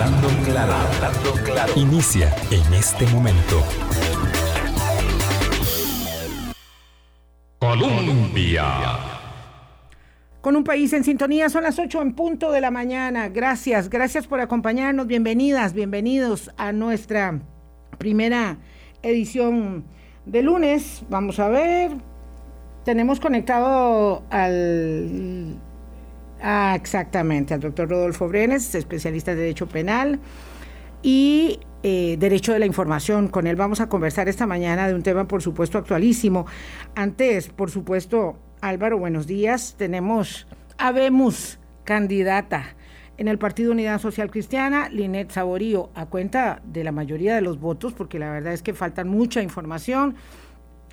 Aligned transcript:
Hablando 0.00 0.28
claro, 0.44 0.72
hablando 0.74 1.32
claro. 1.44 1.72
Inicia 1.74 2.32
en 2.52 2.72
este 2.72 3.04
momento. 3.08 3.64
Colombia. 7.58 8.64
Con 10.40 10.54
un 10.54 10.62
país 10.62 10.92
en 10.92 11.02
sintonía, 11.02 11.48
son 11.48 11.64
las 11.64 11.80
8 11.80 12.00
en 12.00 12.14
punto 12.14 12.52
de 12.52 12.60
la 12.60 12.70
mañana. 12.70 13.28
Gracias, 13.28 13.90
gracias 13.90 14.28
por 14.28 14.38
acompañarnos. 14.38 15.08
Bienvenidas, 15.08 15.72
bienvenidos 15.72 16.52
a 16.56 16.70
nuestra 16.70 17.40
primera 17.98 18.58
edición 19.02 19.84
de 20.26 20.42
lunes. 20.44 21.02
Vamos 21.10 21.40
a 21.40 21.48
ver. 21.48 21.90
Tenemos 22.84 23.18
conectado 23.18 24.22
al 24.30 25.58
Ah, 26.40 26.74
exactamente, 26.76 27.54
al 27.54 27.60
doctor 27.60 27.88
Rodolfo 27.88 28.28
Brenes, 28.28 28.74
especialista 28.74 29.32
de 29.32 29.38
Derecho 29.38 29.66
Penal 29.66 30.20
y 31.02 31.58
eh, 31.82 32.16
Derecho 32.18 32.52
de 32.52 32.60
la 32.60 32.66
Información. 32.66 33.28
Con 33.28 33.46
él 33.46 33.56
vamos 33.56 33.80
a 33.80 33.88
conversar 33.88 34.28
esta 34.28 34.46
mañana 34.46 34.86
de 34.86 34.94
un 34.94 35.02
tema, 35.02 35.26
por 35.26 35.42
supuesto, 35.42 35.78
actualísimo. 35.78 36.46
Antes, 36.94 37.48
por 37.48 37.70
supuesto, 37.70 38.38
Álvaro, 38.60 38.98
buenos 38.98 39.26
días. 39.26 39.74
Tenemos, 39.76 40.46
habemos 40.78 41.58
candidata 41.84 42.76
en 43.16 43.26
el 43.26 43.38
Partido 43.38 43.72
Unidad 43.72 44.00
Social 44.00 44.30
Cristiana, 44.30 44.88
Linet 44.90 45.32
Saborío, 45.32 45.90
a 45.96 46.06
cuenta 46.06 46.62
de 46.64 46.84
la 46.84 46.92
mayoría 46.92 47.34
de 47.34 47.40
los 47.40 47.58
votos, 47.58 47.92
porque 47.94 48.20
la 48.20 48.30
verdad 48.30 48.52
es 48.52 48.62
que 48.62 48.74
faltan 48.74 49.08
mucha 49.08 49.42
información 49.42 50.14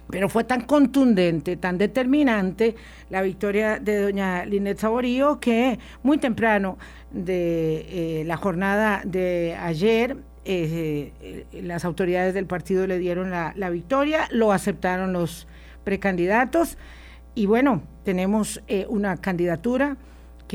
pero 0.10 0.30
fue 0.30 0.44
tan 0.44 0.62
contundente, 0.62 1.58
tan 1.58 1.78
determinante 1.78 2.76
la 3.10 3.22
victoria 3.22 3.80
de 3.80 4.02
doña 4.02 4.46
Linet 4.46 4.78
Saborío 4.78 5.40
que 5.40 5.80
muy 6.04 6.18
temprano 6.18 6.78
de 7.12 8.22
eh, 8.22 8.24
la 8.26 8.38
jornada 8.38 9.02
de 9.04 9.56
ayer 9.60 10.18
eh, 10.46 11.12
eh, 11.22 11.62
las 11.64 11.86
autoridades 11.86 12.34
del 12.34 12.46
partido 12.46 12.86
le 12.86 13.00
dieron 13.00 13.32
la, 13.32 13.54
la, 13.56 13.70
victoria, 13.70 14.28
lo 14.32 14.52
aceptaron 14.52 15.12
los 15.12 15.48
precandidatos 15.84 16.78
y 17.34 17.48
bueno, 17.48 17.82
tenemos 18.04 18.62
una 18.88 19.18
candidatura 19.18 19.98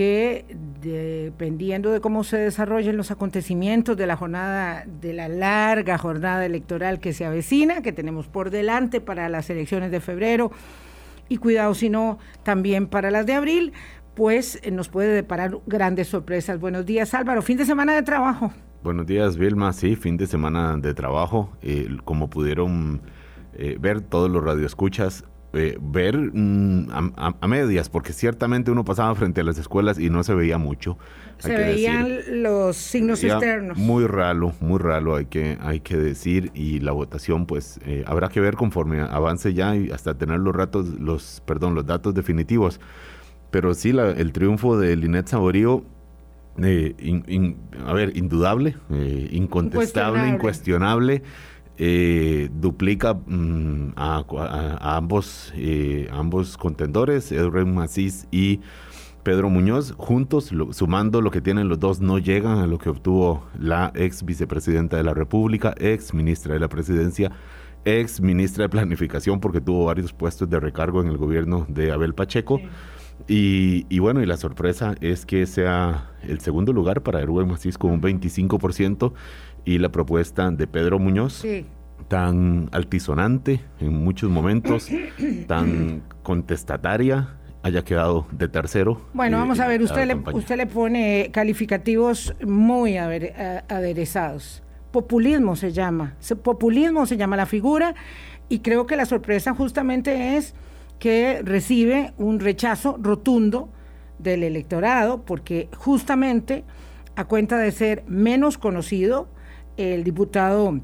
que 0.00 0.46
dependiendo 0.80 1.90
de 1.90 2.00
cómo 2.00 2.24
se 2.24 2.38
desarrollen 2.38 2.96
los 2.96 3.10
acontecimientos 3.10 3.98
de 3.98 4.06
la 4.06 4.16
jornada, 4.16 4.86
de 4.86 5.12
la 5.12 5.28
larga 5.28 5.98
jornada 5.98 6.46
electoral 6.46 7.00
que 7.00 7.12
se 7.12 7.26
avecina, 7.26 7.82
que 7.82 7.92
tenemos 7.92 8.26
por 8.26 8.48
delante 8.48 9.02
para 9.02 9.28
las 9.28 9.50
elecciones 9.50 9.90
de 9.90 10.00
febrero, 10.00 10.52
y 11.28 11.36
cuidado 11.36 11.74
si 11.74 11.90
no, 11.90 12.18
también 12.44 12.86
para 12.86 13.10
las 13.10 13.26
de 13.26 13.34
abril, 13.34 13.74
pues 14.14 14.58
eh, 14.62 14.70
nos 14.70 14.88
puede 14.88 15.12
deparar 15.12 15.58
grandes 15.66 16.08
sorpresas. 16.08 16.58
Buenos 16.58 16.86
días 16.86 17.12
Álvaro, 17.12 17.42
fin 17.42 17.58
de 17.58 17.66
semana 17.66 17.94
de 17.94 18.02
trabajo. 18.02 18.54
Buenos 18.82 19.06
días 19.06 19.36
Vilma, 19.36 19.70
sí, 19.74 19.96
fin 19.96 20.16
de 20.16 20.26
semana 20.26 20.78
de 20.78 20.94
trabajo, 20.94 21.52
como 22.06 22.30
pudieron 22.30 23.02
eh, 23.52 23.76
ver 23.78 24.00
todos 24.00 24.30
los 24.30 24.42
radioescuchas, 24.42 25.24
eh, 25.52 25.76
ver 25.80 26.16
mm, 26.16 27.12
a, 27.16 27.48
medias, 27.48 27.88
porque 27.88 28.12
ciertamente 28.12 28.70
uno 28.70 28.84
pasaba 28.84 29.12
frente 29.16 29.40
a 29.40 29.44
las 29.44 29.58
escuelas 29.58 29.98
y 29.98 30.08
no 30.08 30.22
se 30.22 30.32
veía 30.32 30.58
mucho. 30.58 30.96
Se 31.38 31.56
veían 31.56 32.18
los 32.42 32.76
signos 32.76 33.24
externos. 33.24 33.76
Muy 33.76 34.06
raro, 34.06 34.52
muy 34.60 34.78
raro 34.78 35.16
hay 35.16 35.26
que, 35.26 35.58
hay 35.60 35.80
que 35.80 35.96
decir, 35.96 36.52
y 36.54 36.78
la 36.78 36.92
votación 36.92 37.46
pues 37.46 37.80
eh, 37.84 38.04
habrá 38.06 38.28
que 38.28 38.40
ver 38.40 38.54
conforme 38.54 39.00
avance 39.00 39.52
ya 39.52 39.74
y 39.74 39.90
hasta 39.90 40.14
tener 40.14 40.38
los 40.38 40.54
ratos, 40.54 40.86
los, 41.00 41.42
perdón, 41.46 41.74
los 41.74 41.84
datos 41.84 42.14
definitivos. 42.14 42.80
Pero 43.50 43.74
sí, 43.74 43.92
la, 43.92 44.10
el 44.10 44.32
triunfo 44.32 44.78
de 44.78 44.94
Linet 44.94 45.26
Saborío 45.26 45.84
eh, 46.62 46.94
a 47.86 47.92
ver, 47.92 48.16
indudable, 48.16 48.76
incontestable, 49.32 50.28
incuestionable 50.28 51.22
eh, 51.82 52.50
duplica 52.52 53.14
mm, 53.14 53.94
a, 53.96 54.96
ambos, 54.96 55.50
eh, 55.56 56.10
ambos 56.12 56.58
contendores, 56.58 57.32
Edwin 57.32 57.74
Macís 57.74 58.28
y 58.30 58.60
Pedro 59.22 59.48
Muñoz, 59.48 59.94
juntos, 59.96 60.50
sumando 60.72 61.22
lo 61.22 61.30
que 61.30 61.40
tienen 61.40 61.70
los 61.70 61.78
dos, 61.78 62.02
no 62.02 62.18
llegan 62.18 62.58
a 62.58 62.66
lo 62.66 62.76
que 62.76 62.90
obtuvo 62.90 63.46
la 63.58 63.92
ex 63.94 64.26
vicepresidenta 64.26 64.98
de 64.98 65.04
la 65.04 65.14
República, 65.14 65.74
ex 65.78 66.12
ministra 66.12 66.52
de 66.52 66.60
la 66.60 66.68
Presidencia, 66.68 67.32
ex 67.86 68.20
ministra 68.20 68.64
de 68.64 68.68
Planificación, 68.68 69.40
porque 69.40 69.62
tuvo 69.62 69.86
varios 69.86 70.12
puestos 70.12 70.50
de 70.50 70.60
recargo 70.60 71.00
en 71.00 71.08
el 71.08 71.16
gobierno 71.16 71.64
de 71.70 71.92
Abel 71.92 72.12
Pacheco. 72.12 72.60
Y, 73.28 73.98
bueno, 73.98 74.22
y 74.22 74.26
la 74.26 74.36
sorpresa 74.36 74.94
es 75.00 75.24
que 75.26 75.46
sea 75.46 76.10
el 76.22 76.40
segundo 76.40 76.72
lugar 76.72 77.02
para 77.02 77.20
Edwin 77.20 77.48
Macís 77.48 77.78
con 77.78 77.92
un 77.92 78.02
25% 78.02 79.12
y 79.64 79.78
la 79.78 79.90
propuesta 79.90 80.50
de 80.50 80.66
Pedro 80.66 80.98
Muñoz, 80.98 81.44
tan 82.08 82.68
altisonante 82.72 83.60
en 83.78 83.92
muchos 83.92 84.30
momentos, 84.30 84.88
tan 85.46 86.02
contestataria, 86.22 87.36
haya 87.62 87.84
quedado 87.84 88.26
de 88.32 88.48
tercero. 88.48 89.00
Bueno, 89.12 89.36
eh, 89.36 89.40
vamos 89.40 89.60
a 89.60 89.66
ver, 89.66 89.82
usted 89.82 90.06
le, 90.06 90.14
usted 90.14 90.56
le 90.56 90.66
pone 90.66 91.30
calificativos 91.32 92.34
muy 92.46 92.96
aderezados. 92.96 94.62
Populismo 94.90 95.54
se 95.54 95.72
llama, 95.72 96.16
populismo 96.42 97.06
se 97.06 97.16
llama 97.16 97.36
la 97.36 97.46
figura 97.46 97.94
y 98.48 98.58
creo 98.60 98.86
que 98.86 98.96
la 98.96 99.06
sorpresa 99.06 99.54
justamente 99.54 100.36
es 100.36 100.54
que 100.98 101.42
recibe 101.44 102.12
un 102.18 102.40
rechazo 102.40 102.98
rotundo 103.00 103.70
del 104.18 104.42
electorado 104.42 105.22
porque 105.24 105.68
justamente 105.76 106.64
a 107.14 107.24
cuenta 107.26 107.58
de 107.58 107.70
ser 107.70 108.04
menos 108.06 108.58
conocido, 108.58 109.28
el 109.80 110.04
diputado 110.04 110.78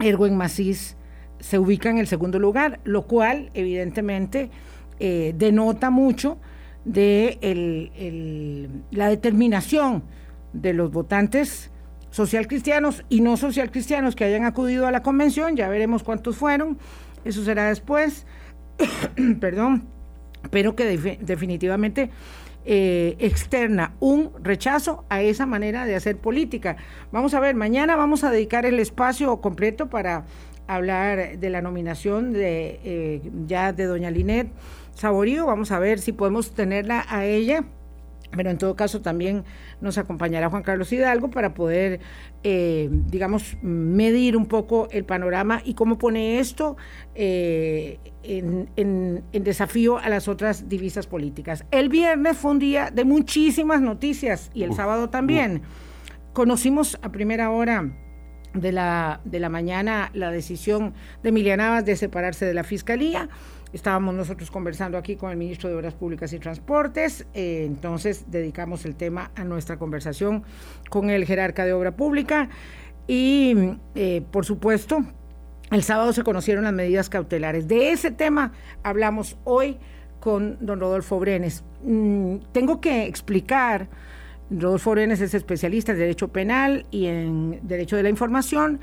Erwin 0.00 0.36
Macís 0.36 0.96
se 1.38 1.58
ubica 1.58 1.90
en 1.90 1.98
el 1.98 2.06
segundo 2.06 2.38
lugar, 2.38 2.80
lo 2.84 3.06
cual 3.06 3.50
evidentemente 3.54 4.50
eh, 4.98 5.34
denota 5.36 5.90
mucho 5.90 6.38
de 6.84 7.38
la 8.90 9.08
determinación 9.08 10.02
de 10.52 10.72
los 10.72 10.90
votantes 10.90 11.70
social 12.10 12.46
cristianos 12.46 13.04
y 13.08 13.20
no 13.20 13.36
social 13.36 13.70
cristianos 13.70 14.16
que 14.16 14.24
hayan 14.24 14.44
acudido 14.44 14.86
a 14.86 14.90
la 14.90 15.02
convención, 15.02 15.56
ya 15.56 15.68
veremos 15.68 16.02
cuántos 16.02 16.36
fueron, 16.36 16.78
eso 17.24 17.44
será 17.44 17.68
después, 17.68 18.26
perdón, 19.40 19.84
pero 20.50 20.74
que 20.74 20.84
definitivamente 21.20 22.10
eh, 22.64 23.16
externa 23.18 23.94
un 24.00 24.32
rechazo 24.42 25.04
a 25.08 25.22
esa 25.22 25.46
manera 25.46 25.84
de 25.84 25.94
hacer 25.94 26.16
política. 26.18 26.76
Vamos 27.10 27.34
a 27.34 27.40
ver, 27.40 27.54
mañana 27.54 27.96
vamos 27.96 28.24
a 28.24 28.30
dedicar 28.30 28.66
el 28.66 28.78
espacio 28.78 29.40
completo 29.40 29.88
para 29.88 30.24
hablar 30.66 31.38
de 31.38 31.50
la 31.50 31.60
nominación 31.60 32.32
de 32.32 32.80
eh, 32.84 33.30
ya 33.46 33.72
de 33.72 33.84
doña 33.86 34.10
Linet 34.10 34.48
Saborío. 34.94 35.46
Vamos 35.46 35.72
a 35.72 35.78
ver 35.78 35.98
si 35.98 36.12
podemos 36.12 36.54
tenerla 36.54 37.04
a 37.08 37.24
ella 37.24 37.64
pero 38.36 38.50
en 38.50 38.58
todo 38.58 38.74
caso 38.76 39.00
también 39.00 39.44
nos 39.80 39.98
acompañará 39.98 40.48
Juan 40.48 40.62
Carlos 40.62 40.92
Hidalgo 40.92 41.30
para 41.30 41.54
poder, 41.54 42.00
eh, 42.42 42.88
digamos, 42.90 43.56
medir 43.62 44.36
un 44.36 44.46
poco 44.46 44.88
el 44.90 45.04
panorama 45.04 45.60
y 45.64 45.74
cómo 45.74 45.98
pone 45.98 46.40
esto 46.40 46.76
eh, 47.14 47.98
en, 48.22 49.24
desafío 49.32 49.98
a 49.98 50.08
las 50.08 50.28
otras 50.28 50.68
divisas 50.68 51.06
políticas. 51.06 51.64
El 51.70 51.88
viernes 51.88 52.36
fue 52.36 52.52
un 52.52 52.58
día 52.58 52.90
de 52.90 53.04
muchísimas 53.04 53.80
noticias 53.80 54.50
y 54.54 54.62
el 54.62 54.74
sábado 54.74 55.10
también. 55.10 55.62
Conocimos 56.32 56.98
a 57.02 57.12
primera 57.12 57.50
hora 57.50 57.92
de 58.54 58.72
la, 58.72 59.20
de 59.24 59.40
la 59.40 59.48
mañana 59.48 60.10
la 60.14 60.30
decisión 60.30 60.94
de 61.22 61.28
Emiliano 61.28 61.62
Navas 61.62 61.84
de 61.84 61.96
separarse 61.96 62.46
de 62.46 62.54
la 62.54 62.64
Fiscalía. 62.64 63.28
Estábamos 63.72 64.14
nosotros 64.14 64.50
conversando 64.50 64.98
aquí 64.98 65.16
con 65.16 65.30
el 65.30 65.38
ministro 65.38 65.70
de 65.70 65.76
Obras 65.76 65.94
Públicas 65.94 66.32
y 66.34 66.38
Transportes, 66.38 67.26
eh, 67.32 67.64
entonces 67.66 68.30
dedicamos 68.30 68.84
el 68.84 68.96
tema 68.96 69.30
a 69.34 69.44
nuestra 69.44 69.78
conversación 69.78 70.44
con 70.90 71.08
el 71.08 71.24
jerarca 71.24 71.64
de 71.64 71.72
Obra 71.72 71.96
Pública 71.96 72.50
y, 73.06 73.54
eh, 73.94 74.22
por 74.30 74.44
supuesto, 74.44 75.02
el 75.70 75.82
sábado 75.82 76.12
se 76.12 76.22
conocieron 76.22 76.64
las 76.64 76.74
medidas 76.74 77.08
cautelares. 77.08 77.66
De 77.66 77.92
ese 77.92 78.10
tema 78.10 78.52
hablamos 78.82 79.38
hoy 79.44 79.78
con 80.20 80.58
don 80.60 80.78
Rodolfo 80.78 81.18
Brenes. 81.18 81.64
Mm, 81.82 82.36
tengo 82.52 82.78
que 82.78 83.06
explicar, 83.06 83.88
Rodolfo 84.50 84.90
Brenes 84.90 85.22
es 85.22 85.32
especialista 85.32 85.92
en 85.92 85.98
Derecho 85.98 86.28
Penal 86.28 86.84
y 86.90 87.06
en 87.06 87.58
Derecho 87.62 87.96
de 87.96 88.02
la 88.02 88.10
Información 88.10 88.80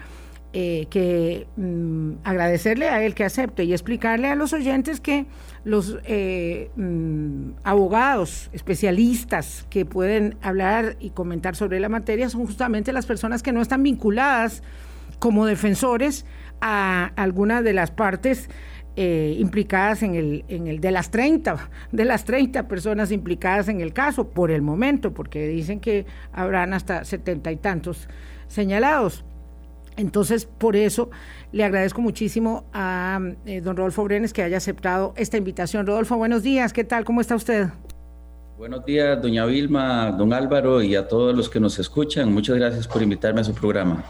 eh, 0.51 0.87
que 0.89 1.45
mm, 1.57 2.13
agradecerle 2.23 2.89
a 2.89 3.03
él 3.03 3.13
que 3.13 3.23
acepte 3.23 3.65
y 3.65 3.73
explicarle 3.73 4.29
a 4.29 4.35
los 4.35 4.51
oyentes 4.51 4.99
que 4.99 5.27
los 5.63 5.99
eh, 6.05 6.71
mm, 6.75 7.51
abogados 7.63 8.49
especialistas 8.51 9.67
que 9.69 9.85
pueden 9.85 10.37
hablar 10.41 10.97
y 10.99 11.11
comentar 11.11 11.55
sobre 11.55 11.79
la 11.79 11.87
materia 11.87 12.29
son 12.29 12.47
justamente 12.47 12.93
las 12.93 13.05
personas 13.05 13.43
que 13.43 13.51
no 13.51 13.61
están 13.61 13.83
vinculadas 13.83 14.63
como 15.19 15.45
defensores 15.45 16.25
a 16.61 17.11
alguna 17.15 17.61
de 17.61 17.73
las 17.73 17.91
partes 17.91 18.49
eh, 18.95 19.35
implicadas 19.37 20.03
en 20.03 20.15
el, 20.15 20.45
en 20.47 20.67
el 20.67 20.81
de 20.81 20.91
las 20.91 21.11
30, 21.11 21.69
de 21.91 22.05
las 22.05 22.25
30 22.25 22.67
personas 22.67 23.11
implicadas 23.11 23.69
en 23.69 23.81
el 23.81 23.93
caso, 23.93 24.29
por 24.31 24.49
el 24.51 24.61
momento, 24.61 25.13
porque 25.13 25.47
dicen 25.47 25.79
que 25.79 26.05
habrán 26.33 26.73
hasta 26.73 27.05
setenta 27.05 27.51
y 27.51 27.55
tantos 27.55 28.09
señalados. 28.47 29.23
Entonces, 29.99 30.45
por 30.45 30.77
eso 30.77 31.09
le 31.51 31.65
agradezco 31.65 32.01
muchísimo 32.01 32.63
a 32.71 33.19
eh, 33.45 33.59
don 33.59 33.75
Rodolfo 33.75 34.05
Brenes 34.05 34.31
que 34.31 34.41
haya 34.41 34.55
aceptado 34.55 35.13
esta 35.17 35.35
invitación. 35.35 35.85
Rodolfo, 35.85 36.15
buenos 36.15 36.41
días, 36.41 36.71
¿qué 36.71 36.85
tal? 36.85 37.03
¿Cómo 37.03 37.19
está 37.19 37.35
usted? 37.35 37.67
Buenos 38.57 38.85
días, 38.85 39.21
doña 39.21 39.45
Vilma, 39.45 40.11
don 40.11 40.31
Álvaro 40.31 40.81
y 40.81 40.95
a 40.95 41.05
todos 41.05 41.35
los 41.35 41.49
que 41.49 41.59
nos 41.59 41.79
escuchan. 41.79 42.33
Muchas 42.33 42.55
gracias 42.55 42.87
por 42.87 43.01
invitarme 43.01 43.41
a 43.41 43.43
su 43.43 43.53
programa. 43.53 44.05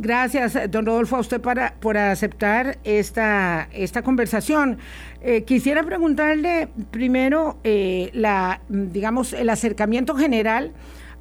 Gracias, 0.00 0.58
don 0.68 0.84
Rodolfo, 0.84 1.14
a 1.14 1.20
usted 1.20 1.40
para, 1.40 1.76
por 1.78 1.96
aceptar 1.96 2.78
esta, 2.82 3.68
esta 3.72 4.02
conversación. 4.02 4.78
Eh, 5.20 5.44
quisiera 5.44 5.84
preguntarle 5.84 6.68
primero 6.90 7.58
eh, 7.62 8.10
la, 8.12 8.60
digamos, 8.68 9.34
el 9.34 9.50
acercamiento 9.50 10.16
general 10.16 10.72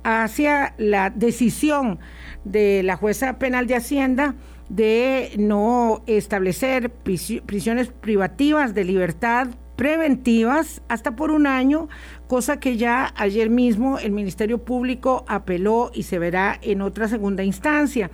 hacia 0.03 0.73
la 0.79 1.11
decisión 1.11 1.99
de 2.43 2.83
la 2.83 2.95
jueza 2.95 3.37
penal 3.39 3.67
de 3.67 3.75
Hacienda 3.75 4.35
de 4.69 5.33
no 5.37 6.01
establecer 6.07 6.89
prisiones 6.91 7.89
privativas 7.89 8.73
de 8.73 8.85
libertad 8.85 9.49
preventivas 9.75 10.81
hasta 10.87 11.15
por 11.15 11.31
un 11.31 11.47
año, 11.47 11.89
cosa 12.27 12.59
que 12.59 12.77
ya 12.77 13.13
ayer 13.17 13.49
mismo 13.49 13.97
el 13.97 14.11
Ministerio 14.11 14.59
Público 14.59 15.25
apeló 15.27 15.91
y 15.93 16.03
se 16.03 16.19
verá 16.19 16.59
en 16.61 16.81
otra 16.81 17.07
segunda 17.07 17.43
instancia 17.43 18.11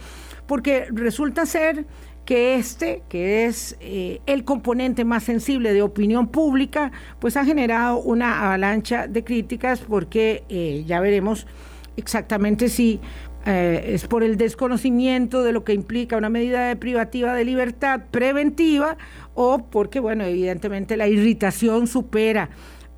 porque 0.48 0.88
resulta 0.92 1.46
ser 1.46 1.86
que 2.26 2.56
este, 2.56 3.04
que 3.08 3.46
es 3.46 3.78
eh, 3.80 4.22
el 4.26 4.44
componente 4.44 5.06
más 5.06 5.24
sensible 5.24 5.72
de 5.74 5.82
opinión 5.82 6.28
pública, 6.28 6.92
pues 7.20 7.38
ha 7.38 7.46
generado 7.46 8.00
una 8.00 8.46
avalancha 8.46 9.08
de 9.08 9.24
críticas 9.24 9.80
porque 9.80 10.44
eh, 10.50 10.84
ya 10.86 11.00
veremos 11.00 11.48
exactamente 11.96 12.70
si 12.70 13.00
eh, 13.50 13.94
es 13.94 14.06
por 14.06 14.24
el 14.24 14.36
desconocimiento 14.36 15.42
de 15.42 15.54
lo 15.54 15.64
que 15.64 15.72
implica 15.74 16.18
una 16.18 16.30
medida 16.30 16.68
de 16.68 16.76
privativa 16.76 17.34
de 17.34 17.46
libertad 17.46 18.02
preventiva 18.12 18.98
o 19.36 19.60
porque, 19.72 20.02
bueno, 20.02 20.26
evidentemente 20.26 20.98
la 20.98 21.08
irritación 21.08 21.88
supera 21.88 22.50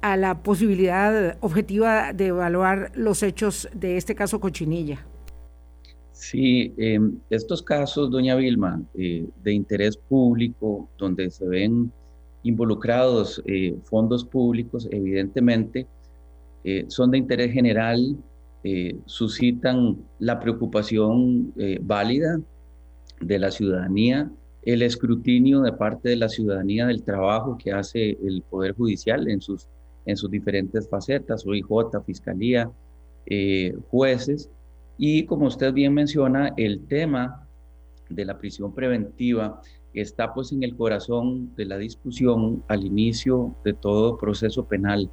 a 0.01 0.17
la 0.17 0.41
posibilidad 0.41 1.37
objetiva 1.41 2.13
de 2.13 2.27
evaluar 2.27 2.91
los 2.95 3.21
hechos 3.21 3.69
de 3.75 3.97
este 3.97 4.15
caso 4.15 4.39
Cochinilla. 4.39 5.05
Sí, 6.13 6.73
em, 6.77 7.19
estos 7.29 7.61
casos, 7.61 8.09
doña 8.09 8.35
Vilma, 8.35 8.81
eh, 8.95 9.27
de 9.43 9.53
interés 9.53 9.97
público, 9.97 10.89
donde 10.97 11.29
se 11.29 11.47
ven 11.47 11.91
involucrados 12.41 13.39
eh, 13.45 13.75
fondos 13.83 14.25
públicos, 14.25 14.87
evidentemente, 14.89 15.85
son 16.87 17.09
de 17.09 17.17
interés 17.17 17.53
general, 17.53 18.17
suscitan 19.05 19.97
la 20.19 20.39
preocupación 20.39 21.53
válida 21.81 22.39
de 23.21 23.39
la 23.39 23.51
ciudadanía, 23.51 24.31
el 24.63 24.81
escrutinio 24.81 25.61
de 25.61 25.73
parte 25.73 26.09
de 26.09 26.17
la 26.17 26.29
ciudadanía 26.29 26.85
del 26.87 27.03
trabajo 27.03 27.57
que 27.57 27.71
hace 27.71 28.17
el 28.21 28.43
Poder 28.49 28.75
Judicial 28.75 29.29
en 29.29 29.41
sus, 29.41 29.67
en 30.05 30.17
sus 30.17 30.29
diferentes 30.29 30.89
facetas, 30.89 31.45
OIJ, 31.47 32.03
Fiscalía, 32.05 32.69
jueces, 33.89 34.49
y 34.97 35.25
como 35.25 35.47
usted 35.47 35.73
bien 35.73 35.93
menciona, 35.93 36.53
el 36.57 36.85
tema 36.87 37.47
de 38.09 38.25
la 38.25 38.37
prisión 38.37 38.73
preventiva 38.73 39.61
está 39.93 40.33
pues 40.33 40.51
en 40.51 40.63
el 40.63 40.75
corazón 40.75 41.55
de 41.55 41.65
la 41.65 41.77
discusión 41.77 42.63
al 42.67 42.83
inicio 42.83 43.55
de 43.63 43.73
todo 43.73 44.17
proceso 44.17 44.65
penal. 44.67 45.09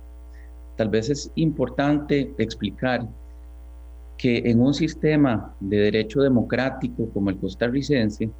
Tal 0.76 0.88
vez 0.88 1.08
es 1.08 1.30
importante 1.36 2.34
explicar 2.38 3.08
que 4.16 4.38
en 4.38 4.60
un 4.60 4.72
sistema 4.72 5.54
de 5.60 5.76
derecho 5.76 6.20
democrático 6.20 7.08
como 7.10 7.30
el 7.30 7.38
costarricense, 7.38 8.30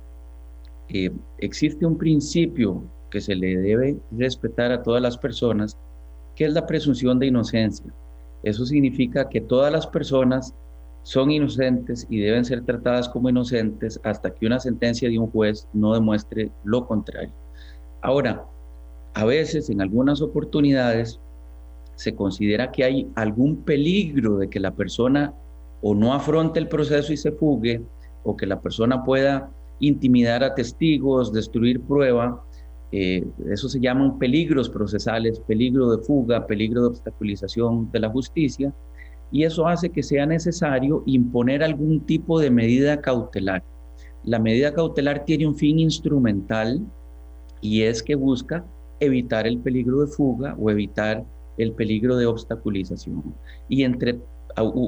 eh, 0.88 1.11
existe 1.38 1.84
un 1.84 1.99
principio 1.99 2.82
que 3.11 3.20
se 3.20 3.34
le 3.34 3.56
debe 3.56 3.99
respetar 4.12 4.73
a 4.73 4.82
todas 4.82 5.02
las 5.02 5.19
personas, 5.19 5.76
que 6.34 6.44
es 6.44 6.52
la 6.52 6.67
presunción 6.67 7.19
de 7.19 7.26
inocencia. 7.26 7.93
Eso 8.43 8.64
significa 8.64 9.28
que 9.28 9.40
todas 9.40 9.73
las 9.73 9.87
personas 9.87 10.55
son 11.02 11.31
inocentes 11.31 12.06
y 12.11 12.20
deben 12.20 12.44
ser 12.44 12.64
tratadas 12.64 13.08
como 13.08 13.29
inocentes 13.29 14.00
hasta 14.02 14.34
que 14.34 14.46
una 14.46 14.58
sentencia 14.58 15.08
de 15.08 15.19
un 15.19 15.31
juez 15.31 15.69
no 15.72 15.94
demuestre 15.94 16.50
lo 16.64 16.87
contrario. 16.87 17.32
Ahora, 18.02 18.44
a 19.14 19.25
veces, 19.25 19.70
en 19.70 19.81
algunas 19.81 20.20
oportunidades, 20.20 21.20
se 21.94 22.14
considera 22.14 22.70
que 22.70 22.84
hay 22.84 23.11
algún 23.14 23.56
peligro 23.64 24.37
de 24.37 24.49
que 24.49 24.61
la 24.61 24.75
persona 24.75 25.32
o 25.88 25.94
no 25.94 26.12
afronte 26.12 26.58
el 26.58 26.66
proceso 26.66 27.12
y 27.12 27.16
se 27.16 27.30
fugue, 27.30 27.80
o 28.24 28.36
que 28.36 28.44
la 28.44 28.60
persona 28.60 29.04
pueda 29.04 29.52
intimidar 29.78 30.42
a 30.42 30.52
testigos, 30.52 31.32
destruir 31.32 31.80
prueba. 31.80 32.44
Eh, 32.90 33.24
eso 33.52 33.68
se 33.68 33.78
llaman 33.78 34.18
peligros 34.18 34.68
procesales, 34.68 35.38
peligro 35.38 35.88
de 35.92 36.02
fuga, 36.02 36.44
peligro 36.44 36.80
de 36.80 36.88
obstaculización 36.88 37.88
de 37.92 38.00
la 38.00 38.10
justicia 38.10 38.74
y 39.30 39.44
eso 39.44 39.68
hace 39.68 39.90
que 39.90 40.02
sea 40.02 40.26
necesario 40.26 41.04
imponer 41.06 41.62
algún 41.62 42.00
tipo 42.00 42.40
de 42.40 42.50
medida 42.50 43.00
cautelar. 43.00 43.62
La 44.24 44.40
medida 44.40 44.74
cautelar 44.74 45.24
tiene 45.24 45.46
un 45.46 45.54
fin 45.54 45.78
instrumental 45.78 46.84
y 47.60 47.82
es 47.82 48.02
que 48.02 48.16
busca 48.16 48.64
evitar 48.98 49.46
el 49.46 49.60
peligro 49.60 50.00
de 50.00 50.08
fuga 50.08 50.56
o 50.58 50.68
evitar 50.68 51.24
el 51.58 51.72
peligro 51.74 52.16
de 52.16 52.26
obstaculización. 52.26 53.36
Y 53.68 53.84
entre 53.84 54.18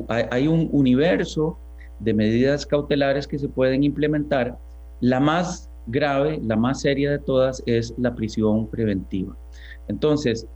hay 0.08 0.48
un 0.48 0.68
universo 0.72 1.58
de 2.00 2.14
medidas 2.14 2.66
cautelares 2.66 3.26
que 3.26 3.38
se 3.38 3.48
pueden 3.48 3.84
implementar. 3.84 4.58
La 5.00 5.20
más 5.20 5.70
grave, 5.86 6.40
la 6.42 6.56
más 6.56 6.80
seria 6.80 7.10
de 7.10 7.18
todas 7.18 7.62
es 7.66 7.94
la 7.98 8.14
prisión 8.14 8.68
preventiva. 8.68 9.36
Entonces, 9.88 10.46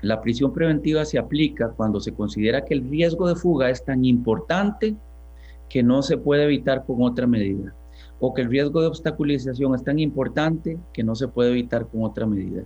la 0.00 0.20
prisión 0.20 0.52
preventiva 0.52 1.04
se 1.04 1.18
aplica 1.18 1.70
cuando 1.70 2.00
se 2.00 2.12
considera 2.12 2.64
que 2.64 2.74
el 2.74 2.88
riesgo 2.88 3.28
de 3.28 3.36
fuga 3.36 3.70
es 3.70 3.84
tan 3.84 4.04
importante 4.04 4.96
que 5.68 5.82
no 5.82 6.02
se 6.02 6.18
puede 6.18 6.44
evitar 6.44 6.84
con 6.84 7.02
otra 7.02 7.26
medida, 7.26 7.74
o 8.20 8.34
que 8.34 8.42
el 8.42 8.50
riesgo 8.50 8.80
de 8.80 8.88
obstaculización 8.88 9.74
es 9.74 9.84
tan 9.84 9.98
importante 9.98 10.78
que 10.92 11.04
no 11.04 11.14
se 11.14 11.28
puede 11.28 11.50
evitar 11.50 11.86
con 11.86 12.04
otra 12.04 12.26
medida. 12.26 12.64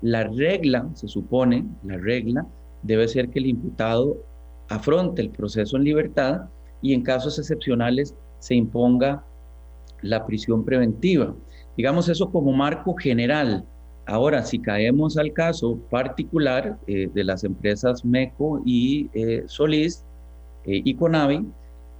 La 0.00 0.24
regla, 0.24 0.88
se 0.94 1.08
supone, 1.08 1.66
la 1.84 1.96
regla 1.96 2.46
debe 2.82 3.08
ser 3.08 3.30
que 3.30 3.40
el 3.40 3.46
imputado 3.46 4.18
afronte 4.68 5.22
el 5.22 5.30
proceso 5.30 5.76
en 5.76 5.84
libertad 5.84 6.42
y 6.82 6.94
en 6.94 7.02
casos 7.02 7.38
excepcionales 7.38 8.14
se 8.38 8.54
imponga 8.54 9.24
la 10.02 10.26
prisión 10.26 10.64
preventiva. 10.64 11.34
Digamos 11.76 12.08
eso 12.08 12.30
como 12.30 12.52
marco 12.52 12.94
general, 12.94 13.64
Ahora, 14.06 14.44
si 14.44 14.60
caemos 14.60 15.18
al 15.18 15.32
caso 15.32 15.78
particular 15.90 16.78
eh, 16.86 17.10
de 17.12 17.24
las 17.24 17.42
empresas 17.42 18.04
MECO 18.04 18.62
y 18.64 19.10
eh, 19.14 19.42
Solís 19.46 20.04
eh, 20.64 20.80
y 20.84 20.94
Conavi, 20.94 21.44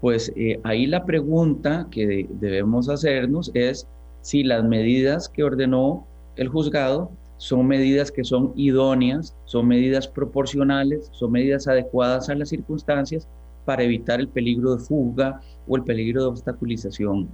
pues 0.01 0.33
ahí 0.63 0.87
la 0.87 1.05
pregunta 1.05 1.89
que 1.91 2.29
debemos 2.31 2.89
hacernos 2.89 3.51
es 3.55 3.89
si 4.21 4.45
las 4.45 4.63
medidas 4.63 5.29
que 5.29 5.43
ordenó 5.43 6.07
el 6.37 6.49
juzgado 6.49 7.11
son 7.39 7.67
medidas 7.67 8.11
que 8.11 8.25
son 8.25 8.53
idóneas, 8.57 9.37
son 9.45 9.69
medidas 9.69 10.09
proporcionales, 10.09 11.09
son 11.13 11.33
medidas 11.33 11.69
adecuadas 11.69 12.29
a 12.29 12.35
las 12.35 12.49
circunstancias 12.49 13.29
para 13.65 13.83
evitar 13.83 14.21
el 14.21 14.29
peligro 14.29 14.77
de 14.77 14.83
fuga 14.83 15.41
o 15.67 15.77
el 15.77 15.83
peligro 15.83 16.23
de 16.23 16.29
obstaculización. 16.29 17.29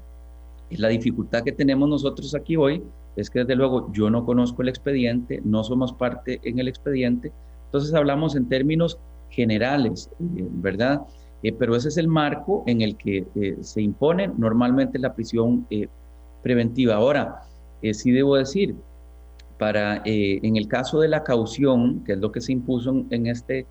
Y 0.70 0.76
la 0.78 0.88
dificultad 0.88 1.44
que 1.44 1.52
tenemos 1.52 1.88
nosotros 1.88 2.34
aquí 2.34 2.56
hoy 2.56 2.82
es 3.16 3.28
que 3.28 3.40
desde 3.40 3.54
luego 3.54 3.92
yo 3.92 4.08
no 4.10 4.24
conozco 4.24 4.62
el 4.62 4.68
expediente, 4.68 5.42
no 5.44 5.62
somos 5.62 5.92
parte 5.92 6.40
en 6.42 6.58
el 6.58 6.68
expediente, 6.68 7.30
entonces 7.66 7.94
hablamos 7.94 8.36
en 8.36 8.48
términos 8.48 8.98
generales, 9.30 10.10
eh, 10.20 10.46
¿verdad? 10.50 11.02
Eh, 11.42 11.52
pero 11.52 11.74
ese 11.74 11.88
es 11.88 11.96
el 11.96 12.08
marco 12.08 12.64
en 12.66 12.82
el 12.82 12.96
que 12.96 13.26
eh, 13.34 13.56
se 13.60 13.82
impone 13.82 14.28
normalmente 14.36 14.98
la 14.98 15.14
prisión 15.14 15.66
preventiva. 16.42 16.96
Ahora, 16.96 17.42
sí 17.92 18.10
debo 18.10 18.36
decir, 18.36 18.76
para, 19.62 20.02
en 20.04 20.56
el 20.56 20.66
caso 20.66 20.98
de 20.98 21.06
la 21.06 21.22
caución, 21.22 22.02
que 22.04 22.14
es 22.14 22.18
lo 22.18 22.32
que 22.32 22.40
se 22.40 22.50
impuso 22.50 23.04
en 23.10 23.28
este, 23.28 23.64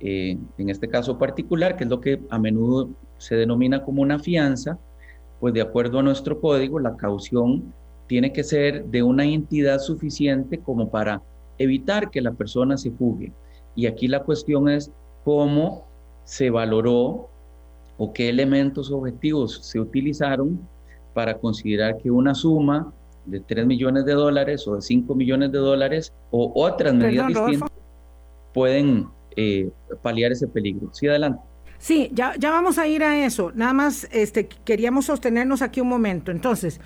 en 0.00 0.68
este 0.68 0.88
caso 0.88 1.18
particular, 1.18 1.76
que 1.76 1.84
es 1.84 1.90
lo 1.90 2.00
que 2.00 2.20
a 2.30 2.38
menudo 2.40 2.88
se 3.16 3.36
denomina 3.36 3.84
como 3.84 4.02
una 4.02 4.18
fianza, 4.18 4.76
pues 5.38 5.54
de 5.54 5.60
acuerdo 5.60 6.00
a 6.00 6.02
nuestro 6.02 6.40
código, 6.40 6.80
la 6.80 6.96
caución 6.96 7.72
tiene 8.08 8.32
que 8.32 8.42
ser 8.42 8.86
de 8.86 9.04
una 9.04 9.24
entidad 9.24 9.78
suficiente 9.78 10.58
como 10.58 10.90
para 10.90 11.22
evitar 11.58 12.10
que 12.10 12.22
la 12.22 12.32
persona 12.32 12.76
se 12.76 12.90
fugue. 12.90 13.32
Y 13.76 13.86
aquí 13.86 14.08
la 14.08 14.24
cuestión 14.24 14.68
es 14.68 14.90
cómo 15.22 15.86
se 16.24 16.50
valoró 16.50 17.28
o 17.98 18.12
qué 18.12 18.30
elementos 18.30 18.90
objetivos 18.90 19.60
se 19.62 19.78
utilizaron 19.78 20.58
para 21.14 21.38
considerar 21.38 21.98
que 21.98 22.10
una 22.10 22.34
suma 22.34 22.92
de 23.26 23.40
3 23.40 23.66
millones 23.66 24.04
de 24.04 24.12
dólares 24.12 24.66
o 24.66 24.76
de 24.76 24.82
5 24.82 25.14
millones 25.14 25.52
de 25.52 25.58
dólares 25.58 26.12
o 26.30 26.52
otras 26.54 26.94
medidas 26.94 27.28
distintas 27.28 27.70
pueden 28.52 29.08
eh, 29.36 29.70
paliar 30.02 30.32
ese 30.32 30.48
peligro. 30.48 30.90
Sí, 30.92 31.06
adelante. 31.08 31.40
Sí, 31.78 32.10
ya, 32.12 32.34
ya 32.38 32.50
vamos 32.50 32.78
a 32.78 32.86
ir 32.86 33.02
a 33.02 33.24
eso. 33.24 33.52
Nada 33.54 33.72
más 33.72 34.08
este, 34.12 34.48
queríamos 34.48 35.06
sostenernos 35.06 35.62
aquí 35.62 35.80
un 35.80 35.88
momento. 35.88 36.30
Entonces, 36.30 36.80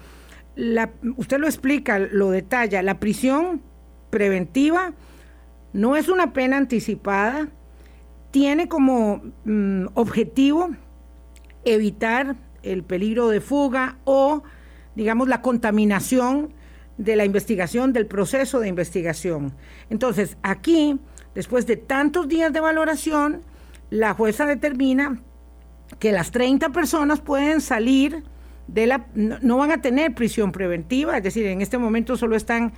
la, 0.55 0.93
usted 1.17 1.38
lo 1.38 1.47
explica, 1.47 1.99
lo 1.99 2.31
detalla. 2.31 2.83
La 2.83 3.00
prisión 3.00 3.62
preventiva 4.11 4.93
no 5.73 5.97
es 5.97 6.09
una 6.09 6.33
pena 6.33 6.57
anticipada, 6.57 7.49
tiene 8.31 8.69
como 8.69 9.23
mm, 9.45 9.87
objetivo 9.95 10.71
evitar 11.64 12.37
el 12.62 12.85
peligro 12.85 13.29
de 13.29 13.41
fuga 13.41 13.99
o, 14.05 14.45
digamos, 14.95 15.29
la 15.29 15.43
contaminación 15.43 16.53
de 16.99 17.17
la 17.17 17.25
investigación, 17.25 17.93
del 17.93 18.07
proceso 18.07 18.61
de 18.61 18.69
investigación. 18.69 19.55
Entonces, 19.91 20.37
aquí, 20.43 20.99
después 21.35 21.67
de 21.67 21.77
tantos 21.77 22.29
días 22.29 22.53
de 22.53 22.61
valoración, 22.61 23.43
la 23.91 24.15
jueza 24.15 24.47
determina 24.47 25.21
que 25.99 26.13
las 26.13 26.31
30 26.31 26.71
personas 26.71 27.21
pueden 27.21 27.61
salir 27.61 28.25
de 28.67 28.87
la, 28.87 29.07
no 29.15 29.59
van 29.59 29.73
a 29.73 29.83
tener 29.83 30.15
prisión 30.15 30.53
preventiva, 30.53 31.17
es 31.17 31.23
decir, 31.23 31.47
en 31.47 31.61
este 31.61 31.77
momento 31.77 32.17
solo 32.17 32.35
están 32.35 32.73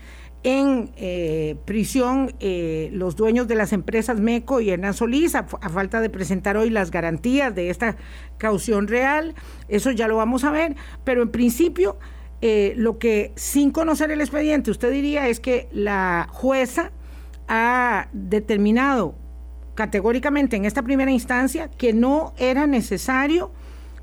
en 0.47 0.93
eh, 0.97 1.57
prisión 1.65 2.33
eh, 2.39 2.89
los 2.93 3.17
dueños 3.17 3.49
de 3.49 3.57
las 3.57 3.73
empresas 3.73 4.21
MECO 4.21 4.61
y 4.61 4.71
Hernán 4.71 4.95
Solís, 4.95 5.35
a, 5.35 5.43
falta 5.43 6.01
de 6.01 6.09
presentar 6.09 6.57
hoy 6.57 6.71
las 6.71 6.93
garantías 6.93 7.53
de 7.53 7.69
esta 7.69 7.97
caución 8.39 8.87
real, 8.87 9.35
eso 9.67 9.91
ya 9.91 10.07
lo 10.07 10.19
vamos 10.19 10.45
a 10.45 10.53
ver, 10.53 10.77
pero 11.03 11.23
en 11.23 11.31
principio 11.31 11.99
eh, 12.43 12.75
lo 12.77 12.97
que 12.99 13.33
sin 13.35 13.73
conocer 13.73 14.13
el 14.13 14.21
expediente 14.21 14.71
usted 14.71 14.93
diría 14.93 15.27
es 15.27 15.41
que 15.41 15.67
la 15.73 16.29
jueza 16.31 16.93
ha 17.49 18.07
determinado 18.13 19.17
categóricamente 19.75 20.55
en 20.55 20.65
esta 20.65 20.83
primera 20.83 21.11
instancia 21.11 21.73
que 21.77 21.93
no 21.93 22.35
era 22.39 22.69
necesario 22.69 23.51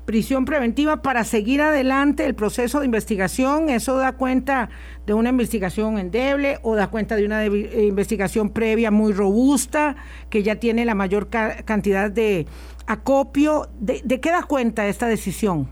prisión 0.04 0.44
preventiva 0.44 1.02
para 1.02 1.24
seguir 1.24 1.60
adelante 1.62 2.26
el 2.26 2.34
proceso 2.34 2.80
de 2.80 2.86
investigación. 2.86 3.68
Eso 3.68 3.96
da 3.96 4.12
cuenta 4.12 4.70
de 5.06 5.14
una 5.14 5.30
investigación 5.30 5.98
endeble 5.98 6.58
o 6.62 6.76
da 6.76 6.88
cuenta 6.88 7.16
de 7.16 7.24
una 7.24 7.44
eh, 7.44 7.86
investigación 7.86 8.50
previa 8.50 8.90
muy 8.90 9.12
robusta 9.12 9.96
que 10.30 10.42
ya 10.42 10.56
tiene 10.56 10.84
la 10.84 10.94
mayor 10.94 11.28
cantidad 11.28 12.10
de 12.10 12.46
acopio. 12.86 13.68
¿De, 13.80 14.02
qué 14.20 14.30
da 14.30 14.42
cuenta 14.42 14.86
esta 14.86 15.08
decisión? 15.08 15.68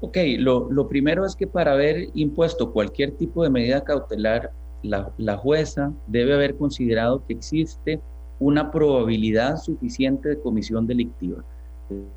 Ok, 0.00 0.16
lo, 0.38 0.70
lo, 0.70 0.88
primero 0.88 1.24
es 1.24 1.36
que 1.36 1.46
para 1.46 1.72
haber 1.72 2.08
impuesto 2.14 2.72
cualquier 2.72 3.12
tipo 3.12 3.44
de 3.44 3.50
medida 3.50 3.84
cautelar, 3.84 4.50
la, 4.82 5.12
la 5.16 5.36
jueza 5.36 5.92
debe 6.08 6.34
haber 6.34 6.56
considerado 6.56 7.24
que 7.24 7.34
existe 7.34 8.00
una 8.40 8.72
probabilidad 8.72 9.56
suficiente 9.58 10.30
de 10.30 10.40
comisión 10.40 10.88
delictiva. 10.88 11.44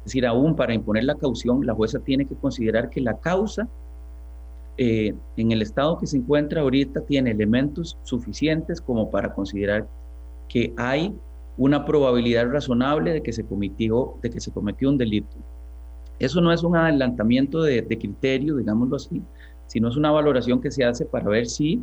Decir, 0.04 0.26
aún 0.26 0.56
para 0.56 0.74
imponer 0.74 1.04
la 1.04 1.16
caución, 1.16 1.66
la 1.66 1.74
jueza 1.74 2.00
tiene 2.00 2.26
que 2.26 2.36
considerar 2.36 2.90
que 2.90 3.02
la 3.02 3.18
causa 3.20 3.68
eh, 4.78 5.14
en 5.38 5.52
el 5.52 5.62
estado 5.62 5.98
que 5.98 6.06
se 6.06 6.18
encuentra 6.18 6.62
ahorita 6.62 7.02
tiene 7.02 7.32
elementos 7.32 7.98
suficientes 8.04 8.82
como 8.82 9.10
para 9.10 9.34
considerar 9.34 9.88
que 10.50 10.74
hay 10.76 11.16
una 11.58 11.86
probabilidad 11.86 12.50
razonable 12.50 13.14
de 13.14 13.24
que 13.24 13.32
se 13.32 13.46
cometió, 13.46 14.16
de 14.22 14.30
que 14.30 14.42
se 14.42 14.52
cometió 14.52 14.90
un 14.90 14.98
delito. 14.98 15.38
Eso 16.20 16.42
no 16.42 16.52
es 16.52 16.64
un 16.64 16.76
adelantamiento 16.76 17.62
de, 17.62 17.86
criterio, 17.88 18.58
digámoslo 18.58 18.98
así, 18.98 19.22
sino 19.68 19.90
es 19.90 19.96
una 19.96 20.12
valoración 20.12 20.62
que 20.62 20.72
se 20.72 20.84
hace 20.84 21.06
para 21.06 21.30
ver 21.30 21.48
si 21.48 21.82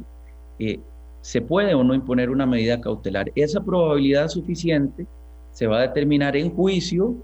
eh, 0.59 0.81
se 1.23 1.41
puede 1.41 1.75
o 1.75 1.83
no 1.85 1.95
imponer 1.95 2.31
una 2.31 2.47
medida 2.47 2.81
cautelar. 2.81 3.33
Esa 3.35 3.63
probabilidad 3.63 4.29
suficiente 4.29 5.07
se 5.53 5.67
va 5.67 5.79
a 5.79 5.83
determinar 5.83 6.37
en 6.37 6.51
juicio 6.51 7.17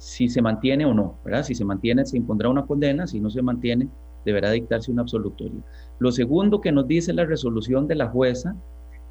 si 0.00 0.30
se 0.30 0.40
mantiene 0.40 0.86
o 0.86 0.94
no, 0.94 1.18
¿verdad? 1.26 1.44
Si 1.44 1.54
se 1.54 1.62
mantiene, 1.62 2.06
se 2.06 2.16
impondrá 2.16 2.48
una 2.48 2.64
condena, 2.64 3.06
si 3.06 3.20
no 3.20 3.28
se 3.28 3.42
mantiene, 3.42 3.86
deberá 4.24 4.50
dictarse 4.50 4.90
una 4.90 5.02
absolutoria. 5.02 5.60
Lo 5.98 6.10
segundo 6.10 6.62
que 6.62 6.72
nos 6.72 6.88
dice 6.88 7.12
la 7.12 7.26
resolución 7.26 7.86
de 7.86 7.96
la 7.96 8.08
jueza 8.08 8.56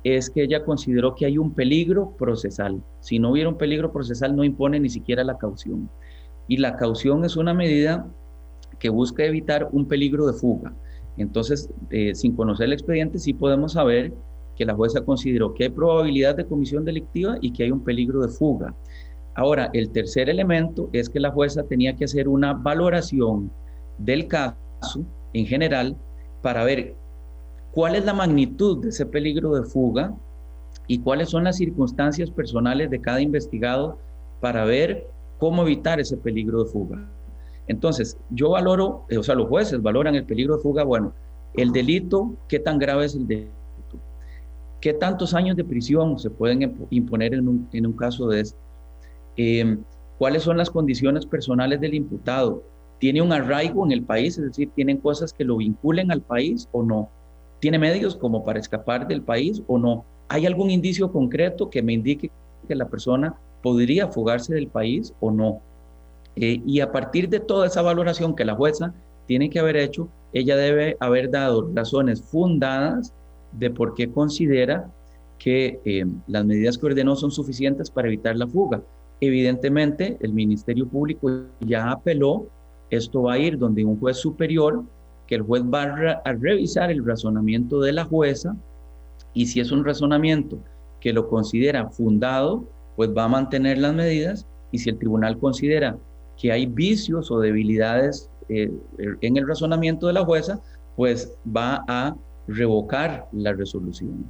es 0.03 0.31
que 0.31 0.41
ella 0.41 0.65
consideró 0.65 1.13
que 1.13 1.27
hay 1.27 1.38
un 1.38 1.53
peligro 1.53 2.15
procesal. 2.17 2.81
Si 3.01 3.19
no 3.19 3.29
hubiera 3.29 3.50
un 3.50 3.58
peligro 3.60 3.91
procesal, 3.91 4.36
no 4.36 4.43
impone 4.43 4.79
ni 4.79 4.89
siquiera 4.89 5.24
la 5.24 5.38
caución. 5.38 5.91
Y 6.48 6.58
la 6.58 6.75
caución 6.75 7.24
es 7.24 7.38
una 7.38 7.53
medida 7.53 8.08
que 8.79 8.89
busca 8.89 9.24
evitar 9.24 9.69
un 9.72 9.88
peligro 9.88 10.25
de 10.25 10.34
fuga. 10.34 10.74
Entonces, 11.17 11.69
eh, 11.91 12.15
sin 12.15 12.36
conocer 12.36 12.65
el 12.65 12.74
expediente, 12.74 13.19
sí 13.19 13.34
podemos 13.34 13.74
saber 13.74 14.12
que 14.55 14.65
la 14.65 14.74
jueza 14.74 15.01
consideró 15.01 15.53
que 15.53 15.65
hay 15.65 15.69
probabilidad 15.69 16.36
de 16.36 16.48
comisión 16.48 16.84
delictiva 16.84 17.38
y 17.41 17.53
que 17.53 17.63
hay 17.63 17.72
un 17.72 17.84
peligro 17.84 18.22
de 18.22 18.29
fuga. 18.29 18.75
Ahora, 19.36 19.69
el 19.74 19.89
tercer 19.91 20.29
elemento 20.29 20.89
es 20.91 21.09
que 21.09 21.19
la 21.19 21.31
jueza 21.31 21.63
tenía 21.63 21.95
que 21.95 22.05
hacer 22.05 22.27
una 22.27 22.53
valoración 22.53 23.51
del 23.98 24.27
caso 24.27 25.03
en 25.33 25.45
general 25.45 25.95
para 26.41 26.63
ver 26.63 26.95
cuál 27.71 27.95
es 27.95 28.05
la 28.05 28.13
magnitud 28.13 28.81
de 28.81 28.89
ese 28.89 29.05
peligro 29.05 29.53
de 29.53 29.63
fuga 29.63 30.13
y 30.88 31.00
cuáles 31.00 31.29
son 31.29 31.43
las 31.43 31.57
circunstancias 31.57 32.31
personales 32.31 32.89
de 32.89 33.00
cada 33.00 33.21
investigado 33.21 33.98
para 34.41 34.65
ver 34.65 35.07
cómo 35.38 35.63
evitar 35.63 36.00
ese 36.00 36.17
peligro 36.17 36.63
de 36.63 36.69
fuga. 36.71 37.07
Entonces, 37.67 38.17
yo 38.31 38.50
valoro, 38.51 39.05
o 39.15 39.24
sea, 39.24 39.36
los 39.36 39.48
jueces 39.48 39.81
valoran 39.81 40.15
el 40.15 40.25
peligro 40.25 40.57
de 40.57 40.63
fuga, 40.63 40.83
bueno, 40.83 41.13
el 41.55 41.71
delito, 41.71 42.33
qué 42.48 42.59
tan 42.59 42.79
grave 42.79 43.05
es 43.05 43.15
el 43.15 43.27
delito, 43.27 43.51
qué 44.81 44.93
tantos 44.93 45.33
años 45.33 45.55
de 45.55 45.63
prisión 45.63 46.17
se 46.17 46.29
pueden 46.29 46.75
imponer 46.89 47.36
en 47.36 47.48
un, 47.48 47.69
en 47.71 47.86
un 47.86 47.93
caso 47.93 48.27
de 48.27 48.41
este 48.41 48.57
eh, 49.41 49.77
cuáles 50.17 50.43
son 50.43 50.58
las 50.58 50.69
condiciones 50.69 51.25
personales 51.25 51.79
del 51.79 51.93
imputado, 51.93 52.62
tiene 53.00 53.22
un 53.22 53.31
arraigo 53.31 53.86
en 53.86 53.93
el 53.93 54.03
país, 54.03 54.38
es 54.38 54.43
decir, 54.43 54.69
tienen 54.75 54.98
cosas 54.98 55.31
que 55.31 55.46
lo 55.46 55.55
vinculen 55.55 56.12
al 56.12 56.22
país 56.22 56.67
o 56.74 56.84
no, 56.84 57.10
tiene 57.62 57.79
medios 57.79 58.17
como 58.17 58.43
para 58.43 58.60
escapar 58.60 59.08
del 59.08 59.22
país 59.22 59.63
o 59.67 59.77
no, 59.77 60.03
hay 60.27 60.46
algún 60.46 60.69
indicio 60.69 61.10
concreto 61.13 61.69
que 61.69 61.81
me 61.81 61.93
indique 61.93 62.29
que 62.67 62.75
la 62.75 62.89
persona 62.89 63.34
podría 63.63 64.10
fugarse 64.10 64.53
del 64.53 64.67
país 64.67 65.13
o 65.22 65.31
no. 65.31 65.62
Eh, 66.36 66.62
y 66.65 66.81
a 66.81 66.91
partir 66.91 67.29
de 67.29 67.39
toda 67.39 67.67
esa 67.67 67.81
valoración 67.81 68.36
que 68.36 68.43
la 68.43 68.55
jueza 68.55 68.93
tiene 69.25 69.50
que 69.50 69.60
haber 69.60 69.77
hecho, 69.77 70.10
ella 70.34 70.58
debe 70.58 70.98
haber 71.00 71.31
dado 71.31 71.72
razones 71.74 72.22
fundadas 72.22 73.13
de 73.53 73.69
por 73.69 73.93
qué 73.93 74.12
considera 74.12 74.91
que 75.38 75.79
eh, 75.86 76.05
las 76.27 76.43
medidas 76.43 76.77
que 76.77 76.88
ordenó 76.88 77.15
son 77.15 77.31
suficientes 77.31 77.89
para 77.89 78.10
evitar 78.10 78.36
la 78.36 78.46
fuga. 78.46 78.84
Evidentemente, 79.21 80.17
el 80.21 80.33
Ministerio 80.33 80.88
Público 80.88 81.29
ya 81.59 81.91
apeló, 81.91 82.47
esto 82.89 83.23
va 83.23 83.33
a 83.33 83.38
ir 83.38 83.57
donde 83.57 83.83
un 83.83 83.99
juez 83.99 84.17
superior, 84.17 84.83
que 85.27 85.35
el 85.35 85.41
juez 85.43 85.63
va 85.63 85.83
a, 86.23 86.33
revisar 86.33 86.89
el 86.89 87.05
razonamiento 87.05 87.81
de 87.81 87.93
la 87.93 88.05
jueza 88.05 88.55
y 89.33 89.45
si 89.45 89.59
es 89.59 89.71
un 89.71 89.85
razonamiento 89.85 90.57
que 90.99 91.13
lo 91.13 91.29
considera 91.29 91.89
fundado, 91.89 92.65
pues 92.95 93.11
va 93.15 93.25
a 93.25 93.27
mantener 93.27 93.77
las 93.77 93.93
medidas 93.93 94.47
y 94.71 94.79
si 94.79 94.89
el 94.89 94.97
tribunal 94.97 95.38
considera 95.38 95.97
que 96.35 96.51
hay 96.51 96.65
vicios 96.65 97.29
o 97.29 97.39
debilidades 97.39 98.29
eh, 98.47 98.71
en 99.21 99.38
el 99.38 99.47
razonamiento 99.47 100.07
de 100.07 100.13
la 100.13 100.25
jueza, 100.25 100.59
pues 100.95 101.38
va 101.45 101.83
a 101.88 102.15
revocar 102.47 103.27
la 103.31 103.53
resolución. 103.53 104.25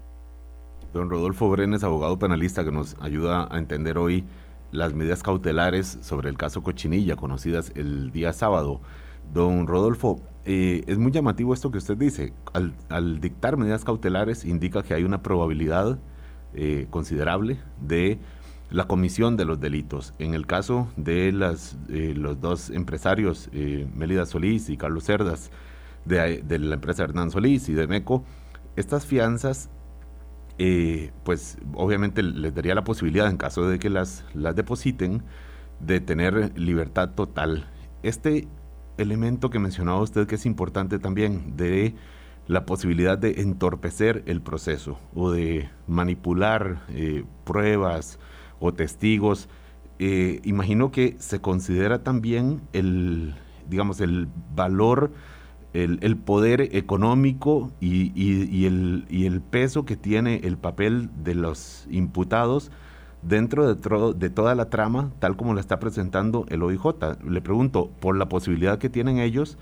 Don 0.94 1.10
Rodolfo 1.10 1.50
Brenes, 1.50 1.84
abogado 1.84 2.18
penalista, 2.20 2.66
que 2.66 2.72
nos 2.72 2.96
ayuda 3.00 3.48
a 3.50 3.58
entender 3.58 3.98
hoy 3.98 4.26
las 4.72 4.94
medidas 4.94 5.24
cautelares 5.24 5.98
sobre 6.02 6.30
el 6.30 6.38
caso 6.38 6.64
Cochinilla, 6.64 7.16
conocidas 7.16 7.72
el 7.76 8.12
día 8.12 8.34
sábado. 8.34 8.82
Don 9.34 9.68
Rodolfo, 9.68 10.22
eh, 10.46 10.84
es 10.88 10.98
muy 10.98 11.12
llamativo 11.12 11.54
esto 11.54 11.72
que 11.72 11.78
usted 11.78 11.98
dice. 11.98 12.34
Al, 12.54 13.22
dictar 13.22 13.58
medidas 13.58 13.84
cautelares 13.84 14.46
indica 14.46 14.84
que 14.84 14.94
hay 14.94 15.04
una 15.04 15.22
probabilidad 15.22 16.00
eh, 16.54 16.88
considerable 16.90 17.60
de 17.82 18.20
la 18.72 18.88
comisión 18.88 19.38
de 19.38 19.46
los 19.46 19.60
delitos. 19.60 20.14
En 20.20 20.34
el 20.34 20.46
caso 20.46 20.88
de 20.96 21.32
las, 21.32 21.78
eh, 21.90 22.14
los 22.16 22.40
dos 22.40 22.70
empresarios, 22.70 23.50
Melida 23.52 24.26
Solís 24.26 24.70
y 24.70 24.78
Carlos 24.78 25.06
Cerdas, 25.06 25.52
de, 26.06 26.42
de 26.42 26.60
la 26.60 26.76
empresa 26.76 27.04
Hernán 27.04 27.30
Solís 27.32 27.68
y 27.70 27.74
de 27.74 27.88
MECO, 27.88 28.24
estas 28.76 29.06
fianzas 29.06 29.70
eh, 30.60 31.12
pues 31.24 31.58
obviamente 31.74 32.22
les 32.22 32.54
daría 32.54 32.76
la 32.76 32.84
posibilidad, 32.84 33.30
en 33.30 33.38
caso 33.38 33.68
de 33.68 33.80
que 33.80 33.90
las, 33.90 34.26
las 34.34 34.56
depositen, 34.56 35.24
de 35.80 36.02
tener 36.02 36.58
libertad 36.60 37.12
total. 37.16 37.68
Este 38.04 38.48
elemento 38.98 39.50
que 39.50 39.60
mencionaba 39.60 40.02
usted 40.02 40.28
que 40.28 40.36
es 40.36 40.46
importante 40.46 41.00
también, 41.00 41.56
de 41.56 41.96
la 42.48 42.66
posibilidad 42.66 43.18
de 43.18 43.42
entorpecer 43.42 44.24
el 44.26 44.42
proceso 44.42 45.00
o 45.16 45.32
de 45.32 45.70
manipular 45.88 46.84
eh, 46.90 47.24
pruebas 47.46 48.20
o 48.60 48.74
testigos, 48.74 49.48
eh, 50.00 50.42
imagino 50.44 50.92
que 50.92 51.16
se 51.20 51.40
considera 51.40 52.04
también 52.04 52.62
el, 52.74 53.36
digamos, 53.70 54.02
el 54.02 54.28
valor 54.56 55.12
el, 55.74 56.18
poder 56.18 56.62
económico 56.76 57.72
y, 57.80 58.66
el, 58.66 59.42
peso 59.50 59.86
que 59.86 59.96
tiene 59.96 60.42
el 60.44 60.58
papel 60.58 61.10
de 61.24 61.36
los 61.36 61.88
imputados 61.90 62.72
dentro 63.22 63.74
de, 63.74 64.14
de 64.16 64.30
toda 64.30 64.56
la 64.56 64.70
trama, 64.70 65.12
tal 65.20 65.36
como 65.36 65.54
la 65.54 65.62
está 65.62 65.80
presentando 65.80 66.46
el 66.50 66.64
OIJ. 66.64 66.86
Le 67.28 67.42
pregunto, 67.42 67.92
por 68.00 68.18
la 68.18 68.30
posibilidad 68.30 68.80
que 68.80 68.90
tienen 68.90 69.20
ellos 69.20 69.58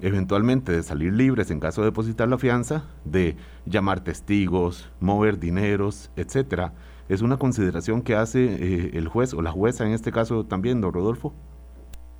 eventualmente 0.00 0.72
de 0.72 0.82
salir 0.82 1.12
libres 1.12 1.50
en 1.50 1.60
caso 1.60 1.82
de 1.82 1.86
depositar 1.86 2.28
la 2.28 2.38
fianza, 2.38 2.84
de 3.04 3.36
llamar 3.66 4.02
testigos, 4.02 4.90
mover 5.00 5.38
dineros, 5.38 6.10
etcétera. 6.16 6.72
¿Es 7.08 7.22
una 7.22 7.36
consideración 7.36 8.02
que 8.02 8.14
hace 8.14 8.44
eh, 8.44 8.90
el 8.94 9.08
juez 9.08 9.34
o 9.34 9.42
la 9.42 9.50
jueza 9.50 9.86
en 9.86 9.92
este 9.92 10.12
caso 10.12 10.44
también, 10.44 10.80
don 10.80 10.92
Rodolfo? 10.92 11.32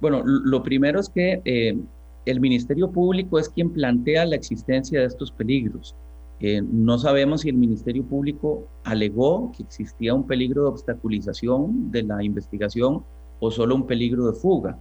Bueno, 0.00 0.22
lo 0.24 0.62
primero 0.62 1.00
es 1.00 1.08
que 1.08 1.40
eh, 1.44 1.78
el 2.24 2.40
Ministerio 2.40 2.90
Público 2.90 3.38
es 3.38 3.48
quien 3.48 3.70
plantea 3.70 4.24
la 4.26 4.36
existencia 4.36 5.00
de 5.00 5.06
estos 5.06 5.32
peligros. 5.32 5.96
Eh, 6.40 6.60
no 6.60 6.98
sabemos 6.98 7.42
si 7.42 7.50
el 7.50 7.56
Ministerio 7.56 8.04
Público 8.04 8.66
alegó 8.84 9.52
que 9.56 9.62
existía 9.62 10.12
un 10.14 10.26
peligro 10.26 10.62
de 10.62 10.68
obstaculización 10.70 11.90
de 11.90 12.02
la 12.02 12.22
investigación 12.22 13.04
o 13.38 13.50
solo 13.50 13.74
un 13.74 13.86
peligro 13.86 14.26
de 14.26 14.38
fuga. 14.38 14.78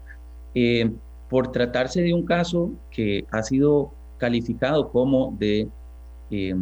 Eh, 0.56 0.92
por 1.30 1.52
tratarse 1.52 2.02
de 2.02 2.14
un 2.14 2.26
caso 2.26 2.72
que 2.90 3.26
ha 3.32 3.42
sido 3.44 3.92
calificado 4.18 4.90
como 4.90 5.36
de 5.40 5.70
eh, 6.30 6.56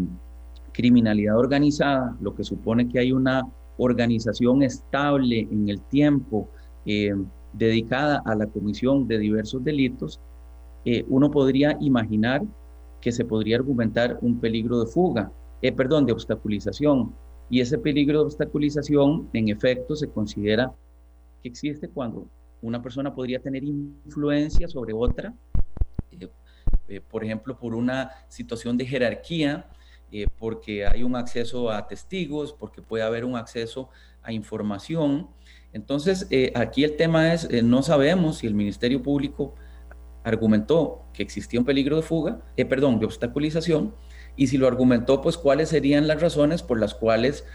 criminalidad 0.73 1.37
organizada, 1.37 2.15
lo 2.21 2.35
que 2.35 2.43
supone 2.43 2.87
que 2.87 2.99
hay 2.99 3.11
una 3.11 3.47
organización 3.77 4.63
estable 4.63 5.47
en 5.51 5.69
el 5.69 5.81
tiempo 5.81 6.49
dedicada 7.53 8.21
a 8.25 8.35
la 8.35 8.47
comisión 8.47 9.07
de 9.07 9.19
diversos 9.19 9.63
delitos, 9.63 10.19
uno 11.07 11.29
podría 11.29 11.77
imaginar 11.81 12.41
que 13.01 13.11
se 13.11 13.25
podría 13.25 13.57
argumentar 13.57 14.17
un 14.21 14.39
peligro 14.39 14.79
de 14.79 14.91
fuga, 14.91 15.31
eh, 15.61 15.71
perdón, 15.71 16.05
de 16.05 16.13
obstaculización. 16.13 17.13
Y 17.49 17.61
ese 17.61 17.77
peligro 17.77 18.19
de 18.19 18.25
obstaculización, 18.25 19.29
en 19.33 19.49
efecto, 19.49 19.95
se 19.95 20.09
considera 20.09 20.73
que 21.41 21.49
existe 21.49 21.89
cuando 21.89 22.27
una 22.61 22.81
persona 22.81 23.13
podría 23.13 23.39
tener 23.39 23.63
influencia 23.63 24.67
sobre 24.67 24.93
otra, 24.93 25.33
eh, 26.11 26.27
eh, 26.87 27.01
por 27.01 27.23
ejemplo, 27.23 27.57
por 27.57 27.73
una 27.73 28.11
situación 28.27 28.77
de 28.77 28.85
jerarquía, 28.85 29.67
porque 30.39 30.87
hay 30.87 31.03
un 31.03 31.15
acceso 31.15 31.69
a 31.69 31.85
testigos, 31.85 32.51
porque 32.51 32.81
puede 32.81 33.03
haber 33.03 33.23
un 33.23 33.35
acceso 33.35 33.89
a 34.23 34.33
información. 34.33 35.27
Entonces, 35.71 36.27
aquí 36.55 36.83
el 36.83 36.95
tema 36.95 37.31
es, 37.31 37.47
no 37.63 37.83
sabemos 37.83 38.39
si 38.39 38.47
el 38.47 38.55
Ministerio 38.55 39.03
Público 39.03 39.53
argumentó 40.23 41.03
que 41.13 41.23
existía 41.23 41.59
un 41.59 41.65
peligro 41.65 41.95
de 41.95 42.01
fuga, 42.01 42.39
eh, 42.57 42.65
perdón, 42.65 42.99
de 42.99 43.05
obstaculización, 43.05 43.93
y 44.35 44.47
si 44.47 44.57
lo 44.57 44.67
argumentó, 44.67 45.21
pues 45.21 45.37
cuáles 45.37 45.69
serían 45.69 46.07
las 46.07 46.21
razones 46.21 46.63
por 46.63 46.79
las 46.79 46.93
cuales 46.93 47.45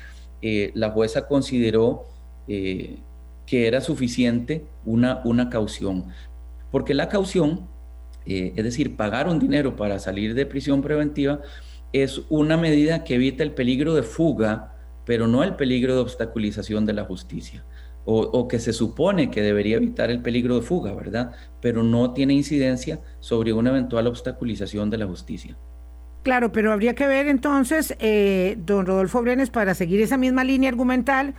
eh, 0.43 0.71
la 0.75 0.91
jueza 0.91 1.27
consideró 1.27 2.07
eh, 2.49 2.99
que 3.47 3.67
era 3.67 3.81
suficiente 3.81 4.67
una, 4.85 5.21
una 5.25 5.49
caución. 5.49 6.07
Porque 6.71 6.95
la 6.95 7.09
caución, 7.09 7.69
es 8.27 8.65
decir, 8.65 8.97
pagar 8.97 9.29
un 9.29 9.39
dinero 9.39 9.77
para 9.77 9.99
salir 9.99 10.35
de 10.35 10.47
prisión 10.47 10.83
preventiva, 10.83 11.41
es 11.93 12.23
una 12.31 12.57
medida 12.57 13.05
que 13.05 13.15
evita 13.15 13.43
el 13.43 13.53
peligro 13.53 13.95
de 13.95 14.03
fuga, 14.03 14.75
pero 15.05 15.29
no 15.29 15.45
el 15.45 15.55
peligro 15.55 15.95
de 15.95 16.01
obstaculización 16.01 16.85
de 16.87 16.95
la 16.95 17.05
justicia 17.05 17.65
o, 18.07 18.49
que 18.49 18.59
se 18.59 18.73
supone 18.73 19.31
que 19.31 19.41
debería 19.41 19.77
evitar 19.77 20.11
el 20.11 20.21
peligro 20.21 20.57
de 20.57 20.63
fuga, 20.63 20.93
¿verdad? 20.95 21.33
Pero 21.61 21.83
no 21.83 22.13
tiene 22.13 22.35
incidencia 22.35 23.01
sobre 23.21 23.53
una 23.53 23.71
eventual 23.71 24.07
obstaculización 24.07 24.91
de 24.91 24.99
la 24.99 25.07
justicia. 25.07 25.57
Claro, 26.23 26.53
pero 26.53 26.73
habría 26.73 26.95
que 26.95 27.07
ver 27.07 27.29
entonces, 27.29 27.97
eh, 27.99 28.57
don 28.59 28.87
Rodolfo 28.87 29.23
Brenes, 29.23 29.51
para 29.51 29.75
seguir 29.75 30.01
esa 30.01 30.17
misma 30.17 30.45
línea 30.45 30.69
argumental, 30.69 31.35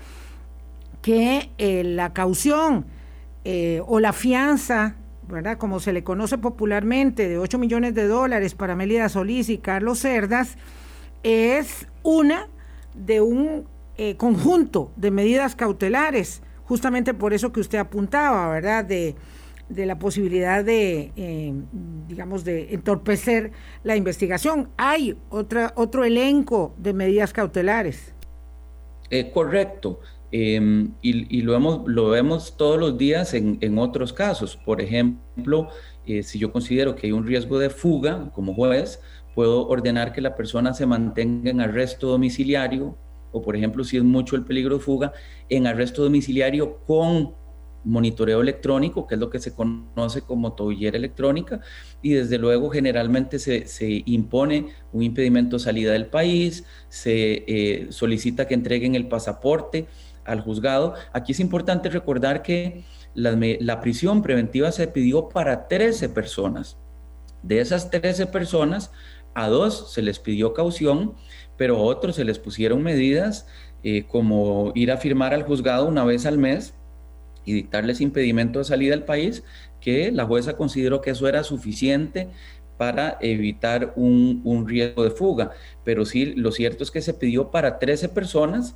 que 1.01 1.51
eh, 1.57 1.83
la 1.83 2.13
caución 2.13 2.85
eh, 3.43 3.81
o 3.85 3.99
la 3.99 4.13
fianza, 4.13 4.95
¿verdad? 5.27 5.57
Como 5.57 5.79
se 5.79 5.93
le 5.93 6.03
conoce 6.03 6.37
popularmente, 6.39 7.27
de 7.27 7.37
8 7.37 7.59
millones 7.59 7.93
de 7.93 8.07
dólares 8.07 8.55
para 8.55 8.75
Melida 8.75 9.09
Solís 9.09 9.49
y 9.49 9.59
Carlos 9.59 9.99
Cerdas, 9.99 10.57
es 11.21 11.87
una 12.03 12.47
de 12.95 13.21
un 13.21 13.65
conjunto 14.17 14.91
de 14.97 15.09
medidas 15.09 15.55
cautelares 15.55 16.41
justamente 16.65 17.13
por 17.13 17.33
eso 17.33 17.51
que 17.51 17.59
usted 17.59 17.77
apuntaba, 17.77 18.49
¿verdad? 18.49 18.85
De, 18.85 19.15
la 19.69 19.97
posibilidad 19.97 20.63
de, 20.63 21.11
eh, 21.15 21.53
digamos, 22.07 22.43
de 22.43 22.73
entorpecer 22.73 23.51
la 23.83 23.95
investigación. 23.95 24.69
Hay 24.77 25.17
otra, 25.29 25.73
otro 25.75 26.03
elenco 26.03 26.75
de 26.77 26.93
medidas 26.93 27.33
cautelares. 27.33 28.13
Eh, 29.09 29.31
correcto. 29.31 29.99
Em, 30.31 30.91
y, 31.01 31.41
lo, 31.41 31.53
vemos, 31.53 31.81
lo 31.85 32.09
vemos 32.09 32.57
todos 32.57 32.79
los 32.79 32.97
días 32.97 33.33
en, 33.33 33.77
otros 33.79 34.11
casos. 34.11 34.57
Por 34.57 34.81
ejemplo, 34.81 35.69
eh, 36.05 36.23
si 36.23 36.39
yo 36.39 36.51
considero 36.51 36.95
que 36.95 37.07
hay 37.07 37.13
un 37.13 37.25
riesgo 37.25 37.57
de 37.57 37.69
fuga 37.69 38.31
como 38.33 38.53
juez, 38.53 38.99
puedo 39.33 39.67
ordenar 39.67 40.13
que 40.13 40.21
la 40.21 40.35
persona 40.35 40.73
se 40.73 40.85
mantenga 40.85 41.49
en 41.49 41.61
arresto 41.61 42.07
domiciliario 42.07 42.97
o 43.35 43.41
por 43.41 43.55
ejemplo 43.55 43.83
si 43.83 43.97
es 43.97 44.03
mucho 44.03 44.37
el 44.37 44.45
peligro 44.45 44.77
de 44.77 44.81
fuga, 44.81 45.11
en 45.49 45.67
arresto 45.67 46.03
domiciliario 46.03 46.77
con 46.87 47.33
monitoreo 47.83 48.41
electrónico, 48.41 49.05
que 49.05 49.15
es 49.15 49.19
lo 49.19 49.29
que 49.29 49.39
se 49.39 49.53
conoce 49.53 50.21
como 50.21 50.53
tobillera 50.53 50.97
electrónica, 50.97 51.59
y 52.01 52.13
desde 52.13 52.37
luego 52.37 52.69
generalmente 52.69 53.37
se, 53.37 54.03
impone 54.05 54.67
un 54.93 55.03
impedimento 55.03 55.57
de 55.57 55.63
salida 55.63 55.91
del 55.91 56.07
país, 56.07 56.63
se 56.87 57.43
eh, 57.45 57.87
solicita 57.89 58.47
que 58.47 58.53
entreguen 58.53 58.95
el 58.95 59.07
pasaporte 59.07 59.85
al 60.23 60.39
juzgado. 60.39 60.95
Aquí 61.11 61.33
es 61.33 61.39
importante 61.41 61.89
recordar 61.89 62.41
que 62.41 62.85
la, 63.13 63.37
la 63.59 63.81
prisión 63.81 64.21
preventiva 64.21 64.71
se 64.71 64.87
pidió 64.87 65.27
para 65.27 65.67
13 65.67 66.09
personas. 66.09 66.77
De 67.43 67.59
esas 67.59 67.91
13 67.91 68.27
personas, 68.27 68.91
a 69.35 69.49
dos 69.49 69.91
se 69.93 70.01
les 70.01 70.17
pidió 70.17 70.53
caución 70.53 71.13
pero 71.57 71.77
a 71.77 71.81
otros 71.81 72.15
se 72.15 72.25
les 72.25 72.39
pusieron 72.39 72.83
medidas 72.83 73.47
eh, 73.83 74.05
como 74.07 74.71
ir 74.75 74.91
a 74.91 74.97
firmar 74.97 75.33
al 75.33 75.43
juzgado 75.43 75.87
una 75.87 76.03
vez 76.03 76.25
al 76.25 76.37
mes 76.37 76.73
y 77.45 77.53
dictarles 77.53 78.01
impedimento 78.01 78.59
de 78.59 78.65
salida 78.65 78.91
del 78.91 79.03
país, 79.03 79.43
que 79.79 80.11
la 80.11 80.25
jueza 80.25 80.57
consideró 80.57 81.01
que 81.01 81.11
eso 81.11 81.27
era 81.27 81.43
suficiente 81.43 82.29
para 82.77 83.17
evitar 83.21 83.93
un, 83.95 84.65
riesgo 84.67 85.03
de 85.03 85.11
fuga. 85.11 85.51
Pero 85.83 86.05
sí, 86.05 86.33
lo 86.35 86.51
cierto 86.51 86.83
es 86.83 86.91
que 86.91 87.01
se 87.01 87.13
pidió 87.13 87.51
para 87.51 87.77
13 87.79 88.09
personas 88.09 88.75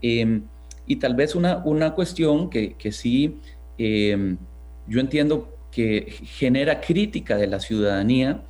em, 0.00 0.44
y 0.86 0.96
tal 0.96 1.14
vez 1.14 1.34
una, 1.34 1.58
una 1.64 1.94
cuestión 1.94 2.48
que, 2.50 2.74
que 2.74 2.92
sí 2.92 3.40
em, 3.78 4.38
yo 4.86 5.00
entiendo 5.00 5.56
que 5.70 6.14
genera 6.22 6.80
crítica 6.80 7.36
de 7.36 7.48
la 7.48 7.58
ciudadanía 7.58 8.44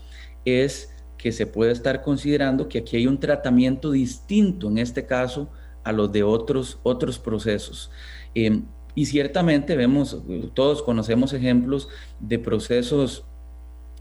es 0.45 0.94
que 1.25 1.33
se 1.33 1.47
puede 1.47 1.73
estar 1.73 2.03
considerando 2.03 2.69
que 2.69 2.81
aquí 2.81 2.99
hay 2.99 3.07
un 3.07 3.19
tratamiento 3.19 3.91
distinto 3.93 4.69
en 4.69 4.77
este 4.77 5.07
caso 5.07 5.49
a 5.83 5.91
los 5.91 6.13
de 6.13 6.23
otros, 6.23 6.79
otros 6.83 7.19
procesos. 7.19 7.91
Em, 8.35 8.67
y 8.95 9.07
ciertamente 9.07 9.75
vemos, 9.75 10.23
todos 10.53 10.83
conocemos 10.83 11.33
ejemplos 11.33 11.89
de 12.21 12.39
procesos 12.39 13.25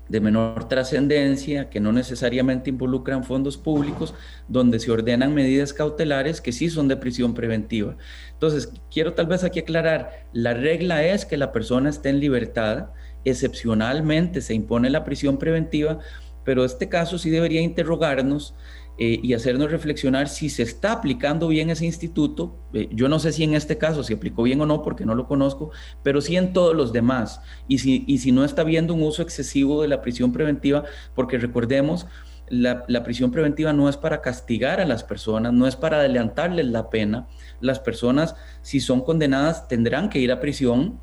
de 0.09 0.19
menor 0.19 0.67
trascendencia, 0.67 1.69
que 1.69 1.79
no 1.79 1.93
necesariamente 1.93 2.69
involucran 2.69 3.23
fondos 3.23 3.55
públicos, 3.55 4.13
donde 4.49 4.77
se 4.81 4.91
ordenan 4.91 5.33
medidas 5.33 5.71
cautelares 5.71 6.41
que 6.41 6.51
sí 6.51 6.69
son 6.69 6.89
de 6.89 6.97
prisión 6.97 7.33
preventiva. 7.33 7.95
Entonces, 8.33 8.69
quiero 8.91 9.13
tal 9.13 9.27
vez 9.27 9.45
aquí 9.45 9.59
aclarar, 9.59 10.27
la 10.33 10.53
regla 10.55 11.05
es 11.05 11.23
que 11.23 11.38
la 11.38 11.53
persona 11.53 11.89
esté 11.89 12.09
en 12.09 12.19
libertad, 12.19 12.89
excepcionalmente 13.23 14.41
se 14.41 14.53
impone 14.53 14.89
la 14.89 15.05
prisión 15.05 15.38
preventiva, 15.38 15.99
pero 16.43 16.65
este 16.65 16.89
caso 16.89 17.17
sí 17.17 17.29
debería 17.29 17.62
interrogarnos 17.62 18.56
eh, 18.99 19.19
y 19.23 19.34
hacernos 19.34 19.71
reflexionar 19.71 20.29
si 20.29 20.49
se 20.49 20.62
está 20.62 20.91
aplicando 20.91 21.47
bien 21.47 21.71
ese 21.71 21.86
instituto. 21.86 22.60
Eh, 22.73 22.89
yo 22.91 23.10
no 23.10 23.17
sé 23.17 23.32
si 23.32 23.43
en 23.43 23.56
este 23.56 23.79
caso 23.79 24.03
se 24.03 24.13
aplicó 24.13 24.43
bien 24.43 24.62
o 24.62 24.67
no, 24.67 24.84
porque 24.84 25.03
no 25.03 25.15
lo 25.15 25.27
conozco, 25.27 25.71
pero 26.03 26.21
sí 26.21 26.36
en 26.38 26.53
todos 26.53 26.75
los 26.75 26.93
demás. 26.93 27.41
Y 27.67 27.79
si, 27.79 28.03
y 28.08 28.19
si 28.19 28.32
no 28.32 28.45
está 28.45 28.62
habiendo 28.62 28.93
un 28.93 29.01
uso 29.01 29.23
excesivo 29.23 29.82
de 29.82 29.88
la 29.88 30.01
prisión 30.01 30.32
preventiva, 30.32 30.84
porque 31.15 31.39
recordemos, 31.39 32.06
la, 32.49 32.86
la, 32.88 33.03
prisión 33.03 33.32
preventiva 33.32 33.73
no 33.73 33.89
es 33.89 33.97
para 33.97 34.21
castigar 34.21 34.79
a 34.79 34.86
las 34.86 35.03
personas, 35.03 35.53
no 35.53 35.65
es 35.65 35.75
para 35.75 35.97
adelantarles 35.97 36.67
la 36.67 36.91
pena. 36.91 37.27
Las 37.62 37.79
personas, 37.79 38.36
si 38.62 38.79
son 38.79 39.01
condenadas, 39.01 39.67
tendrán 39.67 40.10
que 40.10 40.19
ir 40.19 40.32
a 40.32 40.39
prisión 40.39 40.99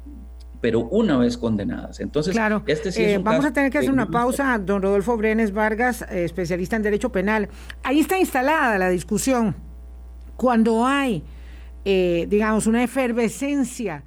pero 0.60 0.80
una 0.80 1.16
vez 1.16 1.38
condenadas. 1.38 2.00
Entonces, 2.00 2.32
claro, 2.32 2.62
este 2.66 2.92
sí 2.92 3.02
es 3.02 3.12
eh, 3.12 3.18
vamos 3.18 3.44
a 3.44 3.52
tener 3.52 3.70
que 3.70 3.78
hacer 3.78 3.90
una 3.90 4.10
pausa, 4.10 4.58
don 4.58 4.82
Rodolfo 4.82 5.16
Brenes 5.16 5.52
Vargas, 5.52 6.02
eh, 6.02 6.24
especialista 6.24 6.76
en 6.76 6.82
Derecho 6.82 7.10
Penal. 7.10 7.48
Ahí 7.82 8.00
está 8.00 8.18
instalada 8.18 8.78
la 8.78 8.88
discusión. 8.90 9.56
Cuando 10.36 10.86
hay, 10.86 11.22
eh, 11.84 12.26
digamos, 12.28 12.66
una 12.66 12.82
efervescencia 12.82 14.04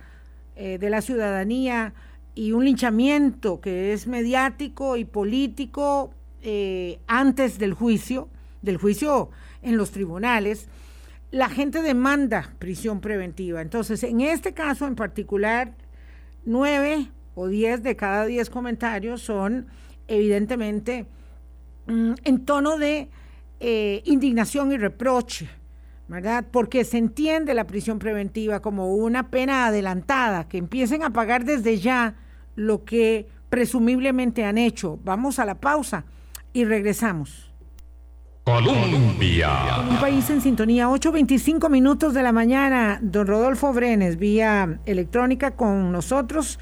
de 0.55 0.89
la 0.91 1.01
ciudadanía 1.01 1.95
y 2.35 2.51
un 2.51 2.65
linchamiento 2.65 3.61
que 3.61 3.93
es 3.93 4.07
mediático 4.07 4.97
y 4.97 5.05
político 5.05 6.11
eh, 6.41 6.99
antes 7.07 7.59
del 7.59 7.73
juicio, 7.73 8.29
del 8.61 8.77
juicio 8.77 9.29
en 9.61 9.77
los 9.77 9.91
tribunales, 9.91 10.67
la 11.31 11.49
gente 11.49 11.81
demanda 11.81 12.53
prisión 12.59 13.01
preventiva. 13.01 13.61
Entonces, 13.61 14.03
en 14.03 14.21
este 14.21 14.53
caso 14.53 14.87
en 14.87 14.95
particular, 14.95 15.73
nueve 16.45 17.09
o 17.35 17.47
diez 17.47 17.83
de 17.83 17.95
cada 17.95 18.25
diez 18.25 18.49
comentarios 18.49 19.21
son 19.21 19.67
evidentemente 20.07 21.05
mm, 21.87 22.13
en 22.23 22.45
tono 22.45 22.77
de 22.77 23.09
eh, 23.59 24.01
indignación 24.05 24.71
y 24.71 24.77
reproche, 24.77 25.49
¿verdad? 26.07 26.45
Porque 26.51 26.83
se 26.83 26.97
entiende 26.97 27.53
la 27.53 27.65
prisión 27.65 27.97
preventiva 27.97 28.61
como 28.61 28.93
una 28.95 29.29
pena 29.29 29.67
adelantada, 29.67 30.47
que 30.49 30.57
empiecen 30.57 31.03
a 31.03 31.11
pagar 31.11 31.45
desde 31.45 31.77
ya 31.77 32.15
lo 32.55 32.83
que 32.83 33.29
presumiblemente 33.49 34.43
han 34.43 34.57
hecho. 34.57 34.99
Vamos 35.03 35.39
a 35.39 35.45
la 35.45 35.55
pausa 35.55 36.05
y 36.51 36.65
regresamos. 36.65 37.52
Colombia. 38.43 39.49
Un 39.89 39.97
país 40.01 40.29
en 40.29 40.41
sintonía, 40.41 40.89
8.25 40.89 41.69
minutos 41.69 42.13
de 42.13 42.23
la 42.23 42.33
mañana. 42.33 42.99
Don 43.01 43.25
Rodolfo 43.25 43.71
Brenes, 43.71 44.17
vía 44.17 44.79
electrónica 44.85 45.51
con 45.51 45.93
nosotros 45.93 46.59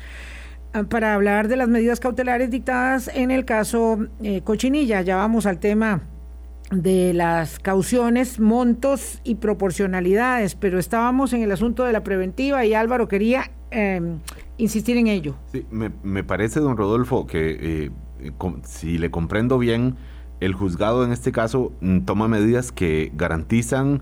ah, 0.73 0.83
para 0.83 1.15
hablar 1.15 1.47
de 1.47 1.55
las 1.55 1.67
medidas 1.67 1.99
cautelares 1.99 2.51
dictadas 2.51 3.09
en 3.11 3.31
el 3.31 3.45
caso 3.45 3.97
eh, 4.21 4.41
Cochinilla. 4.41 5.01
Ya 5.01 5.15
vamos 5.15 5.47
al 5.47 5.57
tema 5.57 6.03
de 6.69 7.15
las 7.15 7.57
cauciones, 7.57 8.39
montos 8.39 9.19
y 9.23 9.35
proporcionalidades, 9.35 10.53
pero 10.53 10.77
estábamos 10.77 11.33
en 11.33 11.41
el 11.41 11.51
asunto 11.51 11.83
de 11.83 11.93
la 11.93 12.03
preventiva 12.03 12.63
y 12.63 12.75
Álvaro 12.75 13.07
quería 13.07 13.49
em, 13.71 14.19
insistir 14.59 14.97
en 14.97 15.07
ello. 15.07 15.35
Sí, 15.51 15.65
me, 15.71 16.23
parece, 16.23 16.59
don 16.59 16.77
Rodolfo, 16.77 17.25
que 17.25 17.89
eh, 18.21 18.31
si 18.65 18.99
le 18.99 19.09
comprendo 19.09 19.57
bien, 19.57 19.95
el 20.41 20.53
juzgado 20.53 21.05
en 21.05 21.13
este 21.13 21.31
caso 21.31 21.71
mm, 21.79 22.01
toma 22.01 22.27
medidas 22.27 22.73
que 22.73 23.11
garantizan 23.15 24.01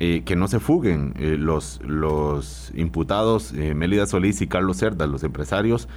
eh, 0.00 0.22
que 0.24 0.36
no 0.36 0.46
se 0.46 0.60
fuguen 0.60 1.12
eh, 1.18 1.36
los, 1.36 1.80
los 1.84 2.70
imputados 2.76 3.52
eh, 3.52 3.74
Mélida 3.74 4.06
Solís 4.06 4.40
y 4.40 4.46
Carlos 4.46 4.76
Cerda, 4.76 5.08
los 5.08 5.24
empresarios, 5.24 5.88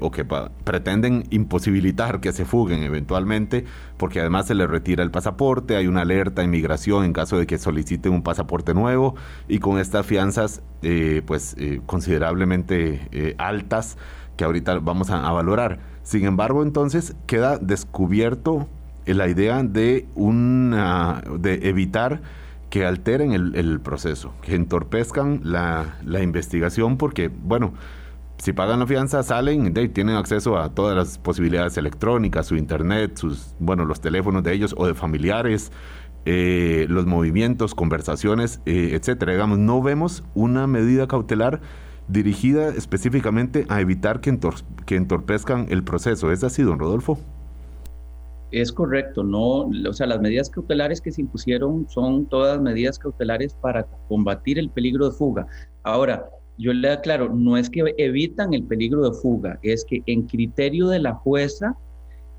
o 0.00 0.12
que 0.12 0.24
pretenden 0.62 1.24
imposibilitar 1.30 2.20
que 2.20 2.32
se 2.32 2.44
fuguen 2.44 2.84
eventualmente, 2.84 3.64
porque 3.96 4.20
además 4.20 4.46
se 4.46 4.54
les 4.54 4.70
retira 4.70 5.02
el 5.02 5.10
pasaporte, 5.10 5.74
hay 5.74 5.88
una 5.88 6.02
alerta 6.02 6.42
a 6.42 6.44
inmigración 6.44 7.04
en 7.04 7.12
caso 7.12 7.36
de 7.36 7.48
que 7.48 7.58
soliciten 7.58 8.12
un 8.12 8.22
pasaporte 8.22 8.74
nuevo, 8.74 9.16
y 9.48 9.58
con 9.58 9.80
estas 9.80 10.06
fianzas 10.06 10.62
pues 11.26 11.56
considerablemente 11.84 13.34
altas 13.38 13.98
que 14.36 14.44
ahorita 14.44 14.78
vamos 14.78 15.10
a 15.10 15.32
valorar. 15.32 15.80
Sin 16.04 16.26
embargo, 16.26 16.62
entonces 16.62 17.16
queda 17.26 17.58
descubierto 17.58 18.68
la 19.06 19.28
idea 19.28 19.62
de, 19.62 20.06
de 21.38 21.68
evitar 21.68 22.20
que 22.70 22.84
alteren 22.84 23.32
el, 23.32 23.80
proceso, 23.80 24.34
que 24.42 24.54
entorpezcan 24.54 25.40
la, 25.44 26.22
investigación, 26.22 26.96
porque, 26.98 27.28
bueno, 27.28 27.72
si 28.38 28.52
pagan 28.52 28.80
la 28.80 28.86
fianza, 28.86 29.22
salen 29.22 29.66
y 29.66 29.88
tienen 29.88 30.16
acceso 30.16 30.58
a 30.58 30.70
todas 30.74 30.96
las 30.96 31.18
posibilidades 31.18 31.76
electrónicas, 31.78 32.46
su 32.46 32.56
internet, 32.56 33.16
sus, 33.16 33.54
bueno, 33.58 33.84
los 33.84 34.00
teléfonos 34.00 34.42
de 34.42 34.52
ellos 34.52 34.74
o 34.76 34.86
de 34.86 34.94
familiares, 34.94 35.72
eh, 36.26 36.86
los 36.88 37.06
movimientos, 37.06 37.74
conversaciones, 37.74 38.60
eh, 38.66 38.90
etcétera. 38.92 39.32
Digamos, 39.32 39.58
no 39.58 39.80
vemos 39.80 40.24
una 40.34 40.66
medida 40.66 41.06
cautelar 41.06 41.60
dirigida 42.08 42.68
específicamente 42.68 43.64
a 43.68 43.80
evitar 43.80 44.20
que, 44.20 44.38
que 44.84 44.96
entorpezcan 44.96 45.66
el 45.70 45.84
proceso. 45.84 46.32
¿Es 46.32 46.44
así, 46.44 46.62
don 46.62 46.78
Rodolfo? 46.78 47.18
Es 48.52 48.72
correcto, 48.72 49.24
no, 49.24 49.68
o 49.88 49.92
sea, 49.92 50.06
las 50.06 50.20
medidas 50.20 50.48
cautelares 50.48 51.00
que 51.00 51.10
se 51.10 51.20
impusieron 51.20 51.88
son 51.88 52.26
todas 52.26 52.60
medidas 52.60 52.98
cautelares 52.98 53.54
para 53.54 53.84
combatir 54.08 54.58
el 54.58 54.70
peligro 54.70 55.10
de 55.10 55.16
fuga. 55.16 55.46
Ahora, 55.82 56.30
yo 56.58 56.72
le 56.72 56.90
aclaro, 56.90 57.28
no 57.28 57.56
es 57.56 57.68
que 57.68 57.82
evitan 57.98 58.54
el 58.54 58.62
peligro 58.62 59.10
de 59.10 59.18
fuga, 59.18 59.58
es 59.62 59.84
que 59.84 60.02
en 60.06 60.22
criterio 60.22 60.88
de 60.88 61.00
la 61.00 61.14
jueza, 61.14 61.76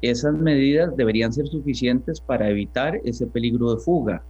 esas 0.02 0.34
medidas 0.34 0.96
deberían 0.96 1.34
ser 1.34 1.48
suficientes 1.48 2.22
para 2.22 2.50
evitar 2.50 3.00
ese 3.04 3.28
peligro 3.28 3.76
de 3.76 3.82
fuga. 3.82 4.24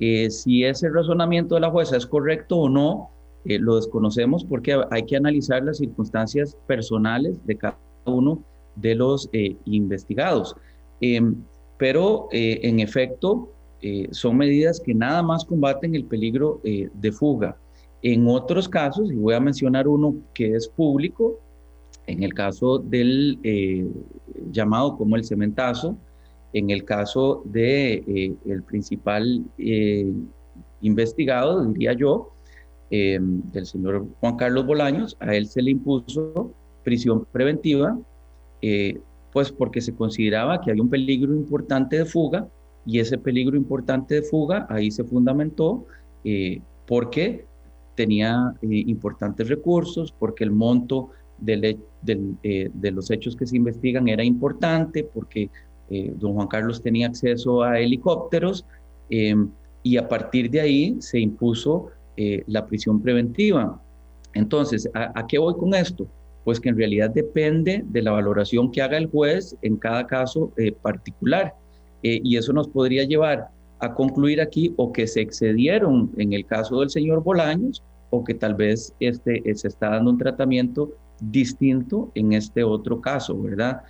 Eh, 0.00 0.30
si 0.30 0.64
ese 0.64 0.90
razonamiento 0.90 1.54
de 1.54 1.62
la 1.62 1.70
jueza 1.70 1.96
es 1.96 2.06
correcto 2.06 2.58
o 2.58 2.68
no, 2.68 3.10
eh, 3.44 3.58
lo 3.58 3.76
desconocemos 3.76 4.44
porque 4.44 4.80
hay 4.90 5.04
que 5.04 5.16
analizar 5.16 5.62
las 5.62 5.78
circunstancias 5.78 6.56
personales 6.66 7.44
de 7.46 7.56
cada 7.56 7.78
uno 8.04 8.42
de 8.76 8.94
los 8.94 9.28
eh, 9.32 9.56
investigados. 9.64 10.56
Em, 11.00 11.34
pero 11.76 12.28
eh, 12.32 12.60
en 12.62 12.80
efecto 12.80 13.50
eh, 13.82 14.08
son 14.10 14.36
medidas 14.36 14.80
que 14.80 14.94
nada 14.94 15.22
más 15.22 15.44
combaten 15.44 15.94
el 15.94 16.04
peligro 16.04 16.60
eh, 16.64 16.88
de 16.94 17.12
fuga. 17.12 17.56
En 18.02 18.28
otros 18.28 18.68
casos, 18.68 19.10
y 19.10 19.16
voy 19.16 19.34
a 19.34 19.40
mencionar 19.40 19.88
uno 19.88 20.14
que 20.34 20.54
es 20.54 20.68
público, 20.68 21.38
en 22.06 22.22
el 22.22 22.34
caso 22.34 22.78
del 22.78 23.38
llamado 24.50 24.96
como 24.98 25.16
el 25.16 25.24
cementazo, 25.24 25.96
en 26.52 26.68
el 26.68 26.84
caso 26.84 27.42
de 27.46 28.36
el 28.44 28.62
principal 28.62 29.42
investigado, 30.82 31.64
diría 31.64 31.94
yo, 31.94 32.30
em, 32.90 33.42
el 33.54 33.64
señor 33.64 34.06
Juan 34.20 34.36
Carlos 34.36 34.66
Bolaños, 34.66 35.16
a 35.20 35.34
él 35.34 35.46
se 35.46 35.62
le 35.62 35.70
impuso 35.70 36.52
prisión 36.82 37.24
preventiva 37.32 37.98
pues 39.34 39.50
porque 39.50 39.80
se 39.80 39.94
consideraba 39.94 40.60
que 40.60 40.70
había 40.70 40.82
un 40.84 40.88
peligro 40.88 41.34
importante 41.34 41.98
de 41.98 42.04
fuga 42.04 42.48
y 42.86 43.00
ese 43.00 43.18
peligro 43.18 43.56
importante 43.56 44.14
de 44.14 44.22
fuga 44.22 44.64
ahí 44.70 44.92
se 44.92 45.02
fundamentó 45.02 45.86
eh, 46.22 46.60
porque 46.86 47.44
tenía 47.96 48.54
eh, 48.62 48.66
importantes 48.86 49.48
recursos, 49.48 50.14
porque 50.16 50.44
el 50.44 50.52
monto 50.52 51.10
eh, 51.44 51.76
de 52.72 52.90
los 52.92 53.10
hechos 53.10 53.34
que 53.34 53.44
se 53.44 53.56
investigan 53.56 54.08
era 54.08 54.22
importante, 54.22 55.02
porque 55.02 55.50
don 56.16 56.32
Juan 56.32 56.48
Carlos 56.48 56.80
tenía 56.80 57.08
acceso 57.08 57.62
a 57.62 57.78
helicópteros 57.78 58.64
em, 59.10 59.50
y 59.82 59.96
a 59.96 60.08
partir 60.08 60.50
de 60.50 60.60
ahí 60.60 60.96
se 61.00 61.20
impuso 61.20 61.90
la 62.16 62.66
prisión 62.66 63.02
preventiva. 63.02 63.80
Entonces, 64.32 64.88
¿a 64.94 65.26
qué 65.26 65.38
voy 65.38 65.54
con 65.54 65.74
esto? 65.74 66.08
Pues 66.44 66.60
que 66.60 66.68
en 66.68 66.76
realidad 66.76 67.10
depende 67.10 67.82
de 67.86 68.02
la 68.02 68.12
valoración 68.12 68.70
que 68.70 68.82
haga 68.82 68.98
el 68.98 69.06
juez 69.06 69.56
en 69.62 69.76
cada 69.76 70.06
caso 70.06 70.52
eh, 70.56 70.72
particular. 70.72 71.54
Eh, 72.02 72.20
y 72.22 72.36
eso 72.36 72.52
nos 72.52 72.68
podría 72.68 73.04
llevar 73.04 73.48
a 73.80 73.94
concluir 73.94 74.40
aquí 74.40 74.72
o 74.76 74.92
que 74.92 75.06
se 75.06 75.22
excedieron 75.22 76.10
en 76.18 76.34
el 76.34 76.44
caso 76.44 76.80
del 76.80 76.90
señor 76.90 77.22
Bolaños 77.22 77.82
o 78.10 78.22
que 78.22 78.34
tal 78.34 78.54
vez 78.54 78.94
este, 79.00 79.42
eh, 79.48 79.54
se 79.54 79.68
está 79.68 79.90
dando 79.90 80.10
un 80.10 80.18
tratamiento 80.18 80.92
distinto 81.20 82.10
en 82.14 82.34
este 82.34 82.62
otro 82.62 83.00
caso, 83.00 83.40
¿verdad? 83.40 83.82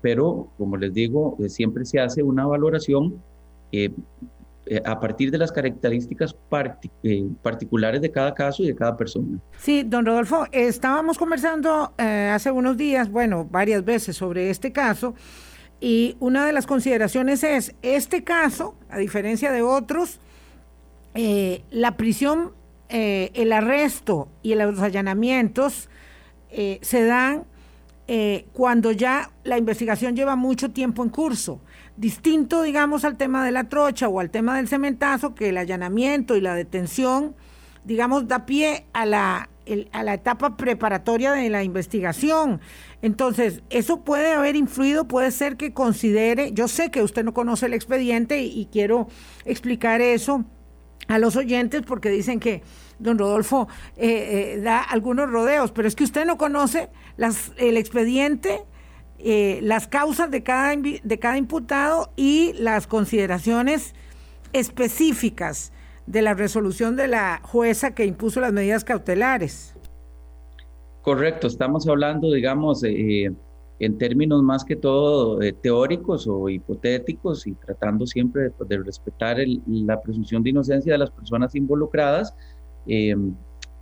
pero, 0.00 0.48
como 0.58 0.76
les 0.76 0.92
digo, 0.92 1.36
siempre 1.48 1.84
se 1.84 2.00
hace 2.00 2.22
una 2.22 2.46
valoración 2.46 3.22
eh, 4.64 4.80
a 4.84 5.00
partir 5.00 5.32
de 5.32 5.38
las 5.38 5.50
características 5.50 6.36
eh, 7.02 7.24
particulares 7.42 8.00
de 8.00 8.12
cada 8.12 8.32
caso 8.32 8.62
y 8.62 8.68
de 8.68 8.76
cada 8.76 8.96
persona. 8.96 9.40
Sí, 9.58 9.82
don 9.82 10.06
Rodolfo, 10.06 10.46
estábamos 10.52 11.18
conversando 11.18 11.92
eh, 11.98 12.30
hace 12.32 12.52
unos 12.52 12.76
días, 12.76 13.10
bueno, 13.10 13.44
varias 13.44 13.84
veces 13.84 14.16
sobre 14.16 14.50
este 14.50 14.70
caso, 14.70 15.16
y 15.80 16.16
una 16.20 16.46
de 16.46 16.52
las 16.52 16.68
consideraciones 16.68 17.42
es, 17.42 17.74
este 17.82 18.22
caso, 18.22 18.76
a 18.88 18.98
diferencia 18.98 19.50
de 19.50 19.62
otros, 19.62 20.20
la 21.12 21.96
prisión, 21.96 22.52
el 22.88 23.52
arresto 23.52 24.28
y 24.42 24.54
los 24.54 24.78
allanamientos 24.80 25.90
se 26.48 27.04
dan 27.04 27.44
cuando 28.52 28.92
ya 28.92 29.32
la 29.42 29.58
investigación 29.58 30.14
lleva 30.14 30.36
mucho 30.36 30.70
tiempo 30.70 31.02
en 31.02 31.10
curso 31.10 31.60
distinto, 31.96 32.62
digamos, 32.62 33.04
al 33.04 33.16
tema 33.16 33.44
de 33.44 33.52
la 33.52 33.64
trocha 33.64 34.08
o 34.08 34.20
al 34.20 34.30
tema 34.30 34.56
del 34.56 34.68
cementazo, 34.68 35.34
que 35.34 35.50
el 35.50 35.58
allanamiento 35.58 36.36
y 36.36 36.40
la 36.40 36.54
detención, 36.54 37.34
digamos, 37.84 38.28
da 38.28 38.46
pie 38.46 38.86
a 38.92 39.06
la, 39.06 39.48
etapa 39.64 40.56
preparatoria 40.56 41.32
de 41.32 41.48
la 41.50 41.62
investigación. 41.62 42.60
Entonces, 43.00 43.62
eso 43.70 44.00
puede 44.04 44.32
haber 44.32 44.56
influido, 44.56 45.06
puede 45.06 45.30
ser 45.30 45.56
que 45.56 45.72
considere, 45.72 46.52
yo 46.52 46.66
sé 46.68 46.90
que 46.90 47.02
usted 47.02 47.24
no 47.24 47.32
conoce 47.34 47.66
el 47.66 47.74
expediente 47.74 48.42
y, 48.42 48.66
quiero 48.72 49.08
explicar 49.44 50.00
eso 50.00 50.44
a 51.08 51.18
los 51.18 51.36
oyentes 51.36 51.82
porque 51.82 52.10
dicen 52.10 52.40
que 52.40 52.62
don 52.98 53.18
Rodolfo 53.18 53.68
eh, 53.96 54.54
eh, 54.56 54.60
da 54.60 54.80
algunos 54.80 55.28
rodeos, 55.28 55.72
pero 55.72 55.88
es 55.88 55.96
que 55.96 56.04
usted 56.04 56.24
no 56.24 56.38
conoce 56.38 56.88
el 57.56 57.76
expediente 57.76 58.64
eh, 59.24 59.60
las 59.62 59.86
causas 59.86 60.30
de 60.30 60.42
cada, 60.42 60.74
de 60.76 61.18
cada 61.18 61.38
imputado 61.38 62.10
y 62.16 62.52
las 62.54 62.86
consideraciones 62.86 63.94
específicas 64.52 65.72
de 66.06 66.22
la 66.22 66.34
resolución 66.34 66.96
de 66.96 67.08
la 67.08 67.40
jueza 67.42 67.94
que 67.94 68.04
impuso 68.04 68.40
las 68.40 68.52
medidas 68.52 68.84
cautelares. 68.84 69.74
Correcto, 71.02 71.46
estamos 71.46 71.86
hablando, 71.88 72.32
digamos, 72.32 72.82
eh, 72.84 73.32
en 73.78 73.98
términos 73.98 74.42
más 74.42 74.64
que 74.64 74.76
todo 74.76 75.40
eh, 75.40 75.52
teóricos 75.52 76.26
o 76.28 76.48
hipotéticos 76.48 77.46
y 77.46 77.54
tratando 77.54 78.06
siempre 78.06 78.50
de, 78.68 78.78
respetar 78.78 79.38
la 79.66 80.00
presunción 80.00 80.42
de 80.42 80.50
inocencia 80.50 80.92
de 80.92 80.98
las 80.98 81.10
personas 81.10 81.54
involucradas. 81.54 82.34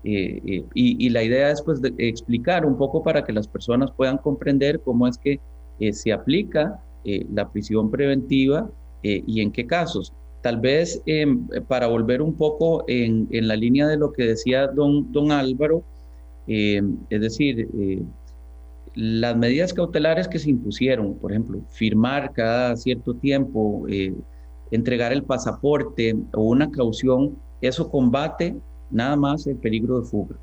Em, 0.02 0.64
y, 0.74 1.06
y, 1.06 1.08
la 1.10 1.22
idea 1.22 1.50
es 1.50 1.62
pues, 1.62 1.80
de 1.82 1.92
explicar 1.98 2.64
un 2.64 2.76
poco 2.76 3.02
para 3.02 3.24
que 3.24 3.32
las 3.32 3.46
personas 3.46 3.90
puedan 3.92 4.18
comprender 4.18 4.80
cómo 4.80 5.06
es 5.06 5.18
que 5.18 5.40
se 5.92 6.12
aplica 6.12 6.82
la 7.04 7.50
prisión 7.50 7.90
preventiva 7.90 8.70
y 9.02 9.40
en 9.40 9.50
qué 9.50 9.66
casos. 9.66 10.12
Tal 10.42 10.58
vez 10.58 11.02
em, 11.04 11.46
para 11.68 11.86
volver 11.86 12.22
un 12.22 12.34
poco 12.34 12.84
en, 12.88 13.28
en, 13.30 13.46
la 13.46 13.56
línea 13.56 13.86
de 13.86 13.98
lo 13.98 14.12
que 14.12 14.24
decía 14.24 14.68
don, 14.68 15.12
don 15.12 15.32
Álvaro, 15.32 15.84
em, 16.46 16.96
es 17.10 17.20
decir, 17.20 17.68
eh, 17.78 18.02
las 18.94 19.36
medidas 19.36 19.74
cautelares 19.74 20.28
que 20.28 20.38
se 20.38 20.50
impusieron, 20.50 21.14
por 21.16 21.32
ejemplo, 21.32 21.60
firmar 21.68 22.32
cada 22.32 22.74
cierto 22.76 23.14
tiempo, 23.14 23.86
eh, 23.88 24.14
entregar 24.70 25.12
el 25.12 25.24
pasaporte 25.24 26.16
o 26.32 26.42
una 26.42 26.70
caución, 26.70 27.36
eso 27.60 27.90
combate 27.90 28.56
nada 28.90 29.16
más 29.16 29.46
el 29.46 29.56
peligro 29.56 30.00
de 30.00 30.06
fuga. 30.06 30.36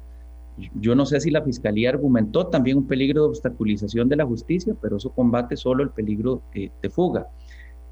Yo 0.80 0.96
no 0.96 1.06
sé 1.06 1.20
si 1.20 1.30
la 1.30 1.44
Fiscalía 1.44 1.90
argumentó 1.90 2.48
también 2.48 2.78
un 2.78 2.88
peligro 2.88 3.24
de 3.24 3.28
obstaculización 3.30 4.10
de 4.10 4.16
la 4.16 4.26
justicia, 4.26 4.76
pero 4.82 4.98
eso 4.98 5.12
combate 5.12 5.56
solo 5.56 5.84
el 5.84 5.92
peligro 5.92 6.42
eh, 6.54 6.72
de 6.82 6.90
fuga. 6.90 7.28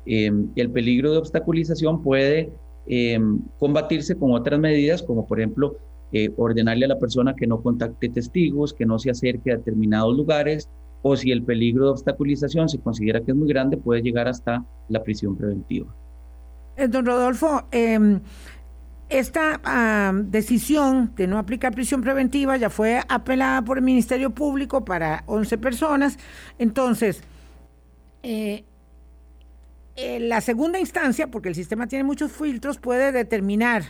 Em, 0.05 0.49
el 0.55 0.71
peligro 0.71 1.11
de 1.11 1.17
obstaculización 1.19 2.01
puede 2.01 2.51
em, 2.87 3.39
combatirse 3.59 4.15
con 4.15 4.33
otras 4.33 4.59
medidas, 4.59 5.03
como 5.03 5.27
por 5.27 5.39
ejemplo 5.39 5.77
eh, 6.11 6.31
ordenarle 6.37 6.85
a 6.85 6.89
la 6.89 6.99
persona 6.99 7.35
que 7.35 7.47
no 7.47 7.61
contacte 7.61 8.09
testigos, 8.09 8.73
que 8.73 8.85
no 8.85 8.99
se 8.99 9.11
acerque 9.11 9.51
a 9.51 9.57
determinados 9.57 10.15
lugares, 10.15 10.69
o 11.01 11.15
si 11.15 11.31
el 11.31 11.43
peligro 11.43 11.85
de 11.85 11.91
obstaculización 11.91 12.67
se 12.67 12.79
considera 12.79 13.21
que 13.21 13.31
es 13.31 13.37
muy 13.37 13.47
grande, 13.47 13.77
puede 13.77 14.01
llegar 14.01 14.27
hasta 14.27 14.65
la 14.89 15.03
prisión 15.03 15.35
preventiva. 15.35 15.93
Eh, 16.77 16.87
don 16.87 17.05
Rodolfo, 17.05 17.63
em, 17.71 18.19
esta 19.09 19.61
ah, 19.63 20.11
decisión 20.15 21.13
de 21.15 21.27
no 21.27 21.37
aplicar 21.37 21.73
prisión 21.73 22.01
preventiva 22.01 22.57
ya 22.57 22.69
fue 22.69 23.01
apelada 23.07 23.61
por 23.61 23.77
el 23.77 23.83
Ministerio 23.83 24.31
Público 24.31 24.83
para 24.83 25.23
11 25.27 25.57
personas. 25.59 26.17
Entonces, 26.57 27.21
eh, 28.23 28.63
eh, 29.95 30.19
la 30.19 30.41
segunda 30.41 30.79
instancia, 30.79 31.27
porque 31.27 31.49
el 31.49 31.55
sistema 31.55 31.87
tiene 31.87 32.03
muchos 32.03 32.31
filtros, 32.31 32.79
puede 32.79 33.11
determinar 33.11 33.83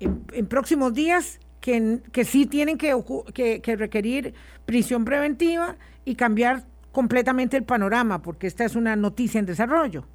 en, 0.00 0.46
próximos 0.46 0.94
días 0.94 1.38
que, 1.60 2.00
que 2.10 2.24
sí 2.24 2.46
tienen 2.46 2.78
que, 2.78 2.96
que, 3.34 3.76
requerir 3.76 4.34
prisión 4.64 5.04
preventiva 5.04 5.76
y 6.04 6.14
cambiar 6.14 6.64
completamente 6.90 7.56
el 7.56 7.64
panorama, 7.64 8.22
porque 8.22 8.46
esta 8.46 8.64
es 8.64 8.74
una 8.74 8.96
noticia 8.96 9.38
en 9.38 9.46
desarrollo. 9.46 10.06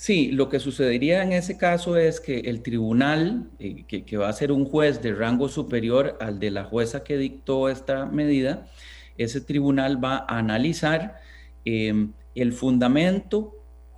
Sí, 0.00 0.30
lo 0.30 0.48
que 0.48 0.60
sucedería 0.60 1.24
en 1.24 1.32
ese 1.32 1.58
caso 1.58 1.96
es 1.96 2.20
que 2.20 2.38
el 2.38 2.62
tribunal, 2.62 3.50
eh, 3.58 3.84
que, 3.84 4.16
va 4.16 4.28
a 4.28 4.32
ser 4.32 4.52
un 4.52 4.64
juez 4.64 5.02
de 5.02 5.12
rango 5.12 5.48
superior 5.48 6.16
al 6.20 6.38
de 6.38 6.52
la 6.52 6.62
jueza 6.62 7.02
que 7.02 7.16
dictó 7.18 7.68
esta 7.68 8.06
medida, 8.06 8.68
ese 9.16 9.40
tribunal 9.40 10.02
va 10.02 10.18
a 10.18 10.38
analizar 10.38 11.20
eh, 11.64 12.10
el 12.36 12.52
fundamento 12.52 13.56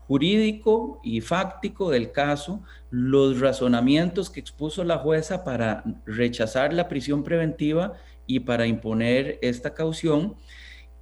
jurídico 0.08 1.02
y 1.04 1.20
fáctico 1.20 1.90
del 1.90 2.12
caso, 2.12 2.62
los 2.88 3.38
razonamientos 3.38 4.30
que 4.30 4.40
expuso 4.40 4.84
la 4.84 4.96
jueza 4.96 5.44
para 5.44 5.84
rechazar 6.06 6.72
la 6.72 6.88
prisión 6.88 7.22
preventiva 7.24 7.92
y 8.26 8.40
para 8.40 8.66
imponer 8.66 9.38
esta 9.42 9.74
caución 9.74 10.34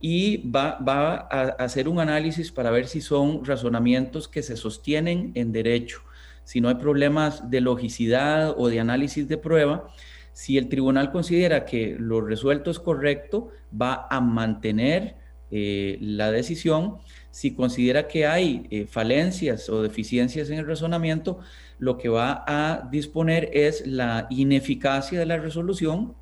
y 0.00 0.48
va, 0.48 0.78
va, 0.78 1.28
a 1.30 1.42
hacer 1.58 1.88
un 1.88 1.98
análisis 2.00 2.52
para 2.52 2.70
ver 2.70 2.86
si 2.86 3.00
son 3.00 3.44
razonamientos 3.44 4.28
que 4.28 4.42
se 4.42 4.56
sostienen 4.56 5.32
en 5.34 5.52
derecho, 5.52 6.02
si 6.44 6.60
no 6.60 6.68
hay 6.68 6.76
problemas 6.76 7.50
de 7.50 7.60
logicidad 7.60 8.54
o 8.56 8.68
de 8.68 8.80
análisis 8.80 9.28
de 9.28 9.38
prueba. 9.38 9.88
Si 10.32 10.56
el 10.56 10.68
tribunal 10.68 11.10
considera 11.10 11.64
que 11.64 11.96
lo 11.98 12.20
resuelto 12.20 12.70
es 12.70 12.78
correcto, 12.78 13.50
va 13.74 14.06
a 14.08 14.20
mantener 14.20 15.16
eh, 15.50 15.98
la 16.00 16.30
decisión 16.30 16.98
si 17.30 17.54
considera 17.54 18.08
que 18.08 18.26
hay 18.26 18.66
eh, 18.70 18.86
falencias 18.86 19.68
o 19.68 19.82
deficiencias 19.82 20.50
en 20.50 20.58
el 20.58 20.66
razonamiento, 20.66 21.38
lo 21.78 21.96
que 21.96 22.08
va 22.08 22.44
a 22.46 22.88
disponer 22.90 23.50
es 23.52 23.86
la 23.86 24.26
ineficacia 24.30 25.18
de 25.18 25.26
la 25.26 25.38
resolución, 25.38 26.14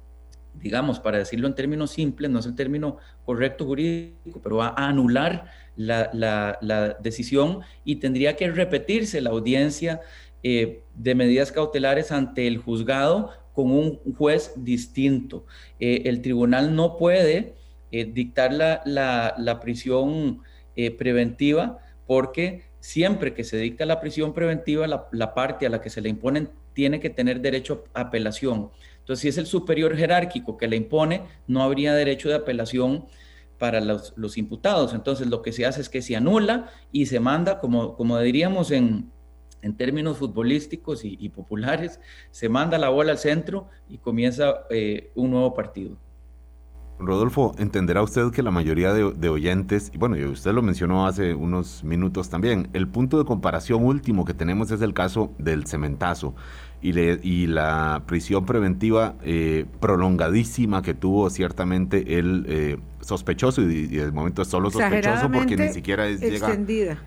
digamos, 0.61 1.01
para 1.01 1.19
decirlo 1.19 1.47
en 1.47 1.55
términos 1.55 1.91
simples, 1.91 2.31
no 2.31 2.39
es 2.39 2.47
el 2.47 2.55
término 2.55 2.99
correcto 3.25 3.65
jurídico, 3.65 4.41
pero 4.43 4.57
va 4.57 4.69
a 4.69 4.89
anular 4.89 5.47
la, 5.77 6.97
decisión 7.01 7.61
y 7.85 7.97
tendría 7.97 8.37
que 8.37 8.51
repetirse 8.51 9.21
la 9.21 9.31
audiencia 9.31 10.01
eh, 10.43 10.83
de 10.95 11.15
medidas 11.15 11.53
cautelares 11.53 12.13
ante 12.13 12.47
el 12.47 12.59
juzgado 12.59 13.31
con 13.53 13.71
un 13.71 14.01
juez 14.17 14.53
distinto. 14.57 15.47
Eh, 15.81 16.03
el 16.07 16.23
tribunal 16.23 16.75
no 16.75 16.97
puede 16.97 17.55
dictar 17.91 18.53
la 18.53 19.61
prisión 19.63 20.43
eh, 20.79 20.91
preventiva, 20.91 21.79
porque 22.07 22.65
siempre 22.81 23.33
que 23.33 23.45
se 23.45 23.57
dicta 23.57 23.87
la 23.87 23.99
prisión 23.99 24.35
preventiva, 24.35 24.87
la, 24.87 25.35
parte 25.35 25.65
a 25.65 25.71
la 25.71 25.81
que 25.81 25.89
se 25.89 26.03
le 26.03 26.11
imponen 26.11 26.51
tiene 26.75 27.01
que 27.01 27.09
tener 27.09 27.41
derecho 27.41 27.85
a 27.95 28.03
apelación. 28.03 28.69
Entonces, 29.07 29.23
si 29.23 29.29
es 29.29 29.39
el 29.39 29.47
superior 29.47 29.97
jerárquico 29.97 30.57
que 30.57 30.67
le 30.67 30.75
impone, 30.75 31.23
no 31.47 31.63
habría 31.63 31.95
derecho 31.95 32.29
de 32.29 32.35
apelación 32.35 33.05
para 33.57 33.81
los, 33.81 34.37
imputados. 34.37 34.95
Entonces, 34.95 35.29
lo 35.29 35.43
que 35.43 35.53
se 35.53 35.65
hace 35.65 35.81
es 35.81 35.89
que 35.89 36.03
se 36.03 36.17
anula 36.17 36.73
y 36.91 37.07
se 37.07 37.21
manda, 37.21 37.61
como, 37.61 37.95
como 37.95 38.19
diríamos 38.19 38.73
en, 38.73 39.13
en 39.63 39.77
términos 39.77 40.19
futbolísticos 40.19 41.03
y, 41.05 41.29
populares, 41.29 42.01
se 42.33 42.49
manda 42.49 42.79
la 42.79 42.89
bola 42.89 43.13
al 43.13 43.19
centro 43.19 43.69
y 43.89 43.99
comienza 43.99 44.67
eh, 44.71 45.13
un 45.15 45.31
nuevo 45.31 45.55
partido. 45.55 45.97
Rodolfo, 46.99 47.55
entenderá 47.59 48.03
usted 48.03 48.33
que 48.33 48.43
la 48.43 48.51
mayoría 48.51 48.93
de, 48.93 49.29
oyentes, 49.29 49.93
y 49.95 49.99
bueno, 49.99 50.17
usted 50.31 50.53
lo 50.53 50.63
mencionó 50.63 51.07
hace 51.07 51.35
unos 51.35 51.85
minutos 51.85 52.31
también, 52.31 52.71
el 52.73 52.89
punto 52.89 53.19
de 53.19 53.25
comparación 53.25 53.85
último 53.85 54.25
que 54.25 54.35
tenemos 54.35 54.71
es 54.71 54.81
el 54.81 54.95
caso 54.95 55.31
del 55.39 55.67
cementazo 55.67 56.35
y, 56.83 56.99
y 56.99 57.47
la 57.47 58.03
prisión 58.07 58.45
preventiva 58.47 59.15
eh, 59.23 59.67
prolongadísima 59.81 60.83
que 60.83 60.95
tuvo 60.95 61.31
ciertamente 61.31 62.19
el 62.19 62.45
eh, 62.49 62.79
sospechoso, 63.01 63.63
y, 63.63 63.87
de 63.87 64.13
momento 64.13 64.43
es 64.43 64.49
solo 64.49 64.71
sospechoso 64.71 65.31
porque 65.31 65.57
ni 65.57 65.69
siquiera 65.69 66.09
llega 66.09 66.57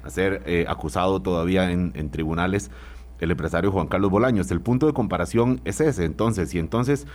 a 0.04 0.10
ser 0.10 0.42
eh, 0.46 0.66
acusado 0.68 1.22
todavía 1.22 1.72
en, 1.72 1.92
en 1.96 2.10
tribunales 2.10 2.72
el 3.20 3.32
empresario 3.32 3.72
Juan 3.72 3.88
Carlos 3.88 4.12
Bolaños. 4.12 4.50
El 4.52 4.62
punto 4.62 4.88
de 4.88 4.94
comparación 4.94 5.62
es 5.66 5.82
ese, 5.82 6.06
entonces, 6.06 6.54
y 6.54 6.60
entonces 6.60 7.06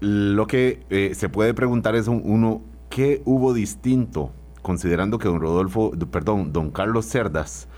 lo 0.00 0.46
que 0.46 0.80
eh, 0.90 1.12
se 1.14 1.28
puede 1.28 1.54
preguntar 1.54 1.94
es 1.94 2.08
uno, 2.08 2.62
¿qué 2.88 3.22
hubo 3.24 3.52
distinto 3.52 4.32
considerando 4.62 5.18
que 5.18 5.28
don 5.28 5.40
Rodolfo, 5.40 5.92
perdón, 6.10 6.52
don 6.52 6.70
Carlos 6.70 7.06
Cerdas, 7.06 7.68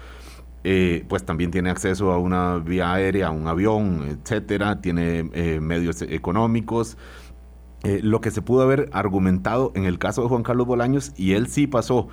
eh, 0.64 1.05
pues 1.09 1.25
también 1.25 1.51
tiene 1.51 1.70
acceso 1.70 2.12
a 2.12 2.18
una 2.18 2.59
vía 2.59 2.92
aérea, 2.92 3.29
a 3.29 3.31
un 3.31 3.46
avión, 3.46 4.07
etcétera, 4.09 4.81
tiene 4.81 5.31
eh, 5.33 5.61
medios 5.61 6.03
económicos. 6.03 6.96
lo 7.85 8.20
que 8.20 8.31
se 8.31 8.42
pudo 8.42 8.62
haber 8.62 8.88
argumentado 8.92 9.72
en 9.75 9.85
el 9.85 9.98
caso 9.98 10.22
de 10.22 10.29
Juan 10.29 10.42
Carlos 10.44 10.66
Bolaños, 10.66 11.12
y 11.16 11.33
él 11.33 11.48
sí 11.48 11.66
pasó, 11.66 12.09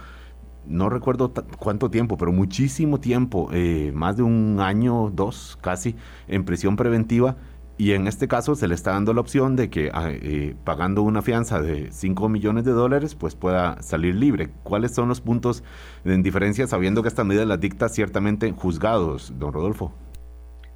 no 0.65 0.89
recuerdo 0.89 1.31
cuánto 1.59 1.89
tiempo, 1.91 2.17
pero 2.17 2.31
muchísimo 2.31 2.99
tiempo, 2.99 3.51
más 3.93 4.17
de 4.17 4.23
un 4.23 4.59
año, 4.59 5.11
dos 5.13 5.57
casi, 5.61 5.95
en 6.27 6.43
prisión 6.43 6.75
preventiva, 6.75 7.37
y 7.79 7.93
en 7.93 8.07
este 8.07 8.27
caso 8.27 8.55
se 8.55 8.67
le 8.67 8.75
está 8.75 8.91
dando 8.91 9.13
la 9.13 9.21
opción 9.21 9.55
de 9.55 9.69
que 9.69 9.89
ah, 9.93 10.09
eh, 10.11 10.53
pagando 10.65 11.01
una 11.01 11.21
fianza 11.21 11.61
de 11.61 11.93
5 11.93 12.27
millones 12.27 12.65
de 12.65 12.73
dólares, 12.73 13.15
pues 13.15 13.35
pueda 13.35 13.81
salir 13.81 14.15
libre. 14.15 14.49
¿Cuáles 14.63 14.93
son 14.93 15.07
los 15.07 15.21
puntos 15.21 15.63
de 16.03 16.17
diferencia 16.17 16.67
sabiendo 16.67 17.01
que 17.01 17.07
esta 17.07 17.23
medida 17.23 17.45
la 17.45 17.55
dicta 17.55 17.87
ciertamente 17.87 18.51
juzgados, 18.51 19.33
don 19.39 19.53
Rodolfo? 19.53 19.93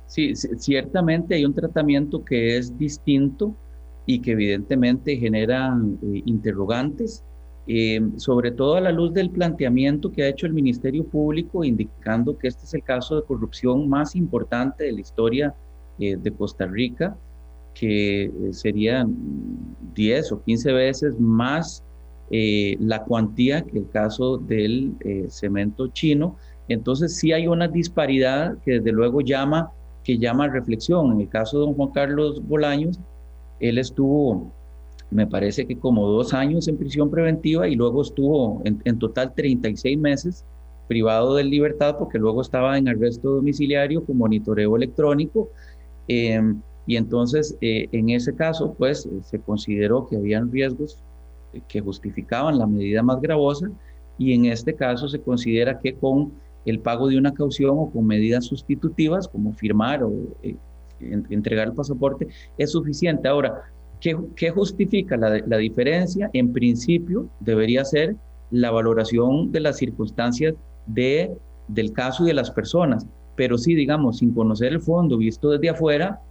Sí, 0.07 0.33
ciertamente 0.33 1.35
hay 1.35 1.43
un 1.43 1.53
tratamiento 1.53 2.23
que 2.23 2.57
es 2.57 2.77
distinto 2.77 3.53
y 4.05 4.19
que 4.19 4.31
evidentemente 4.31 5.17
genera 5.17 5.77
eh, 6.03 6.21
interrogantes, 6.23 7.25
eh, 7.67 7.99
sobre 8.15 8.51
todo 8.51 8.75
a 8.75 8.81
la 8.81 8.93
luz 8.93 9.13
del 9.13 9.29
planteamiento 9.29 10.09
que 10.09 10.23
ha 10.23 10.29
hecho 10.29 10.45
el 10.45 10.53
Ministerio 10.53 11.03
Público, 11.03 11.65
indicando 11.65 12.37
que 12.37 12.47
este 12.47 12.63
es 12.63 12.73
el 12.73 12.83
caso 12.83 13.17
de 13.17 13.23
corrupción 13.23 13.89
más 13.89 14.15
importante 14.15 14.85
de 14.85 14.93
la 14.93 15.01
historia 15.01 15.53
eh, 15.99 16.17
de 16.17 16.31
Costa 16.31 16.65
Rica, 16.65 17.15
que 17.73 18.25
eh, 18.25 18.31
serían 18.51 19.15
10 19.95 20.31
o 20.31 20.43
15 20.43 20.71
veces 20.73 21.19
más 21.19 21.83
eh, 22.31 22.77
la 22.79 23.03
cuantía 23.03 23.61
que 23.63 23.79
el 23.79 23.89
caso 23.89 24.37
del 24.37 24.93
cemento 25.29 25.87
chino. 25.87 26.37
Entonces 26.67 27.17
sí 27.17 27.31
hay 27.31 27.47
una 27.47 27.67
disparidad 27.67 28.57
que 28.63 28.73
desde 28.73 28.91
luego 28.91 29.21
llama, 29.21 29.71
que 30.03 30.17
llama 30.17 30.47
reflexión. 30.47 31.13
En 31.13 31.21
el 31.21 31.29
caso 31.29 31.59
de 31.59 31.65
don 31.65 31.75
Juan 31.75 31.91
Carlos 31.91 32.41
Bolaños, 32.47 32.99
él 33.59 33.77
estuvo 33.77 34.51
me 35.13 35.27
parece 35.27 35.65
que 35.65 35.77
como 35.77 36.07
dos 36.07 36.33
años 36.33 36.67
en 36.67 36.77
prisión 36.77 37.09
preventiva 37.09 37.67
y 37.67 37.75
luego 37.75 38.01
estuvo 38.01 38.61
en, 38.65 38.99
total 38.99 39.33
36 39.35 39.97
meses 39.97 40.43
privado 40.87 41.35
de 41.35 41.43
libertad 41.43 41.97
porque 41.97 42.17
luego 42.17 42.41
estaba 42.41 42.77
en 42.77 42.89
arresto 42.89 43.35
domiciliario 43.35 44.03
con 44.03 44.17
monitoreo 44.17 44.75
electrónico. 44.75 45.49
Em, 46.07 46.61
y 46.85 46.97
entonces, 46.97 47.57
eh, 47.61 47.87
en 47.91 48.09
ese 48.09 48.35
caso, 48.35 48.73
pues 48.77 49.07
se 49.23 49.39
consideró 49.39 50.07
que 50.07 50.17
habían 50.17 50.51
riesgos 50.51 50.97
que 51.67 51.81
justificaban 51.81 52.57
la 52.57 52.67
medida 52.67 53.03
más 53.03 53.21
gravosa 53.21 53.69
y 54.17 54.33
en 54.33 54.45
este 54.45 54.73
caso 54.73 55.07
se 55.07 55.19
considera 55.19 55.79
que 55.79 55.93
con 55.93 56.33
el 56.65 56.79
pago 56.79 57.07
de 57.07 57.17
una 57.17 57.33
caución 57.33 57.75
o 57.77 57.91
con 57.91 58.05
medidas 58.05 58.45
sustitutivas 58.45 59.27
como 59.27 59.53
firmar 59.53 60.03
o 60.03 60.11
eh, 60.41 60.55
entregar 60.99 61.67
el 61.67 61.73
pasaporte 61.73 62.27
es 62.57 62.71
suficiente. 62.71 63.27
Ahora, 63.27 63.63
¿qué, 63.99 64.17
qué 64.35 64.49
justifica 64.51 65.17
la, 65.17 65.41
la, 65.45 65.57
diferencia? 65.57 66.29
En 66.33 66.53
principio 66.53 67.27
debería 67.39 67.83
ser 67.83 68.15
la 68.51 68.71
valoración 68.71 69.51
de 69.51 69.59
las 69.59 69.77
circunstancias 69.77 70.55
de, 70.85 71.35
del 71.67 71.91
caso 71.91 72.23
y 72.23 72.27
de 72.27 72.33
las 72.33 72.51
personas, 72.51 73.05
pero 73.35 73.57
sí, 73.57 73.75
digamos, 73.75 74.19
sin 74.19 74.33
conocer 74.33 74.73
el 74.73 74.81
fondo, 74.81 75.17
visto 75.17 75.49
desde 75.49 75.69
afuera, 75.69 76.21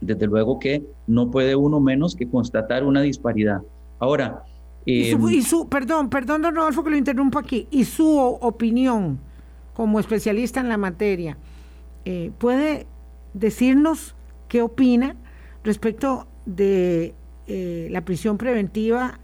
desde 0.00 0.26
luego 0.26 0.58
que 0.58 0.82
no 1.06 1.30
puede 1.30 1.56
uno 1.56 1.80
menos 1.80 2.14
que 2.14 2.28
constatar 2.28 2.84
una 2.84 3.02
disparidad. 3.02 3.60
Ahora, 3.98 4.44
y, 4.84 5.42
su, 5.42 5.68
perdón, 5.68 6.08
perdón, 6.08 6.40
don 6.40 6.54
Rodolfo, 6.54 6.82
que 6.82 6.90
lo 6.90 6.96
interrumpo 6.96 7.38
aquí. 7.38 7.68
Y 7.70 7.84
su 7.84 8.18
opinión 8.18 9.18
como 9.74 10.00
especialista 10.00 10.60
en 10.60 10.70
la 10.70 10.78
materia, 10.78 11.36
eh, 12.06 12.30
¿puede 12.38 12.86
decirnos 13.34 14.14
qué 14.48 14.62
opina 14.62 15.14
respecto 15.62 16.26
de 16.46 17.14
eh, 17.48 17.88
la 17.90 18.00
prisión 18.02 18.38
preventiva 18.38 19.20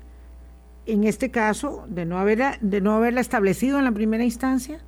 en 0.86 1.04
este 1.04 1.30
caso, 1.30 1.86
de 1.88 2.04
no, 2.04 2.18
haberla, 2.18 2.58
de 2.60 2.82
no 2.82 2.92
haberla 2.92 3.22
establecido 3.22 3.78
en 3.78 3.84
la 3.84 3.92
primera 3.92 4.22
instancia? 4.22 4.80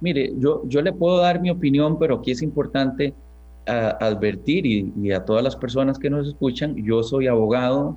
Mire, 0.00 0.34
yo, 0.38 0.62
yo 0.66 0.82
le 0.82 0.92
puedo 0.92 1.18
dar 1.18 1.40
mi 1.40 1.50
opinión, 1.50 1.98
pero 1.98 2.16
aquí 2.16 2.30
es 2.32 2.42
importante 2.42 3.14
ah, 3.66 3.96
advertir 4.00 4.66
y, 4.66 4.92
y, 5.00 5.12
a 5.12 5.24
todas 5.24 5.42
las 5.42 5.56
personas 5.56 5.98
que 5.98 6.10
nos 6.10 6.28
escuchan, 6.28 6.76
yo 6.76 7.02
soy 7.02 7.26
abogado, 7.26 7.96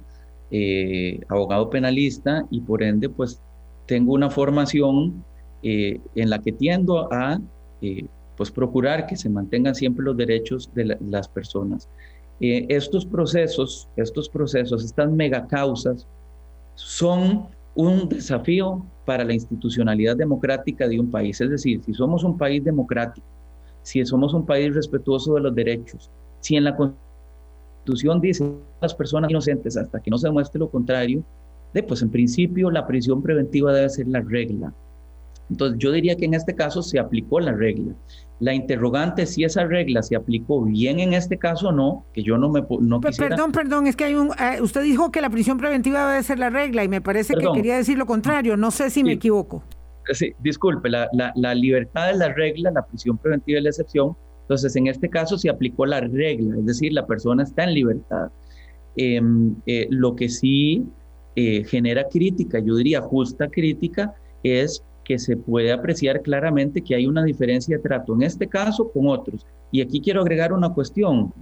eh, 0.52 1.20
abogado 1.28 1.70
penalista 1.70 2.44
y 2.50 2.62
por 2.62 2.82
ende 2.82 3.08
pues 3.08 3.40
tengo 3.86 4.14
una 4.14 4.32
formación 4.32 5.24
eh, 5.62 6.00
en 6.16 6.32
la 6.32 6.40
que 6.40 6.52
tiendo 6.52 7.08
a 7.14 7.40
eh, 7.84 8.08
pues 8.36 8.50
procurar 8.50 9.06
que 9.06 9.16
se 9.16 9.30
mantengan 9.30 9.76
siempre 9.76 10.04
los 10.04 10.18
derechos 10.18 10.72
de 10.74 10.98
las 11.02 11.28
personas. 11.28 11.88
estos 12.40 13.06
procesos, 13.06 13.90
estos 13.96 14.28
procesos, 14.28 14.84
estas 14.84 15.12
megacausas 15.12 16.08
son 16.74 17.46
un 17.76 18.10
desafío 18.10 18.86
para 19.06 19.24
la 19.24 19.34
institucionalidad 19.34 20.16
democrática 20.16 20.88
de 20.88 21.00
un 21.00 21.10
país. 21.10 21.40
Es 21.42 21.50
decir, 21.50 21.82
si 21.84 21.94
somos 21.94 22.24
un 22.24 22.38
país 22.38 22.64
democrático, 22.64 23.26
si 23.82 24.04
somos 24.06 24.34
un 24.34 24.46
país 24.46 24.74
respetuoso 24.74 25.36
de 25.36 25.42
los 25.42 25.56
derechos, 25.56 26.10
si 26.42 26.56
en 26.56 26.66
la 26.66 26.76
Constitución 26.76 28.22
dice 28.22 28.52
las 28.82 28.94
personas 28.94 29.32
inocentes 29.32 29.78
hasta 29.78 30.00
que 30.00 30.12
no 30.12 30.18
se 30.18 30.28
demuestre 30.28 30.60
lo 30.60 30.70
contrario, 30.70 31.24
de, 31.74 31.84
pues 31.84 32.02
en 32.02 32.10
principio 32.10 32.72
la 32.72 32.88
prisión 32.88 33.22
preventiva 33.22 33.74
debe 33.74 33.90
ser 33.90 34.08
la 34.08 34.22
regla. 34.22 34.74
Entonces 35.50 35.78
yo 35.80 35.92
diría 35.92 36.16
que 36.16 36.26
en 36.26 36.34
este 36.34 36.56
caso 36.56 36.82
se 36.82 37.00
aplicó 37.00 37.40
la 37.40 37.52
regla. 37.52 37.94
La 38.40 38.54
interrogante 38.54 39.26
si 39.26 39.44
esa 39.44 39.66
regla 39.66 40.02
se 40.02 40.16
aplicó 40.16 40.64
bien 40.64 41.00
en 41.00 41.14
este 41.14 41.38
caso 41.38 41.70
o 41.70 41.72
no, 41.72 42.06
que 42.14 42.24
yo 42.24 42.38
no 42.38 42.50
me 42.50 42.64
no 42.80 43.02
quisiera... 43.02 43.30
Perdón, 43.30 43.52
perdón, 43.52 43.88
es 43.88 43.96
que 43.96 44.06
hay 44.06 44.16
un... 44.16 44.30
Eh, 44.40 44.62
usted 44.62 44.84
dijo 44.84 45.12
que 45.12 45.22
la 45.22 45.30
prisión 45.30 45.58
preventiva 45.58 46.10
debe 46.10 46.24
ser 46.24 46.40
la 46.40 46.50
regla 46.50 46.84
y 46.84 46.88
me 46.88 47.02
parece 47.02 47.34
que 47.34 47.48
quería 47.54 47.76
decir 47.76 47.98
lo 47.98 48.06
contrario. 48.06 48.56
No 48.56 48.72
sé 48.72 48.90
si 48.90 49.04
me 49.04 49.14
equivoco. 49.14 49.64
Sí, 50.12 50.34
disculpe, 50.40 50.90
la, 50.90 51.08
la, 51.14 51.32
la 51.36 51.54
libertad 51.54 52.12
es 52.12 52.18
la 52.18 52.34
regla, 52.34 52.72
la 52.72 52.86
prisión 52.86 53.18
preventiva 53.18 53.58
es 53.58 53.64
la 53.64 53.70
excepción. 53.70 54.16
Entonces, 54.50 54.76
en 54.76 54.88
este 54.88 55.10
caso 55.10 55.38
se 55.38 55.48
aplicó 55.48 55.86
la 55.86 56.02
regla, 56.02 56.58
es 56.58 56.66
decir, 56.66 56.92
la 56.94 57.06
persona 57.06 57.44
está 57.44 57.66
en 57.66 57.74
libertad. 57.76 58.32
Em, 58.96 59.56
eh, 59.68 59.86
lo 59.92 60.16
que 60.16 60.28
sí 60.28 60.88
eh, 61.36 61.64
genera 61.66 62.08
crítica, 62.10 62.58
yo 62.58 62.76
diría 62.76 63.00
justa 63.00 63.48
crítica, 63.48 64.16
es 64.42 64.84
que 65.10 65.18
se 65.18 65.36
puede 65.36 65.72
apreciar 65.72 66.22
claramente 66.22 66.84
que 66.84 66.94
hay 66.94 67.08
una 67.08 67.24
diferencia 67.24 67.76
de 67.76 67.82
trato 67.82 68.14
en 68.14 68.22
este 68.22 68.46
caso 68.48 68.92
con 68.92 69.08
otros. 69.08 69.44
Y 69.72 69.82
aquí 69.82 70.02
quiero 70.02 70.22
agregar 70.22 70.54
una 70.54 70.70
cuestión, 70.70 71.34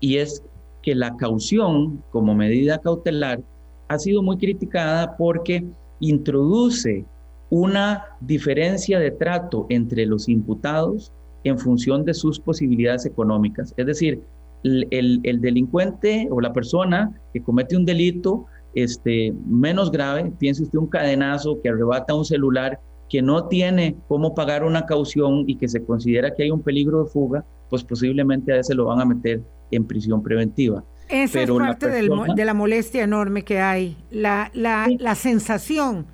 y 0.00 0.16
es 0.16 0.42
que 0.82 0.94
la 0.94 1.14
caución 1.18 2.02
como 2.10 2.34
medida 2.34 2.78
cautelar 2.78 3.42
ha 3.88 3.98
sido 3.98 4.22
muy 4.22 4.38
criticada 4.38 5.18
porque 5.18 5.66
introduce 6.00 7.04
una 7.50 8.06
diferencia 8.20 8.98
de 8.98 9.10
trato 9.10 9.66
entre 9.68 10.06
los 10.06 10.26
imputados 10.26 11.12
en 11.44 11.58
función 11.58 12.06
de 12.06 12.14
sus 12.14 12.40
posibilidades 12.40 13.04
económicas. 13.04 13.74
Es 13.76 13.84
decir, 13.84 14.22
el, 14.62 15.40
delincuente 15.42 16.26
o 16.30 16.40
la 16.40 16.54
persona 16.54 17.20
que 17.34 17.42
comete 17.42 17.76
un 17.76 17.84
delito 17.84 18.46
este, 18.74 19.32
menos 19.46 19.90
grave, 19.90 20.32
piense 20.38 20.62
usted 20.62 20.78
un 20.78 20.88
cadenazo 20.88 21.60
que 21.62 21.68
arrebata 21.68 22.14
un 22.14 22.24
celular, 22.24 22.80
que 23.08 23.22
no 23.22 23.48
tiene 23.48 23.96
cómo 24.06 24.34
pagar 24.34 24.64
una 24.64 24.84
caución 24.86 25.44
y 25.46 25.56
que 25.56 25.68
se 25.68 25.82
considera 25.84 26.34
que 26.34 26.42
hay 26.42 26.50
un 26.50 26.62
peligro 26.62 27.04
de 27.04 27.10
fuga, 27.10 27.44
pues 27.70 27.82
posiblemente 27.82 28.52
a 28.52 28.58
ese 28.58 28.74
lo 28.74 28.86
van 28.86 29.00
a 29.00 29.04
meter 29.04 29.42
en 29.70 29.86
prisión 29.86 30.22
preventiva. 30.22 30.84
Esa 31.08 31.42
es 31.42 31.50
parte 31.50 31.88
de 31.88 32.44
la 32.44 32.54
molestia 32.54 33.02
enorme 33.02 33.42
que 33.42 33.60
hay, 33.60 33.96
la, 34.10 34.50
la, 34.52 34.88
la 34.98 35.14
sensación 35.14 36.06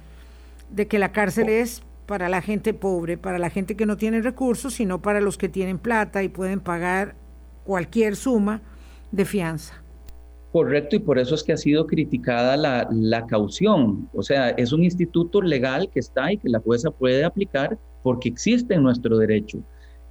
de 0.71 0.87
que 0.87 1.01
la 1.01 1.11
cárcel 1.11 1.49
es 1.49 1.83
para 2.07 2.29
la 2.29 2.43
gente 2.43 2.75
pobre, 2.75 3.17
para 3.17 3.39
la 3.39 3.51
gente 3.51 3.77
que 3.77 3.87
no 3.87 3.97
tiene 3.97 4.21
recursos, 4.21 4.75
sino 4.75 5.03
para 5.03 5.21
los 5.21 5.37
que 5.37 5.49
tienen 5.49 5.79
plata 5.79 6.23
y 6.23 6.29
pueden 6.29 6.61
pagar 6.61 7.17
cualquier 7.65 8.15
suma 8.15 8.61
de 9.11 9.25
fianza. 9.25 9.84
Correcto, 10.55 10.95
y 10.95 11.01
por 11.01 11.19
eso 11.19 11.35
es 11.35 11.43
que 11.43 11.53
ha 11.53 11.57
sido 11.57 11.85
criticada 11.85 12.57
la, 12.57 12.87
la, 12.93 13.27
caución. 13.27 14.09
O 14.15 14.23
sea, 14.23 14.51
es 14.51 14.73
un 14.73 14.85
instituto 14.85 15.43
legal 15.43 15.91
que 15.93 15.99
está 15.99 16.33
y 16.33 16.37
que 16.37 16.49
la 16.49 16.61
jueza 16.61 16.93
puede 16.93 17.25
aplicar 17.25 17.77
porque 18.05 18.29
existe 18.29 18.75
en 18.75 18.85
nuestro 18.85 19.19
derecho. 19.19 19.59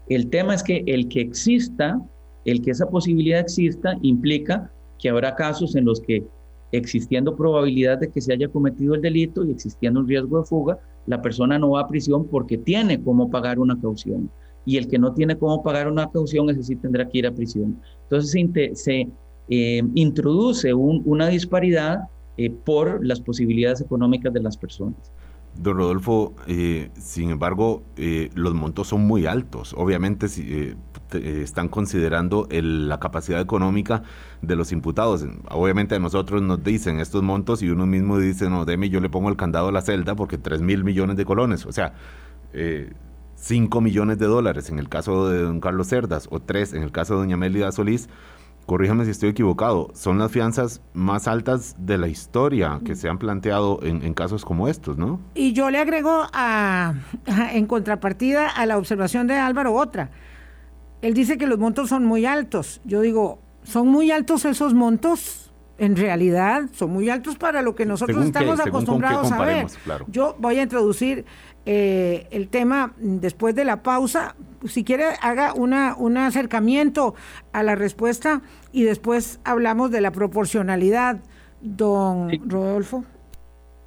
El 0.10 0.30
tema 0.30 0.54
es 0.54 0.62
que 0.62 0.84
el 0.86 1.08
que 1.08 1.22
exista, 1.22 1.98
el 2.44 2.62
que 2.62 2.72
esa 2.72 2.90
posibilidad 2.90 3.40
exista, 3.40 3.98
implica 4.02 4.70
que 5.00 5.08
habrá 5.08 5.34
casos 5.34 5.78
en 5.78 5.86
los 5.86 6.02
que 6.02 6.26
existiendo 6.74 7.38
probabilidad 7.38 8.00
de 8.00 8.12
que 8.12 8.20
se 8.20 8.34
haya 8.34 8.50
cometido 8.50 8.96
el 8.96 9.02
delito 9.02 9.46
y 9.46 9.52
existiendo 9.52 10.02
un 10.02 10.10
riesgo 10.10 10.40
de 10.40 10.46
fuga, 10.46 10.78
la 11.06 11.22
persona 11.22 11.58
no 11.58 11.70
va 11.70 11.84
a 11.84 11.88
prisión 11.88 12.28
porque 12.28 12.58
tiene 12.58 13.02
cómo 13.02 13.32
pagar 13.32 13.60
una 13.60 13.80
caución. 13.80 14.30
Y 14.66 14.76
el 14.76 14.90
que 14.90 15.00
no 15.00 15.14
tiene 15.14 15.38
cómo 15.38 15.64
pagar 15.64 15.88
una 15.88 16.12
caución, 16.12 16.50
ese 16.50 16.64
sí 16.64 16.76
tendrá 16.76 17.08
que 17.08 17.20
ir 17.20 17.28
a 17.28 17.32
prisión. 17.34 17.80
Entonces 18.10 18.50
se, 18.74 19.08
eh, 19.50 19.84
introduce 19.94 20.74
una 20.74 21.28
disparidad 21.28 22.08
eh, 22.38 22.50
por 22.50 23.06
las 23.06 23.20
posibilidades 23.20 23.82
económicas 23.82 24.34
de 24.34 24.42
las 24.42 24.58
personas. 24.58 24.96
Don 25.56 25.78
Rodolfo, 25.78 26.34
eh, 26.48 26.90
sin 26.96 27.30
embargo, 27.30 27.84
los 28.34 28.56
montos 28.56 28.88
son 28.88 29.06
muy 29.06 29.28
altos. 29.28 29.76
Obviamente, 29.78 30.28
si, 30.28 30.76
están 31.14 31.68
considerando 31.68 32.48
la 32.50 33.00
capacidad 33.00 33.40
económica 33.40 34.02
de 34.42 34.56
los 34.56 34.72
imputados. 34.72 35.24
Obviamente 35.52 35.94
a 35.94 36.00
nosotros 36.00 36.42
nos 36.42 36.64
dicen 36.64 37.00
estos 37.00 37.22
montos 37.22 37.62
y 37.62 37.70
uno 37.70 37.86
mismo 37.86 38.18
dice, 38.18 38.50
no, 38.50 38.66
deme, 38.66 38.90
yo 38.90 39.00
le 39.00 39.10
pongo 39.10 39.30
el 39.30 39.36
candado 39.36 39.68
a 39.68 39.72
la 39.72 39.84
celda 39.84 40.16
porque 40.16 40.40
3 40.40 40.62
mil 40.62 40.84
millones 40.84 41.18
de 41.18 41.26
colones. 41.26 41.68
O 41.68 41.72
sea, 41.72 41.94
5 43.36 43.82
millones 43.82 44.18
de 44.18 44.26
dólares 44.26 44.70
en 44.70 44.80
el 44.80 44.90
caso 44.90 45.30
de 45.30 45.42
don 45.42 45.60
Carlos 45.60 45.88
Cerdas 45.88 46.28
o 46.32 46.40
3 46.40 46.74
en 46.74 46.82
el 46.82 46.92
caso 46.92 47.14
de 47.14 47.20
doña 47.20 47.38
Melida 47.38 47.72
Solís 47.72 48.10
corríjame 48.66 49.06
si 49.06 49.12
estoy 49.12 49.30
equivocado, 49.30 49.92
son 49.94 50.18
las 50.20 50.32
fianzas 50.32 50.82
más 50.94 51.28
altas 51.28 51.76
de 51.80 51.98
la 51.98 52.08
historia 52.08 52.80
que 52.86 52.96
se 52.96 53.10
han 53.10 53.18
planteado 53.18 53.80
en, 53.84 54.14
casos 54.14 54.46
como 54.46 54.68
estos, 54.68 54.98
¿no? 54.98 55.20
Y 55.34 55.54
yo 55.54 55.70
le 55.70 55.80
agrego 55.80 56.28
a, 56.34 56.94
en 57.52 57.66
contrapartida 57.66 58.48
a 58.48 58.66
la 58.66 58.78
observación 58.78 59.28
de 59.28 59.36
Álvaro 59.36 59.74
otra. 59.74 60.12
Él 61.02 61.14
dice 61.14 61.38
que 61.38 61.48
los 61.48 61.60
montos 61.60 61.90
son 61.90 62.06
muy 62.06 62.26
altos. 62.26 62.80
Yo 62.86 63.02
digo, 63.02 63.40
¿son 63.64 63.88
muy 63.88 64.12
altos 64.12 64.46
esos 64.46 64.74
montos? 64.74 65.52
En 65.80 65.96
realidad, 65.96 66.70
son 66.74 66.92
muy 66.92 67.10
altos 67.10 67.36
para 67.36 67.62
lo 67.62 67.76
que 67.76 67.86
nosotros 67.86 68.26
estamos 68.26 68.60
acostumbrados 68.60 69.32
a 69.32 69.44
ver. 69.44 69.68
Yo 70.08 70.36
voy 70.40 70.60
a 70.60 70.64
introducir 70.64 71.26
eh, 71.66 72.28
el 72.32 72.50
tema 72.50 72.94
después 72.98 73.56
de 73.56 73.66
la 73.66 73.84
pausa. 73.84 74.36
Si 74.66 74.84
quiere, 74.84 75.06
haga 75.22 75.54
una, 75.54 75.96
un 75.98 76.18
acercamiento 76.18 77.16
a 77.52 77.64
la 77.64 77.76
respuesta 77.76 78.42
y 78.72 78.84
después 78.84 79.40
hablamos 79.44 79.92
de 79.92 80.02
la 80.02 80.12
proporcionalidad, 80.12 81.20
don 81.62 82.30
Rodolfo. 82.50 83.06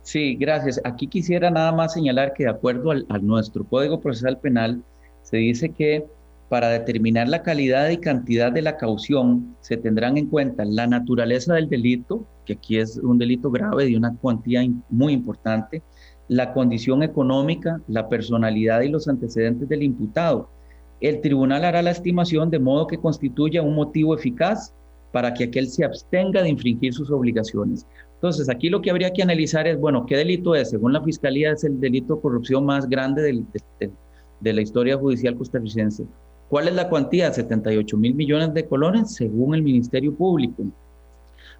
Sí, 0.07 0.37
gracias. 0.37 0.81
Aquí 0.85 1.09
quisiera 1.09 1.51
nada 1.51 1.73
más 1.73 1.93
señalar 1.95 2.33
que 2.33 2.45
de 2.45 2.51
acuerdo 2.51 2.93
al, 2.93 3.07
nuestro 3.23 3.65
Código 3.65 4.01
Procesal 4.01 4.39
Penal, 4.39 4.85
se 5.23 5.39
dice 5.39 5.71
que 5.71 6.07
para 6.49 6.69
determinar 6.69 7.29
la 7.29 7.43
calidad 7.43 7.89
y 7.91 7.99
cantidad 7.99 8.53
de 8.53 8.63
la 8.63 8.77
caución 8.77 9.57
se 9.61 9.77
tendrán 9.77 10.17
en 10.17 10.27
cuenta 10.27 10.65
la 10.65 10.87
naturaleza 10.87 11.55
del 11.55 11.69
delito, 11.69 12.25
que 12.45 12.53
aquí 12.53 12.79
es 12.79 12.99
un 12.99 13.19
delito 13.19 13.51
grave 13.51 13.87
de 13.87 13.97
una 13.97 14.15
cuantía 14.15 14.61
muy 14.91 15.13
importante, 15.13 15.83
la 16.29 16.53
condición 16.53 17.03
económica, 17.03 17.81
la 17.89 18.09
personalidad 18.09 18.81
y 18.81 18.89
los 18.89 19.09
antecedentes 19.09 19.69
del 19.69 19.83
imputado. 19.83 20.49
El 21.01 21.21
tribunal 21.21 21.65
hará 21.65 21.83
la 21.83 21.91
estimación 21.91 22.51
de 22.51 22.59
modo 22.59 22.87
que 22.87 22.99
constituya 22.99 23.63
un 23.63 23.75
motivo 23.75 24.15
eficaz 24.15 24.73
para 25.13 25.33
que 25.35 25.45
aquel 25.45 25.69
se 25.69 25.85
abstenga 25.85 26.43
de 26.43 26.49
infringir 26.49 26.93
sus 26.93 27.11
obligaciones. 27.11 27.87
Entonces, 28.15 28.49
aquí 28.49 28.71
lo 28.71 28.81
que 28.81 28.91
habría 28.91 29.13
que 29.13 29.23
analizar 29.23 29.67
es, 29.67 29.79
bueno, 29.79 30.07
¿qué 30.07 30.17
delito 30.17 30.55
es? 30.55 30.71
Según 30.71 30.93
la 30.93 31.03
Fiscalía, 31.03 31.53
es 31.53 31.65
el 31.65 31.79
delito 31.79 32.17
de 32.17 32.23
corrupción 32.23 32.65
más 32.65 32.89
grande 32.89 33.23
de, 33.23 33.91
de 34.41 34.53
la 34.53 34.63
historia 34.63 34.97
judicial 34.97 35.37
costarricense. 35.37 36.07
¿Cuál 36.49 36.69
es 36.69 36.75
la 36.75 36.89
cuantía? 36.89 37.33
78 37.33 37.97
mil 37.97 38.15
millones 38.15 38.55
de 38.55 38.67
colones 38.67 39.15
según 39.15 39.55
el 39.55 39.63
Ministerio 39.63 40.15
Público. 40.15 40.65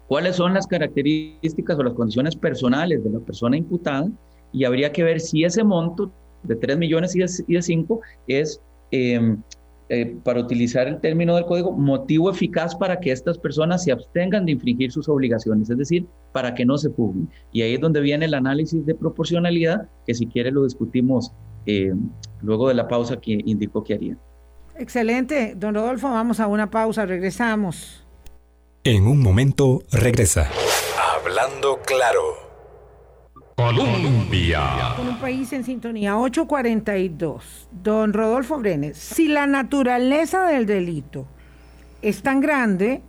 ¿Cuáles 0.07 0.37
son 0.37 0.53
las 0.53 0.65
características 0.65 1.77
o 1.77 1.83
las 1.83 1.93
condiciones 1.93 2.35
personales 2.35 3.03
de 3.03 3.09
la 3.09 3.19
persona 3.19 3.57
imputada? 3.57 4.07
Y 4.51 4.65
habría 4.65 4.91
que 4.91 5.03
ver 5.03 5.19
si 5.19 5.43
ese 5.43 5.63
monto 5.63 6.11
de 6.43 6.55
3 6.55 6.77
millones 6.77 7.15
y 7.15 7.53
de, 7.53 7.61
5 7.61 8.01
es, 8.27 8.61
em, 8.91 9.41
eh, 9.89 10.17
para 10.23 10.41
utilizar 10.41 10.87
el 10.87 10.99
término 10.99 11.35
del 11.35 11.45
código, 11.45 11.71
motivo 11.71 12.29
eficaz 12.29 12.75
para 12.75 12.99
que 12.99 13.11
estas 13.11 13.37
personas 13.37 13.83
se 13.83 13.91
abstengan 13.91 14.45
de 14.45 14.53
infringir 14.53 14.91
sus 14.91 15.07
obligaciones, 15.07 15.69
es 15.69 15.77
decir, 15.77 16.05
para 16.33 16.53
que 16.53 16.65
no 16.65 16.77
se 16.77 16.89
pugnen. 16.89 17.29
Y 17.51 17.61
ahí 17.61 17.75
es 17.75 17.81
donde 17.81 18.01
viene 18.01 18.25
el 18.25 18.33
análisis 18.33 18.85
de 18.85 18.95
proporcionalidad, 18.95 19.87
que 20.05 20.13
si 20.13 20.27
quiere 20.27 20.51
lo 20.51 20.63
discutimos 20.63 21.31
eh, 21.65 21.93
luego 22.41 22.67
de 22.69 22.73
la 22.73 22.87
pausa 22.87 23.19
que 23.19 23.39
indicó 23.45 23.83
que 23.83 23.93
haría. 23.93 24.17
Excelente, 24.77 25.53
don 25.55 25.73
Rodolfo, 25.73 26.09
vamos 26.09 26.39
a 26.39 26.47
una 26.47 26.69
pausa, 26.69 27.05
regresamos. 27.05 28.05
En 28.83 29.07
un 29.07 29.21
momento 29.21 29.81
regresa. 29.91 30.49
Hablando 31.15 31.79
claro. 31.85 32.46
Colombia. 33.57 34.93
Con 34.95 35.07
un 35.07 35.17
país 35.17 35.51
en 35.51 35.63
sintonía 35.63 36.15
842. 36.15 37.69
Don 37.71 38.13
Rodolfo 38.13 38.59
Brenes, 38.59 38.99
si 38.99 39.27
la 39.27 39.47
naturaleza 39.47 40.45
del 40.45 40.67
delito 40.67 41.25
es 42.03 42.21
tan 42.21 42.39
grande, 42.39 43.01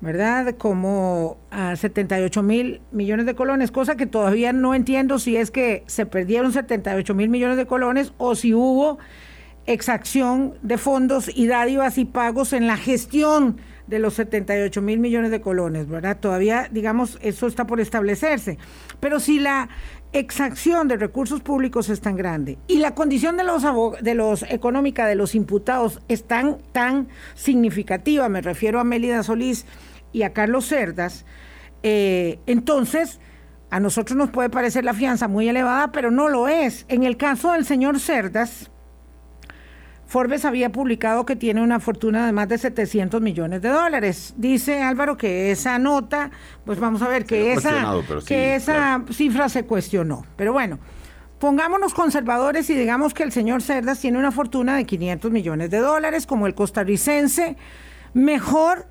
¿verdad? 0.00 0.56
Como 0.58 1.38
a 1.52 1.76
78 1.76 2.42
mil 2.42 2.80
millones 2.90 3.26
de 3.26 3.36
colones, 3.36 3.70
cosa 3.70 3.94
que 3.94 4.06
todavía 4.06 4.52
no 4.52 4.74
entiendo 4.74 5.20
si 5.20 5.36
es 5.36 5.52
que 5.52 5.84
se 5.86 6.04
perdieron 6.04 6.52
78 6.52 7.14
mil 7.14 7.28
millones 7.28 7.56
de 7.56 7.66
colones 7.66 8.12
o 8.18 8.34
si 8.34 8.54
hubo 8.54 8.98
exacción 9.66 10.54
de 10.62 10.78
fondos 10.78 11.30
y 11.32 11.46
dádivas 11.46 11.96
y 11.98 12.06
pagos 12.06 12.52
en 12.52 12.66
la 12.66 12.76
gestión 12.76 13.58
de 13.86 13.98
los 13.98 14.14
78 14.14 14.82
mil 14.82 14.98
millones 14.98 15.30
de 15.30 15.40
colones, 15.40 15.88
¿verdad? 15.88 16.18
Todavía, 16.18 16.68
digamos, 16.70 17.18
eso 17.22 17.46
está 17.46 17.66
por 17.66 17.80
establecerse. 17.80 18.58
Pero 19.00 19.20
si 19.20 19.38
la 19.38 19.68
exacción 20.12 20.88
de 20.88 20.96
recursos 20.96 21.40
públicos 21.40 21.88
es 21.88 22.00
tan 22.00 22.16
grande 22.16 22.58
y 22.68 22.78
la 22.78 22.94
condición 22.94 23.36
de 23.36 23.44
los, 23.44 23.62
de 24.00 24.14
los 24.14 24.42
económica 24.44 25.06
de 25.06 25.14
los 25.14 25.34
imputados 25.34 26.00
es 26.08 26.24
tan, 26.24 26.58
tan 26.72 27.08
significativa, 27.34 28.28
me 28.28 28.40
refiero 28.40 28.80
a 28.80 28.84
Mélida 28.84 29.22
Solís 29.22 29.66
y 30.12 30.22
a 30.22 30.32
Carlos 30.32 30.66
Cerdas, 30.66 31.26
eh, 31.82 32.38
entonces 32.46 33.20
a 33.70 33.80
nosotros 33.80 34.16
nos 34.16 34.30
puede 34.30 34.48
parecer 34.48 34.84
la 34.84 34.94
fianza 34.94 35.28
muy 35.28 35.48
elevada, 35.48 35.92
pero 35.92 36.10
no 36.10 36.28
lo 36.28 36.48
es. 36.48 36.86
En 36.88 37.02
el 37.02 37.16
caso 37.16 37.52
del 37.52 37.64
señor 37.64 38.00
Cerdas, 38.00 38.70
Forbes 40.06 40.44
había 40.44 40.70
publicado 40.70 41.26
que 41.26 41.34
tiene 41.34 41.62
una 41.62 41.80
fortuna 41.80 42.26
de 42.26 42.32
más 42.32 42.48
de 42.48 42.58
700 42.58 43.20
millones 43.20 43.60
de 43.60 43.70
dólares. 43.70 44.34
Dice 44.36 44.82
Álvaro 44.82 45.16
que 45.16 45.50
esa 45.50 45.78
nota, 45.78 46.30
pues 46.64 46.78
vamos 46.78 47.02
a 47.02 47.08
ver 47.08 47.24
que 47.24 47.52
esa, 47.52 47.92
que 48.24 48.54
esa 48.54 49.02
cifra 49.10 49.48
se 49.48 49.64
cuestionó. 49.64 50.24
Pero 50.36 50.52
bueno, 50.52 50.78
pongámonos 51.40 51.92
conservadores 51.92 52.70
y 52.70 52.76
digamos 52.76 53.14
que 53.14 53.24
el 53.24 53.32
señor 53.32 53.62
Cerdas 53.62 53.98
tiene 53.98 54.18
una 54.18 54.30
fortuna 54.30 54.76
de 54.76 54.84
500 54.84 55.32
millones 55.32 55.70
de 55.70 55.78
dólares, 55.78 56.26
como 56.26 56.46
el 56.46 56.54
costarricense 56.54 57.56
mejor 58.14 58.86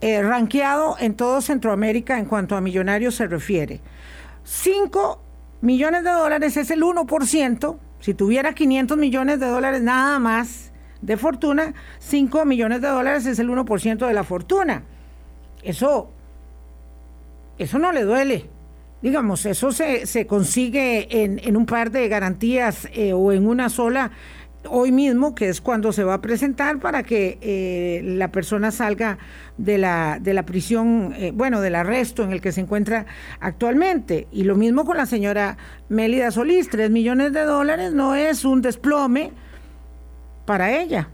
eh, 0.00 0.22
ranqueado 0.22 0.96
en 0.98 1.14
todo 1.14 1.40
Centroamérica 1.40 2.18
en 2.18 2.24
cuanto 2.24 2.56
a 2.56 2.60
millonarios 2.60 3.14
se 3.14 3.28
refiere. 3.28 3.80
5 4.42 5.22
millones 5.60 6.02
de 6.02 6.10
dólares 6.10 6.56
es 6.56 6.70
el 6.72 6.82
1% 6.82 7.78
si 8.00 8.14
tuviera 8.14 8.54
500 8.54 8.96
millones 8.96 9.40
de 9.40 9.46
dólares 9.46 9.82
nada 9.82 10.18
más 10.18 10.72
de 11.00 11.16
fortuna, 11.16 11.74
5 12.00 12.44
millones 12.44 12.80
de 12.80 12.88
dólares 12.88 13.26
es 13.26 13.38
el 13.38 13.48
1% 13.48 14.06
de 14.06 14.12
la 14.12 14.24
fortuna. 14.24 14.82
Eso, 15.62 16.10
eso 17.58 17.78
no 17.78 17.92
le 17.92 18.02
duele. 18.02 18.46
Digamos, 19.00 19.46
eso 19.46 19.70
se, 19.70 20.06
se 20.06 20.26
consigue 20.26 21.22
en, 21.22 21.38
en, 21.38 21.56
un 21.56 21.66
par 21.66 21.92
de 21.92 22.08
garantías 22.08 22.88
eh, 22.92 23.12
o 23.12 23.30
en 23.30 23.46
una 23.46 23.68
sola 23.68 24.10
hoy 24.68 24.92
mismo, 24.92 25.34
que 25.34 25.48
es 25.48 25.60
cuando 25.60 25.92
se 25.92 26.04
va 26.04 26.14
a 26.14 26.20
presentar 26.20 26.78
para 26.80 27.02
que 27.02 27.38
eh, 27.40 28.02
la 28.04 28.30
persona 28.32 28.70
salga 28.70 29.18
de 29.56 29.78
la, 29.78 30.18
de 30.20 30.34
la 30.34 30.44
prisión, 30.44 31.14
eh, 31.16 31.32
bueno, 31.34 31.60
del 31.60 31.74
arresto 31.74 32.22
en 32.22 32.32
el 32.32 32.40
que 32.40 32.52
se 32.52 32.60
encuentra 32.60 33.06
actualmente. 33.40 34.26
Y 34.32 34.44
lo 34.44 34.56
mismo 34.56 34.84
con 34.84 34.96
la 34.96 35.06
señora 35.06 35.56
Mélida 35.88 36.30
Solís, 36.30 36.68
tres 36.68 36.90
millones 36.90 37.32
de 37.32 37.42
dólares 37.42 37.92
no 37.92 38.14
es 38.14 38.44
un 38.44 38.62
desplome 38.62 39.32
para 40.44 40.80
ella. 40.80 41.08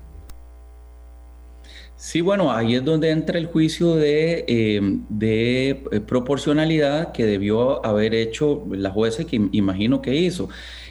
Sí, 1.97 2.21
bueno, 2.21 2.53
ahí 2.53 2.75
es 2.75 2.85
donde 2.85 3.11
entra 3.11 3.39
el 3.39 3.47
juicio 3.47 3.95
de, 3.95 4.45
eh, 4.47 4.81
de 5.09 6.03
proporcionalidad 6.07 7.13
que 7.13 7.25
debió 7.25 7.85
haber 7.87 8.15
hecho 8.15 8.67
la 8.71 8.91
jueza 8.91 9.25
que 9.25 9.41
imagino 9.53 10.03
que 10.03 10.15
hizo. 10.15 10.51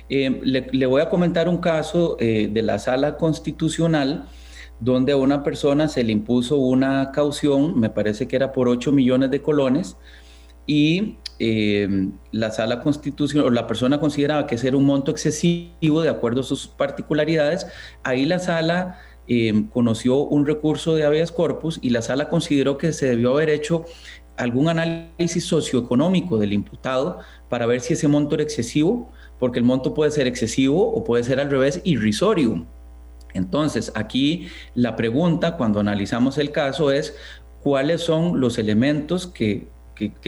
Eh, 0.09 0.41
le, 0.43 0.85
voy 0.85 1.01
a 1.01 1.09
comentar 1.09 1.47
un 1.47 1.57
caso 1.57 2.17
eh, 2.19 2.49
de 2.51 2.61
la 2.61 2.77
sala 2.79 3.17
constitucional 3.17 4.27
donde 4.79 5.13
a 5.13 5.15
una 5.15 5.43
persona 5.43 5.87
se 5.87 6.03
le 6.03 6.11
impuso 6.11 6.57
una 6.57 7.11
caución, 7.11 7.79
me 7.79 7.89
parece 7.89 8.27
que 8.27 8.35
era 8.35 8.51
por 8.51 8.67
8 8.67 8.91
millones 8.91 9.31
de 9.31 9.41
colones, 9.41 9.95
y 10.67 11.19
eh, 11.39 12.09
la 12.31 12.51
sala 12.51 12.81
constitucional, 12.81 13.47
o 13.47 13.51
la 13.51 13.65
persona 13.65 13.99
consideraba 13.99 14.45
que 14.45 14.55
ese 14.55 14.67
era 14.67 14.77
un 14.77 14.85
monto 14.85 15.11
excesivo 15.11 16.01
de 16.01 16.09
acuerdo 16.09 16.41
a 16.41 16.43
sus 16.43 16.67
particularidades, 16.67 17.65
ahí 18.03 18.25
la 18.25 18.39
sala 18.39 18.99
conoció 19.71 20.17
un 20.17 20.45
recurso 20.45 20.95
de 20.95 21.05
habeas 21.05 21.31
corpus 21.31 21.79
y 21.81 21.91
la 21.91 22.01
sala 22.01 22.27
consideró 22.27 22.77
que 22.77 22.91
se 22.91 23.05
debió 23.05 23.31
haber 23.31 23.49
hecho 23.49 23.85
algún 24.35 24.67
análisis 24.67 25.45
socioeconómico 25.45 26.37
del 26.37 26.51
imputado 26.51 27.19
para 27.49 27.65
ver 27.65 27.81
si 27.81 27.93
ese 27.93 28.09
monto 28.09 28.35
era 28.35 28.43
excesivo 28.43 29.11
porque 29.39 29.59
el 29.59 29.65
monto 29.65 29.93
puede 29.93 30.11
ser 30.11 30.27
excesivo 30.27 30.91
o 30.91 31.03
puede 31.03 31.23
ser 31.23 31.39
al 31.39 31.49
revés 31.49 31.81
irrisorio. 31.83 32.65
Entonces, 33.33 33.91
aquí 33.95 34.47
la 34.75 34.95
pregunta 34.95 35.57
cuando 35.57 35.79
analizamos 35.79 36.37
el 36.37 36.51
caso 36.51 36.91
es 36.91 37.15
cuáles 37.61 38.01
son 38.01 38.39
los 38.39 38.57
elementos 38.57 39.27
que, 39.27 39.71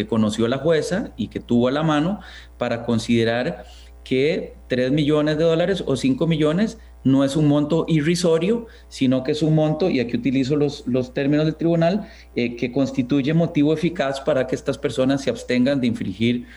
conoció 0.07 0.47
la 0.47 0.59
jueza 0.59 1.11
y 1.17 1.27
que 1.27 1.41
tuvo 1.41 1.67
a 1.67 1.71
la 1.71 1.83
mano 1.83 2.21
para 2.57 2.85
considerar 2.85 3.65
que 4.05 4.55
3 4.69 4.91
millones 4.91 5.37
de 5.37 5.43
dólares 5.43 5.83
o 5.85 5.97
5 5.97 6.27
millones 6.27 6.77
no 7.03 7.23
es 7.23 7.35
un 7.35 7.47
monto 7.47 7.85
irrisorio, 7.87 8.67
sino 8.87 9.23
que 9.23 9.33
es 9.33 9.43
un 9.43 9.53
monto, 9.53 9.89
y 9.89 9.99
aquí 9.99 10.17
utilizo 10.17 10.55
los, 10.55 10.87
los 10.87 11.13
términos 11.13 11.45
del 11.45 11.55
tribunal, 11.55 12.09
eh, 12.35 12.55
que 12.55 12.71
constituye 12.71 13.33
motivo 13.33 13.73
eficaz 13.73 14.21
para 14.21 14.47
que 14.47 14.55
estas 14.55 14.77
personas 14.77 15.21
se 15.21 15.29
abstengan 15.29 15.79
de 15.81 15.87
infringir 15.87 16.47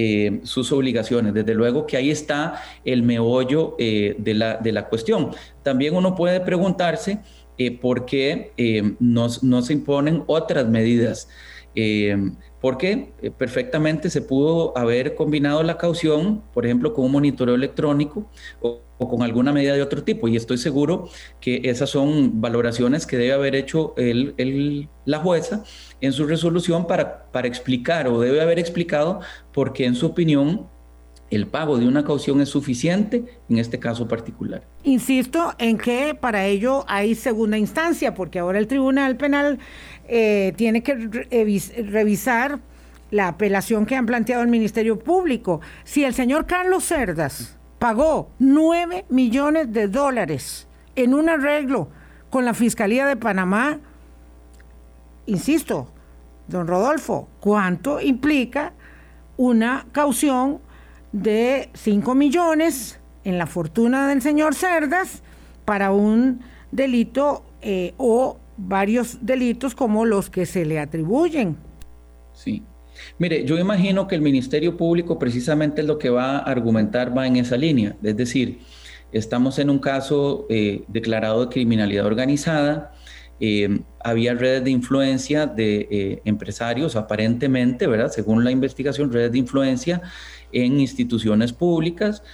eh, 0.00 0.38
sus 0.44 0.70
obligaciones. 0.70 1.34
Desde 1.34 1.54
luego 1.54 1.84
que 1.84 1.96
ahí 1.96 2.12
está 2.12 2.62
el 2.84 3.02
meollo 3.02 3.74
eh, 3.80 4.14
de, 4.16 4.32
la, 4.32 4.56
de, 4.56 4.70
la, 4.70 4.88
cuestión. 4.88 5.32
También 5.64 5.96
uno 5.96 6.14
puede 6.14 6.38
preguntarse 6.38 7.18
eh, 7.58 7.76
por 7.76 8.06
qué 8.06 8.52
no, 9.00 9.26
no, 9.42 9.60
se 9.60 9.72
imponen 9.72 10.22
otras 10.28 10.68
medidas. 10.68 11.28
Porque 12.60 13.12
perfectamente 13.36 14.10
se 14.10 14.20
pudo 14.20 14.76
haber 14.76 15.14
combinado 15.14 15.62
la 15.62 15.78
caución, 15.78 16.42
por 16.52 16.66
ejemplo, 16.66 16.92
con 16.92 17.04
un 17.04 17.12
monitoreo 17.12 17.54
electrónico 17.54 18.28
o, 18.60 18.80
con 18.98 19.22
alguna 19.22 19.52
medida 19.52 19.74
de 19.74 19.82
otro 19.82 20.02
tipo. 20.02 20.26
Y 20.26 20.36
estoy 20.36 20.58
seguro 20.58 21.08
que 21.40 21.60
esas 21.64 21.90
son 21.90 22.40
valoraciones 22.40 23.06
que 23.06 23.16
debe 23.16 23.32
haber 23.32 23.54
hecho 23.54 23.94
el, 23.96 24.88
la 25.04 25.18
jueza 25.18 25.62
en 26.00 26.12
su 26.12 26.26
resolución 26.26 26.86
para, 26.86 27.30
para 27.30 27.46
explicar 27.46 28.08
o 28.08 28.20
debe 28.20 28.40
haber 28.40 28.58
explicado 28.58 29.20
por 29.52 29.72
qué 29.72 29.84
en 29.84 29.94
su 29.94 30.06
opinión 30.06 30.66
el 31.30 31.46
pago 31.46 31.78
de 31.78 31.86
una 31.86 32.04
caución 32.04 32.40
es 32.40 32.48
suficiente 32.48 33.24
en 33.48 33.58
este 33.58 33.78
caso 33.78 34.08
particular. 34.08 34.62
Insisto 34.84 35.54
en 35.58 35.76
que 35.76 36.16
para 36.18 36.46
ello 36.46 36.84
hay 36.88 37.14
segunda 37.14 37.58
instancia, 37.58 38.14
porque 38.14 38.38
ahora 38.38 38.58
el 38.58 38.66
Tribunal 38.66 39.16
Penal 39.16 39.58
eh, 40.08 40.52
tiene 40.56 40.82
que 40.82 40.94
revisar 40.94 42.60
la 43.10 43.28
apelación 43.28 43.86
que 43.86 43.96
han 43.96 44.06
planteado 44.06 44.42
el 44.42 44.48
Ministerio 44.48 44.98
Público. 44.98 45.60
Si 45.84 46.04
el 46.04 46.14
señor 46.14 46.46
Carlos 46.46 46.84
Cerdas 46.84 47.56
pagó 47.78 48.30
9 48.38 49.06
millones 49.08 49.72
de 49.72 49.88
dólares 49.88 50.66
en 50.96 51.14
un 51.14 51.28
arreglo 51.28 51.88
con 52.30 52.44
la 52.44 52.54
Fiscalía 52.54 53.06
de 53.06 53.16
Panamá, 53.16 53.80
insisto, 55.26 55.92
don 56.48 56.66
Rodolfo, 56.66 57.28
¿cuánto 57.40 58.00
implica 58.00 58.72
una 59.36 59.86
caución 59.92 60.60
de 61.12 61.70
5 61.74 62.14
millones 62.14 62.98
en 63.24 63.38
la 63.38 63.46
fortuna 63.46 64.08
del 64.08 64.22
señor 64.22 64.54
Cerdas 64.54 65.22
para 65.64 65.92
un 65.92 66.40
delito 66.70 67.44
eh, 67.60 67.94
o 67.96 68.38
varios 68.58 69.24
delitos 69.24 69.74
como 69.74 70.04
los 70.04 70.28
que 70.28 70.44
se 70.44 70.64
le 70.66 70.78
atribuyen? 70.78 71.56
Sí. 72.34 72.62
Mire, 73.18 73.44
yo 73.44 73.58
imagino 73.58 74.08
que 74.08 74.16
el 74.16 74.20
Ministerio 74.20 74.76
Público 74.76 75.18
precisamente 75.18 75.82
lo 75.82 75.98
que 75.98 76.10
va 76.10 76.38
a 76.38 76.40
argumentar 76.40 77.16
va 77.16 77.26
en 77.26 77.36
esa 77.36 77.56
línea, 77.56 77.96
es 78.02 78.16
decir, 78.16 78.58
estamos 79.12 79.58
en 79.60 79.70
un 79.70 79.78
caso 79.78 80.46
eh, 80.50 80.82
declarado 80.88 81.46
de 81.46 81.52
criminalidad 81.52 82.06
organizada, 82.06 82.92
eh, 83.40 83.82
había 84.00 84.34
redes 84.34 84.64
de 84.64 84.70
influencia 84.70 85.46
de 85.46 85.88
eh, 85.90 86.22
empresarios, 86.24 86.96
aparentemente, 86.96 87.86
¿verdad? 87.86 88.10
Según 88.10 88.42
la 88.42 88.50
investigación, 88.50 89.12
redes 89.12 89.30
de 89.30 89.38
influencia 89.38 90.02
en 90.50 90.80
instituciones 90.80 91.52
públicas. 91.52 92.24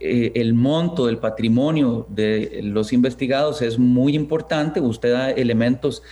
El 0.00 0.54
monto 0.54 1.06
del 1.06 1.18
patrimonio 1.18 2.06
de 2.08 2.60
los 2.62 2.92
investigados 2.92 3.62
es 3.62 3.78
muy 3.78 4.14
importante. 4.16 4.80
Usted 4.80 5.12
da 5.12 5.30
elementos 5.30 6.02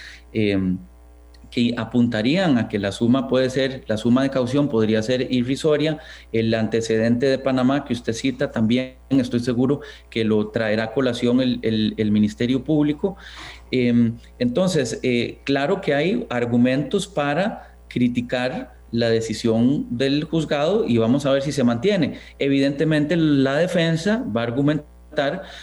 que 1.50 1.74
apuntarían 1.76 2.58
a 2.58 2.68
que 2.68 2.78
la 2.78 2.92
suma 2.92 3.28
puede 3.28 3.50
ser, 3.50 3.84
la 3.86 3.96
suma 3.96 4.22
de 4.22 4.30
caución 4.30 4.68
podría 4.68 5.02
ser 5.02 5.32
irrisoria. 5.32 5.98
El 6.32 6.52
antecedente 6.54 7.26
de 7.26 7.38
Panamá 7.38 7.84
que 7.84 7.92
usted 7.92 8.12
cita 8.12 8.50
también 8.50 8.96
estoy 9.10 9.40
seguro 9.40 9.80
que 10.10 10.24
lo 10.24 10.48
traerá 10.48 10.84
a 10.84 10.92
colación 10.92 11.40
el, 11.40 12.10
Ministerio 12.10 12.64
Público. 12.64 13.16
Em, 13.70 14.16
entonces, 14.38 14.98
eh, 15.02 15.40
claro 15.44 15.80
que 15.80 15.94
hay 15.94 16.26
argumentos 16.30 17.06
para 17.06 17.76
criticar 17.88 18.77
la 18.90 19.10
decisión 19.10 19.86
del 19.90 20.24
juzgado 20.24 20.86
y 20.86 20.98
vamos 20.98 21.26
a 21.26 21.32
ver 21.32 21.42
si 21.42 21.52
se 21.52 21.64
mantiene. 21.64 22.18
Evidentemente, 22.38 23.16
la 23.16 23.56
defensa 23.56 24.24
va 24.34 24.42
a 24.42 24.44
argumentar 24.44 24.98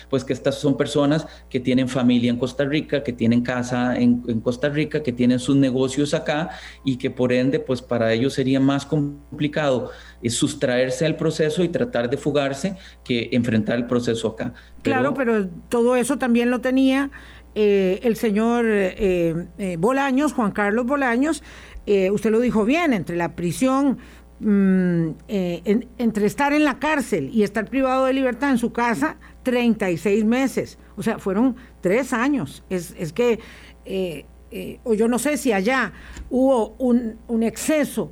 pues 0.10 0.24
que 0.24 0.34
estas 0.34 0.56
son 0.56 0.76
personas 0.76 1.28
que 1.50 1.60
tienen 1.60 1.88
familia 1.88 2.30
en 2.30 2.38
Costa 2.38 2.66
Rica, 2.66 3.04
que 3.04 3.14
tienen 3.14 3.42
casa 3.42 3.96
en, 3.96 4.22
Costa 4.42 4.70
Rica, 4.70 5.02
que 5.02 5.14
tienen 5.14 5.40
sus 5.40 5.56
negocios 5.56 6.14
acá 6.14 6.50
y 6.84 6.98
que 6.98 7.10
por 7.10 7.32
ende, 7.32 7.60
pues 7.60 7.82
para 7.82 8.12
ellos 8.12 8.34
sería 8.34 8.60
más 8.60 8.86
complicado 8.86 9.92
eh, 10.22 10.30
sustraerse 10.30 11.06
al 11.06 11.16
proceso 11.16 11.64
y 11.64 11.70
tratar 11.70 12.10
de 12.10 12.18
fugarse 12.18 12.76
que 13.04 13.30
enfrentar 13.32 13.78
el 13.78 13.86
proceso 13.86 14.30
acá. 14.30 14.54
claro, 14.82 15.14
pero 15.14 15.48
todo 15.70 15.96
eso 15.96 16.18
también 16.18 16.50
lo 16.50 16.60
tenía 16.60 17.12
eh, 17.56 17.99
el 18.03 18.16
señor 18.16 18.66
eh, 18.68 19.78
Bolaños, 19.80 20.34
Juan 20.34 20.51
Carlos 20.51 20.86
Bolaños, 20.86 21.41
usted 21.86 22.32
lo 22.32 22.39
dijo 22.39 22.66
bien, 22.66 22.93
entre 22.93 23.16
la 23.16 23.36
prisión 23.36 23.97
mm, 24.39 25.10
entre 25.28 26.26
estar 26.26 26.53
en 26.53 26.64
la 26.64 26.80
cárcel 26.80 27.30
y 27.34 27.43
estar 27.43 27.70
privado 27.70 28.06
de 28.06 28.14
libertad 28.14 28.51
en 28.51 28.58
su 28.58 28.74
casa, 28.74 29.18
36 29.43 30.26
meses. 30.26 30.78
O 30.97 31.03
sea, 31.03 31.20
fueron 31.20 31.56
tres 31.82 32.12
años. 32.12 32.64
Es, 32.70 32.93
que, 33.14 33.39
eh, 33.86 34.26
eh, 34.51 34.80
o 34.84 34.93
yo 34.93 35.08
no 35.08 35.20
sé 35.20 35.38
si 35.38 35.53
allá 35.53 35.93
hubo 36.30 36.76
un, 36.80 37.43
exceso 37.43 38.12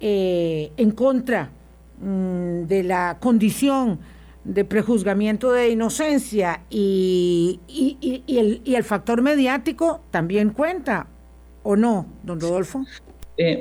eh, 0.00 0.72
en 0.76 0.90
contra 0.92 1.50
mm, 2.00 2.62
de 2.66 2.82
la 2.82 3.18
condición 3.20 4.00
de 4.44 4.64
prejuzgamiento 4.64 5.52
de 5.52 5.70
inocencia 5.70 6.62
y, 6.70 7.60
el, 8.26 8.62
y, 8.64 8.74
el, 8.74 8.84
factor 8.84 9.22
mediático 9.22 10.02
también 10.10 10.50
cuenta, 10.50 11.08
¿o 11.62 11.76
no, 11.76 12.06
don 12.22 12.40
Rodolfo? 12.40 12.84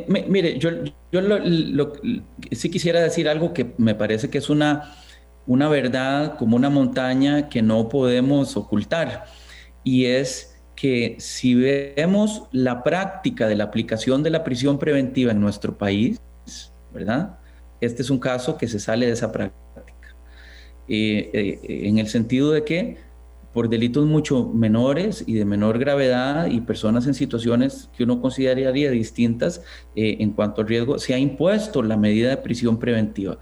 mire, 0.08 0.60
yo, 0.60 0.72
yo 1.12 1.22
sí 2.52 2.70
quisiera 2.70 3.00
decir 3.02 3.30
algo 3.30 3.54
que 3.54 3.74
me 3.78 3.96
parece 3.96 4.30
que 4.30 4.38
es 4.38 4.50
una 4.50 4.94
una 5.50 5.68
verdad 5.68 6.38
como 6.38 6.56
una 6.56 6.70
montaña 6.70 7.50
que 7.50 7.64
no 7.64 7.90
podemos 7.90 8.56
ocultar 8.56 9.26
y 9.84 10.06
es 10.06 10.62
que 10.76 11.16
si 11.20 11.56
vemos 11.56 12.44
la 12.52 12.84
práctica 12.84 13.48
de 13.48 13.56
la 13.56 13.64
aplicación 13.64 14.22
de 14.22 14.30
la 14.30 14.44
prisión 14.44 14.78
preventiva 14.78 15.32
en 15.32 15.42
nuestro 15.42 15.76
país, 15.76 16.22
¿verdad? 16.94 17.40
Este 17.82 18.04
es 18.04 18.12
un 18.12 18.20
caso 18.20 18.60
que 18.60 18.68
se 18.68 18.80
sale 18.80 19.08
de 19.08 19.14
esa 19.14 19.32
práctica. 19.32 19.60
Eh, 20.90 21.60
en 21.88 22.00
el 22.00 22.08
sentido 22.08 22.52
de 22.52 22.64
que 22.64 23.10
por 23.54 23.70
delitos 23.70 24.06
mucho 24.06 24.48
menores 24.48 25.24
y 25.26 25.34
de 25.34 25.46
menor 25.46 25.80
gravedad 25.80 26.48
y 26.48 26.62
personas 26.62 27.08
en 27.08 27.14
situaciones 27.14 27.90
que 27.98 28.04
uno 28.04 28.22
consideraría 28.22 28.92
distintas 28.92 29.64
eh, 29.96 30.18
en 30.20 30.32
cuanto 30.32 30.62
al 30.62 30.68
riesgo, 30.68 31.00
se 31.00 31.14
ha 31.14 31.18
impuesto 31.18 31.82
la 31.82 31.98
medida 31.98 32.30
de 32.30 32.38
prisión 32.38 32.78
preventiva. 32.78 33.40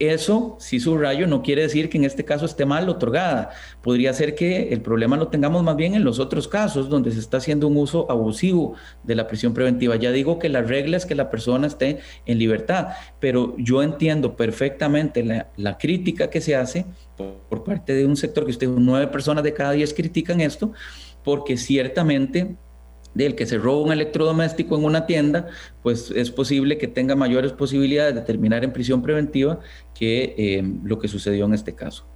Eso, 0.00 0.56
si 0.58 0.80
subrayo, 0.80 1.28
no 1.28 1.42
quiere 1.42 1.62
decir 1.62 1.88
que 1.88 1.98
en 1.98 2.04
este 2.04 2.24
caso 2.24 2.46
esté 2.46 2.66
mal 2.66 2.88
otorgada. 2.88 3.50
Podría 3.80 4.12
ser 4.12 4.34
que 4.34 4.70
el 4.70 4.80
problema 4.80 5.16
lo 5.16 5.28
tengamos 5.28 5.62
más 5.62 5.76
bien 5.76 5.94
en 5.94 6.02
los 6.02 6.18
otros 6.18 6.48
casos 6.48 6.88
donde 6.88 7.12
se 7.12 7.20
está 7.20 7.36
haciendo 7.36 7.68
un 7.68 7.76
uso 7.76 8.10
abusivo 8.10 8.74
de 9.04 9.14
la 9.14 9.28
prisión 9.28 9.54
preventiva. 9.54 9.94
Ya 9.94 10.10
digo 10.10 10.40
que 10.40 10.48
la 10.48 10.62
regla 10.62 10.96
es 10.96 11.06
que 11.06 11.14
la 11.14 11.30
persona 11.30 11.68
esté 11.68 12.00
en 12.26 12.38
libertad, 12.40 12.88
pero 13.20 13.54
yo 13.56 13.84
entiendo 13.84 14.34
perfectamente 14.34 15.22
la, 15.56 15.78
crítica 15.78 16.28
que 16.28 16.40
se 16.40 16.56
hace 16.56 16.86
por, 17.16 17.34
por, 17.48 17.64
parte 17.64 17.94
de 17.94 18.04
un 18.04 18.16
sector 18.16 18.44
que 18.44 18.50
usted, 18.50 18.68
nueve 18.68 19.06
personas 19.08 19.44
de 19.44 19.52
cada 19.52 19.72
diez 19.72 19.94
critican 19.94 20.40
esto, 20.40 20.72
porque 21.22 21.56
ciertamente 21.56 22.56
del 23.14 23.34
que 23.34 23.46
se 23.46 23.58
roba 23.58 23.82
un 23.82 23.92
electrodoméstico 23.92 24.76
en 24.76 24.84
una 24.84 25.06
tienda, 25.06 25.48
pues 25.82 26.10
es 26.10 26.30
posible 26.30 26.78
que 26.78 26.88
tenga 26.88 27.16
mayores 27.16 27.52
posibilidades 27.52 28.14
de 28.14 28.20
terminar 28.22 28.64
en 28.64 28.72
prisión 28.72 29.02
preventiva 29.02 29.60
que 29.94 30.34
eh, 30.36 30.62
lo 30.84 30.98
que 30.98 31.08
sucedió 31.08 31.44
en 31.46 31.54
este 31.54 31.74
caso. 31.74 32.06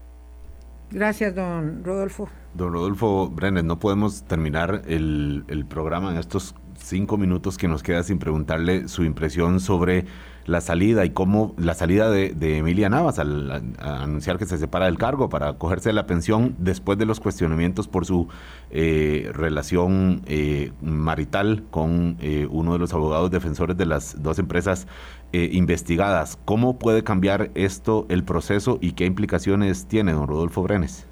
Gracias, 0.90 1.34
don 1.34 1.84
Rodolfo. 1.84 2.28
Don 2.54 2.72
Rodolfo 2.72 3.28
Brenner, 3.28 3.64
no 3.64 3.78
podemos 3.78 4.24
terminar 4.24 4.82
el, 4.86 5.44
el 5.48 5.66
programa 5.66 6.12
en 6.12 6.18
estos 6.18 6.54
cinco 6.78 7.18
minutos 7.18 7.58
que 7.58 7.68
nos 7.68 7.82
queda 7.82 8.02
sin 8.02 8.18
preguntarle 8.18 8.88
su 8.88 9.04
impresión 9.04 9.60
sobre 9.60 10.06
la 10.48 10.62
salida 10.62 11.04
y 11.04 11.10
cómo 11.10 11.54
la 11.58 11.74
salida 11.74 12.10
de, 12.10 12.58
Emilia 12.58 12.88
Navas 12.88 13.18
al 13.18 13.74
anunciar 13.78 14.38
que 14.38 14.46
se 14.46 14.56
separa 14.56 14.86
del 14.86 14.96
cargo 14.96 15.28
para 15.28 15.52
cogerse 15.54 15.92
la 15.92 16.06
pensión 16.06 16.56
después 16.58 16.98
de 16.98 17.04
los 17.04 17.20
cuestionamientos 17.20 17.86
por 17.86 18.06
su 18.06 18.28
eh, 18.70 19.30
relación 19.34 20.22
eh, 20.26 20.72
marital 20.80 21.64
con 21.70 22.16
eh, 22.20 22.48
uno 22.50 22.72
de 22.72 22.78
los 22.78 22.94
abogados 22.94 23.30
defensores 23.30 23.76
de 23.76 23.86
las 23.86 24.22
dos 24.22 24.38
empresas 24.38 24.86
investigadas. 25.30 26.38
¿Cómo 26.46 26.78
puede 26.78 27.04
cambiar 27.04 27.50
esto 27.54 28.06
el 28.08 28.24
proceso 28.24 28.78
y 28.80 28.92
qué 28.92 29.04
implicaciones 29.04 29.84
tiene, 29.84 30.12
don 30.12 30.26
Rodolfo 30.26 30.62
Brenes? 30.62 31.06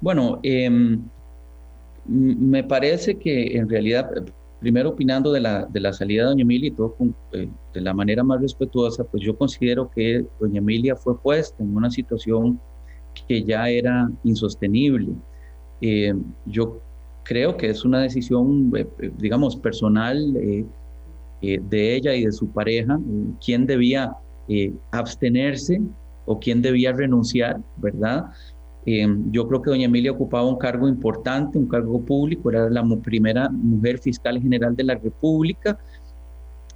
Bueno, 0.00 0.40
em, 0.42 1.02
me 2.04 2.64
parece 2.64 3.16
que 3.18 3.56
en 3.56 3.68
realidad 3.68 4.10
primero 4.62 4.90
opinando 4.90 5.32
de 5.32 5.40
la, 5.40 5.66
de 5.66 5.80
la 5.80 5.92
salida 5.92 6.22
de 6.22 6.28
doña 6.28 6.42
Emilia 6.42 6.68
y 6.68 6.70
todo 6.70 6.94
eh, 7.32 7.48
de 7.74 7.80
la 7.80 7.92
manera 7.92 8.22
más 8.22 8.40
respetuosa, 8.40 9.02
pues 9.02 9.24
yo 9.24 9.36
considero 9.36 9.90
que 9.90 10.24
doña 10.38 10.58
Emilia 10.58 10.94
fue 10.94 11.20
puesta 11.20 11.60
en 11.64 11.74
una 11.76 11.90
situación 11.90 12.60
que 13.26 13.42
ya 13.42 13.68
era 13.68 14.08
insostenible. 14.22 15.12
Eh, 15.80 16.14
yo 16.46 16.80
creo 17.24 17.56
que 17.56 17.70
es 17.70 17.84
una 17.84 18.02
decisión, 18.02 18.72
eh, 18.76 18.86
digamos, 19.18 19.56
personal 19.56 20.32
de 20.32 21.96
ella 21.96 22.14
y 22.14 22.24
de 22.24 22.30
su 22.30 22.48
pareja, 22.52 23.00
quién 23.44 23.66
debía 23.66 24.16
abstenerse 24.92 25.82
o 26.24 26.38
quién 26.38 26.62
debía 26.62 26.92
renunciar, 26.92 27.60
¿verdad? 27.78 28.26
Eh, 28.84 29.06
yo 29.30 29.46
creo 29.46 29.62
que 29.62 29.70
doña 29.70 29.84
Emilia 29.84 30.10
ocupaba 30.10 30.48
un 30.48 30.56
cargo 30.56 30.88
importante, 30.88 31.56
un 31.56 31.68
cargo 31.68 32.00
público, 32.00 32.50
era 32.50 32.68
la 32.68 32.84
primera 32.96 33.48
mujer 33.48 33.98
fiscal 33.98 34.40
general 34.40 34.74
de 34.74 34.84
la 34.84 34.94
República 34.94 35.78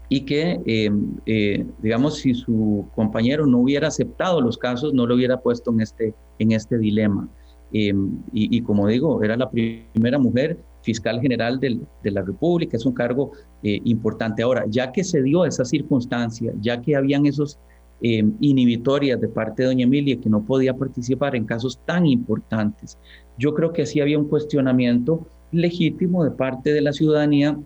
y 0.08 0.20
que, 0.20 0.60
eh, 0.64 0.90
eh, 1.26 1.66
digamos, 1.82 2.18
si 2.18 2.32
su 2.34 2.86
compañero 2.94 3.44
no 3.44 3.58
hubiera 3.58 3.88
aceptado 3.88 4.40
los 4.40 4.56
casos, 4.56 4.94
no 4.94 5.04
lo 5.04 5.16
hubiera 5.16 5.40
puesto 5.40 5.72
en 5.72 5.80
este, 5.80 6.14
en 6.38 6.52
este 6.52 6.78
dilema. 6.78 7.28
Y, 7.72 7.92
y, 8.32 8.62
como 8.62 8.86
digo, 8.86 9.22
era 9.22 9.36
la 9.36 9.50
primera 9.50 10.18
mujer 10.18 10.56
fiscal 10.82 11.20
general 11.20 11.58
del, 11.58 11.84
de 12.02 12.10
la 12.12 12.22
República, 12.22 12.76
es 12.76 12.86
un 12.86 12.94
cargo 12.94 13.32
importante. 13.62 14.42
Ahora, 14.44 14.64
ya 14.68 14.92
que 14.92 15.02
se 15.02 15.20
dio 15.20 15.44
esa 15.44 15.64
circunstancia, 15.64 16.52
ya 16.60 16.80
que 16.80 16.94
habían 16.94 17.26
esos 17.26 17.58
eh, 18.02 18.24
inhibitorias 18.40 19.20
de 19.20 19.28
parte 19.28 19.62
de 19.62 19.68
doña 19.68 19.84
Emilia 19.84 20.20
que 20.20 20.28
no 20.28 20.44
podía 20.44 20.74
participar 20.74 21.34
en 21.34 21.46
casos 21.46 21.78
tan 21.86 22.06
importantes. 22.06 22.98
Yo 23.38 23.54
creo 23.54 23.72
que 23.72 23.86
sí 23.86 24.00
había 24.00 24.18
un 24.18 24.28
cuestionamiento 24.28 25.26
legítimo 25.50 26.22
de 26.24 26.30
parte 26.30 26.72
de 26.72 26.82
la 26.82 26.92
ciudadanía, 26.92 27.58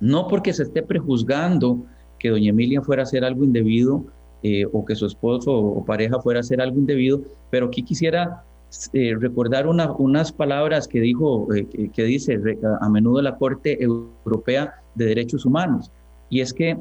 no 0.00 0.26
porque 0.26 0.52
se 0.52 0.64
esté 0.64 0.82
prejuzgando 0.82 1.84
que 2.18 2.30
doña 2.30 2.50
Emilia 2.50 2.82
fuera 2.82 3.02
a 3.02 3.04
hacer 3.04 3.24
algo 3.24 3.44
indebido 3.44 4.04
eh, 4.42 4.66
o 4.72 4.84
que 4.84 4.96
su 4.96 5.06
esposo 5.06 5.52
o 5.52 5.84
pareja 5.84 6.20
fuera 6.20 6.38
a 6.38 6.40
hacer 6.40 6.60
algo 6.60 6.78
indebido, 6.78 7.22
pero 7.50 7.66
aquí 7.66 7.82
quisiera 7.82 8.42
eh, 8.92 9.14
recordar 9.18 9.66
unas 9.66 10.32
palabras 10.32 10.88
que 10.88 11.00
dijo, 11.00 11.52
eh, 11.54 11.66
que, 11.92 12.04
dice 12.04 12.38
a 12.80 12.88
menudo 12.88 13.20
la 13.22 13.36
Corte 13.36 13.82
Europea 13.82 14.74
de 14.94 15.06
Derechos 15.06 15.44
Humanos, 15.44 15.90
y 16.28 16.40
es 16.40 16.52
que 16.52 16.78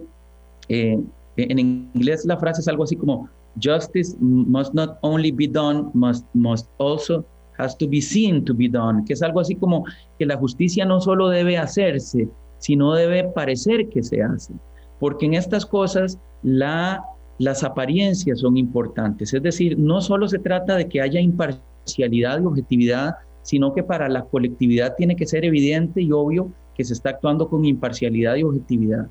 en 1.44 1.60
inglés 1.60 2.26
la 2.26 2.38
frase 2.38 2.62
es 2.62 2.68
algo 2.68 2.84
así 2.84 2.96
como 2.96 3.30
justice 3.62 4.16
must 4.20 4.74
not 4.74 4.98
only 5.02 5.32
be 5.32 5.48
done, 5.48 5.90
must, 5.94 6.26
must 6.34 6.70
also 6.78 7.26
has 7.58 7.78
to 7.78 7.88
be 7.88 8.02
seen 8.02 8.44
to 8.46 8.54
be 8.54 8.70
done, 8.70 9.04
que 9.06 9.14
es 9.14 9.22
algo 9.22 9.40
así 9.40 9.56
como 9.56 9.86
que 10.18 10.26
la 10.26 10.38
justicia 10.38 10.86
no 10.86 11.02
solo 11.02 11.30
debe 11.30 11.58
hacerse, 11.58 12.30
sino 12.58 12.94
debe 12.94 13.26
parecer 13.26 13.90
que 13.90 14.02
se 14.02 14.24
hace, 14.24 14.54
porque 15.00 15.26
en 15.26 15.34
estas 15.34 15.66
cosas 15.66 16.18
la, 16.42 17.04
las 17.38 17.64
apariencias 17.64 18.40
son 18.40 18.56
importantes, 18.58 19.34
es 19.34 19.44
decir, 19.44 19.78
no 19.78 20.02
solo 20.02 20.28
se 20.28 20.40
trata 20.40 20.76
de 20.76 20.88
que 20.88 21.02
haya 21.02 21.20
imparcialidad, 21.20 22.42
y 22.42 22.46
objetividad, 22.46 23.16
sino 23.42 23.74
que 23.74 23.84
para 23.84 24.08
la 24.10 24.24
colectividad 24.24 24.96
tiene 24.96 25.16
que 25.16 25.26
ser 25.26 25.44
evidente 25.44 26.02
y 26.02 26.12
obvio 26.12 26.52
que 26.76 26.84
se 26.84 26.94
está 26.94 27.12
actuando 27.12 27.50
con 27.50 27.66
imparcialidad 27.66 28.36
y 28.36 28.44
objetividad. 28.44 29.08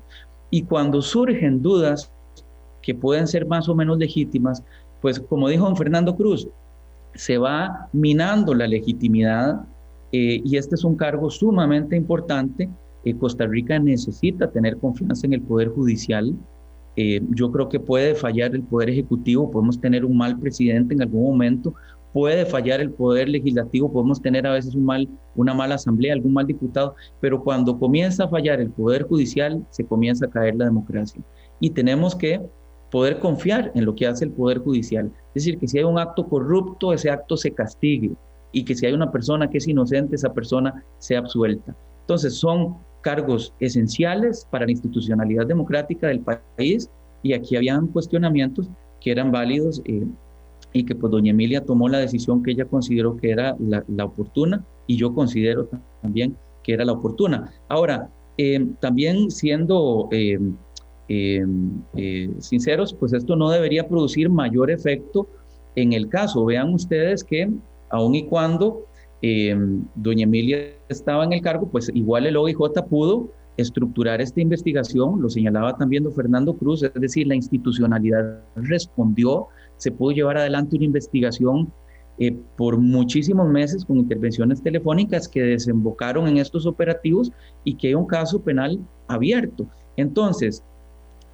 Y 0.49 0.63
cuando 0.63 1.01
surgen 1.01 1.61
dudas 1.61 2.11
que 2.89 2.95
pueden 2.95 3.27
ser 3.27 3.45
más 3.45 3.69
o 3.69 3.75
menos 3.75 3.99
legítimas, 3.99 4.63
pues 4.99 5.19
como 5.19 5.47
dijo 5.47 5.65
don 5.65 5.77
Fernando 5.77 6.15
Cruz, 6.15 6.47
se 7.13 7.37
va 7.37 7.87
minando 7.93 8.55
la 8.55 8.65
legitimidad 8.65 9.61
eh, 10.11 10.41
y 10.43 10.57
este 10.57 10.73
es 10.73 10.83
un 10.83 10.95
cargo 10.95 11.29
sumamente 11.29 11.95
importante. 11.95 12.67
Eh, 13.03 13.13
Costa 13.13 13.45
Rica 13.45 13.77
necesita 13.77 14.49
tener 14.49 14.77
confianza 14.77 15.27
en 15.27 15.33
el 15.33 15.41
Poder 15.43 15.67
Judicial. 15.67 16.33
Eh, 16.95 17.21
yo 17.35 17.51
creo 17.51 17.69
que 17.69 17.79
puede 17.79 18.15
fallar 18.15 18.55
el 18.55 18.63
Poder 18.63 18.89
Ejecutivo, 18.89 19.51
podemos 19.51 19.79
tener 19.79 20.03
un 20.03 20.17
mal 20.17 20.39
presidente 20.39 20.95
en 20.95 21.03
algún 21.03 21.25
momento, 21.25 21.75
puede 22.11 22.43
fallar 22.47 22.81
el 22.81 22.89
poder 22.89 23.29
legislativo, 23.29 23.93
podemos 23.93 24.19
tener 24.19 24.47
a 24.47 24.53
veces 24.53 24.73
un 24.73 24.85
mal, 24.85 25.07
una 25.35 25.53
mala 25.53 25.75
asamblea, 25.75 26.13
algún 26.13 26.33
mal 26.33 26.47
diputado, 26.47 26.95
pero 27.21 27.43
cuando 27.43 27.77
comienza 27.77 28.23
a 28.23 28.29
fallar 28.29 28.59
el 28.59 28.71
poder 28.71 29.03
judicial, 29.03 29.63
se 29.69 29.85
comienza 29.85 30.25
a 30.25 30.29
caer 30.31 30.55
la 30.55 30.65
democracia. 30.65 31.21
Y 31.59 31.69
tenemos 31.69 32.15
que 32.15 32.41
poder 32.91 33.19
confiar 33.19 33.71
en 33.75 33.85
lo 33.85 33.95
que 33.95 34.07
hace 34.07 34.25
el 34.25 34.31
poder 34.31 34.59
judicial. 34.59 35.11
Es 35.35 35.45
decir, 35.45 35.59
que 35.59 35.67
si 35.67 35.77
hay 35.77 35.83
un 35.83 35.99
acto 35.99 36.27
corrupto, 36.27 36.93
ese 36.93 37.09
acto 37.09 37.37
se 37.37 37.51
castigue 37.51 38.11
y 38.51 38.63
que 38.63 38.75
si 38.75 38.85
hay 38.85 38.93
una 38.93 39.11
persona 39.11 39.49
que 39.49 39.59
es 39.59 39.67
inocente, 39.67 40.15
esa 40.15 40.33
persona 40.33 40.83
sea 40.97 41.19
absuelta. 41.19 41.75
Entonces, 42.01 42.33
son 42.35 42.77
cargos 43.01 43.53
esenciales 43.59 44.47
para 44.49 44.65
la 44.65 44.71
institucionalidad 44.71 45.45
democrática 45.45 46.07
del 46.07 46.21
país 46.21 46.89
y 47.23 47.33
aquí 47.33 47.55
habían 47.55 47.87
cuestionamientos 47.87 48.69
que 48.99 49.11
eran 49.11 49.31
válidos 49.31 49.81
eh, 49.85 50.05
y 50.73 50.83
que 50.83 50.95
pues 50.95 51.11
doña 51.11 51.31
Emilia 51.31 51.63
tomó 51.63 51.87
la 51.87 51.99
decisión 51.99 52.43
que 52.43 52.51
ella 52.51 52.65
consideró 52.65 53.17
que 53.17 53.31
era 53.31 53.55
la, 53.59 54.05
oportuna 54.05 54.63
y 54.87 54.97
yo 54.97 55.13
considero 55.13 55.69
también 56.01 56.35
que 56.63 56.73
era 56.73 56.85
la 56.85 56.93
oportuna. 56.93 57.51
Ahora, 57.69 58.09
eh, 58.37 58.67
también 58.79 59.31
siendo 59.31 60.09
eh, 60.11 60.39
eh, 61.09 62.29
sinceros, 62.39 62.93
pues 62.93 63.13
esto 63.13 63.35
no 63.35 63.49
debería 63.49 63.87
producir 63.87 64.29
mayor 64.29 64.71
efecto 64.71 65.27
en 65.75 65.93
el 65.93 66.07
caso. 66.07 66.45
Vean 66.45 66.73
ustedes 66.73 67.23
que 67.23 67.49
aun 67.89 68.15
y 68.15 68.25
cuando 68.25 68.85
doña 69.95 70.23
Emilia 70.23 70.69
estaba 70.87 71.25
en 71.25 71.33
el 71.33 71.41
cargo, 71.41 71.67
pues 71.69 71.91
igual 71.93 72.25
el 72.25 72.37
OIJ 72.37 72.57
pudo 72.89 73.29
estructurar 73.57 74.21
esta 74.21 74.39
investigación, 74.39 75.21
lo 75.21 75.29
señalaba 75.29 75.75
también 75.75 76.03
don 76.03 76.13
Fernando 76.13 76.53
Cruz, 76.55 76.83
es 76.83 76.93
decir, 76.93 77.27
la 77.27 77.35
institucionalidad 77.35 78.39
respondió 78.55 79.49
se 79.79 79.91
pudo 79.91 80.11
llevar 80.11 80.37
adelante 80.37 80.75
una 80.75 80.85
investigación 80.85 81.71
eh, 82.19 82.35
por 82.57 82.77
muchísimos 82.77 83.47
meses 83.47 83.85
con 83.85 83.97
intervenciones 83.97 84.61
telefónicas 84.61 85.27
que 85.27 85.41
desembocaron 85.41 86.27
en 86.27 86.37
estos 86.37 86.65
operativos 86.65 87.31
y 87.63 87.75
que 87.75 87.87
hay 87.87 87.93
un 87.95 88.05
caso 88.05 88.41
penal 88.41 88.77
abierto. 89.07 89.67
Entonces, 89.95 90.63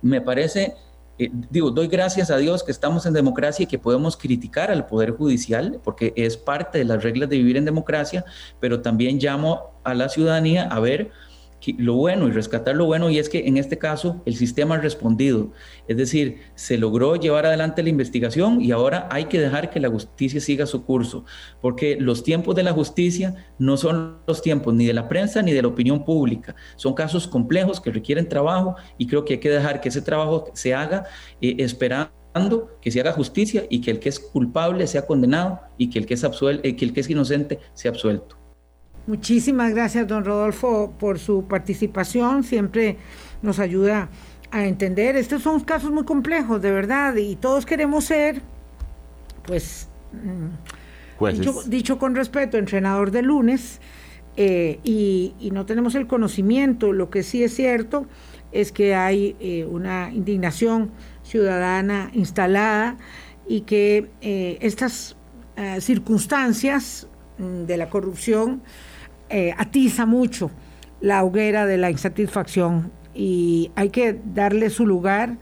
me 0.06 0.22
parece, 0.22 0.76
eh, 1.18 1.32
digo, 1.50 1.72
doy 1.72 1.88
gracias 1.88 2.30
a 2.30 2.38
Dios 2.38 2.64
que 2.64 2.72
estamos 2.72 3.08
en 3.08 3.14
democracia 3.14 3.64
y 3.64 3.68
que 3.68 3.80
podemos 3.80 4.16
criticar 4.16 4.70
al 4.70 4.86
Poder 4.86 5.12
Judicial, 5.12 5.80
porque 5.84 6.14
es 6.16 6.38
parte 6.38 6.78
de 6.78 6.86
las 6.86 7.04
reglas 7.04 7.28
de 7.28 7.38
vivir 7.38 7.58
en 7.58 7.66
democracia, 7.66 8.24
pero 8.60 8.82
también 8.82 9.18
llamo 9.18 9.80
a 9.84 9.96
la 9.96 10.08
ciudadanía 10.08 10.66
a 10.66 10.80
ver 10.80 11.10
lo 11.78 11.96
bueno 11.96 12.28
y 12.28 12.32
rescatar 12.32 12.76
lo 12.76 12.86
bueno 12.86 13.10
y 13.10 13.18
es 13.18 13.30
que 13.30 13.48
en 13.48 13.58
este 13.58 13.78
caso 13.78 14.22
el 14.26 14.36
sistema 14.36 14.76
ha 14.76 14.80
respondido. 14.80 15.52
Es 15.88 15.98
decir, 15.98 16.40
se 16.56 16.78
logró 16.78 17.16
llevar 17.16 17.46
adelante 17.46 17.84
la 17.84 17.90
investigación 17.90 18.62
y 18.62 18.72
ahora 18.72 19.08
hay 19.12 19.26
que 19.26 19.40
dejar 19.40 19.70
que 19.70 19.80
la 19.80 19.90
justicia 19.90 20.40
siga 20.40 20.66
su 20.66 20.86
curso, 20.86 21.26
porque 21.62 21.98
los 22.00 22.24
tiempos 22.24 22.56
de 22.56 22.64
la 22.64 22.74
justicia 22.74 23.48
no 23.58 23.78
son 23.78 24.18
los 24.28 24.42
tiempos 24.42 24.74
ni 24.74 24.86
de 24.86 24.94
la 24.94 25.08
prensa 25.08 25.42
ni 25.42 25.54
de 25.54 25.62
la 25.62 25.68
opinión 25.68 26.06
pública. 26.06 26.56
Son 26.76 26.94
casos 26.94 27.28
complejos 27.28 27.82
que 27.82 27.92
requieren 27.92 28.30
trabajo 28.30 28.76
y 28.98 29.08
creo 29.08 29.26
que 29.26 29.34
hay 29.34 29.40
que 29.40 29.50
dejar 29.50 29.82
que 29.82 29.90
ese 29.90 30.02
trabajo 30.02 30.52
se 30.54 30.74
haga 30.74 31.06
eh, 31.42 31.56
esperando 31.60 32.12
que 32.82 32.92
se 32.92 33.00
haga 33.00 33.14
justicia 33.14 33.66
y 33.70 33.80
que 33.80 33.92
el 33.92 34.00
que 34.00 34.10
es 34.10 34.20
culpable 34.20 34.88
sea 34.88 35.06
condenado 35.06 35.62
y 35.78 35.90
que 35.90 36.00
el 36.00 36.06
que 36.06 36.16
es, 36.16 36.24
eh, 36.24 36.76
que 36.76 36.86
el 36.86 36.94
que 36.94 37.00
es 37.00 37.10
inocente 37.10 37.60
sea 37.74 37.92
absuelto. 37.92 38.45
Muchísimas 39.08 39.74
gracias, 39.74 40.08
don 40.08 40.26
Rodolfo, 40.26 40.94
por 40.98 41.20
su 41.20 41.46
participación. 41.46 42.44
Siempre 42.44 42.98
nos 43.44 43.60
ayuda 43.60 44.10
a 44.50 44.66
entender. 44.66 45.16
Estos 45.16 45.44
son 45.44 45.60
casos 45.60 45.92
muy 45.92 46.06
complejos, 46.06 46.62
de 46.62 46.72
verdad, 46.72 47.16
y 47.16 47.36
todos 47.36 47.68
queremos 47.68 48.06
ser, 48.06 48.42
pues, 49.46 49.90
mm, 50.12 51.70
dicho, 51.70 52.00
con 52.00 52.16
respeto, 52.16 52.58
entrenador 52.58 53.12
de 53.12 53.22
lunes, 53.22 53.80
eh, 54.38 54.80
y, 54.84 55.34
no 55.54 55.66
tenemos 55.66 55.94
el 55.96 56.08
conocimiento. 56.08 56.92
Lo 56.92 57.10
que 57.10 57.22
sí 57.22 57.44
es 57.44 57.54
cierto 57.54 58.08
es 58.52 58.72
que 58.72 58.96
hay 58.96 59.36
eh, 59.40 59.66
una 59.66 60.12
indignación 60.12 60.92
ciudadana 61.24 62.10
instalada 62.14 62.98
y 63.48 63.62
que 63.62 64.10
eh, 64.22 64.58
estas 64.62 65.16
circunstancias 65.80 67.08
mm, 67.38 67.64
de 67.64 67.78
la 67.78 67.90
corrupción 67.90 68.62
eh, 69.30 69.54
atiza 69.58 70.06
mucho 70.06 70.52
la 71.02 71.24
hoguera 71.24 71.66
de 71.66 71.78
la 71.78 71.92
insatisfacción 71.92 72.92
y 73.14 73.72
hay 73.76 73.90
que 73.90 74.20
darle 74.34 74.70
su 74.70 74.86
lugar 74.86 75.38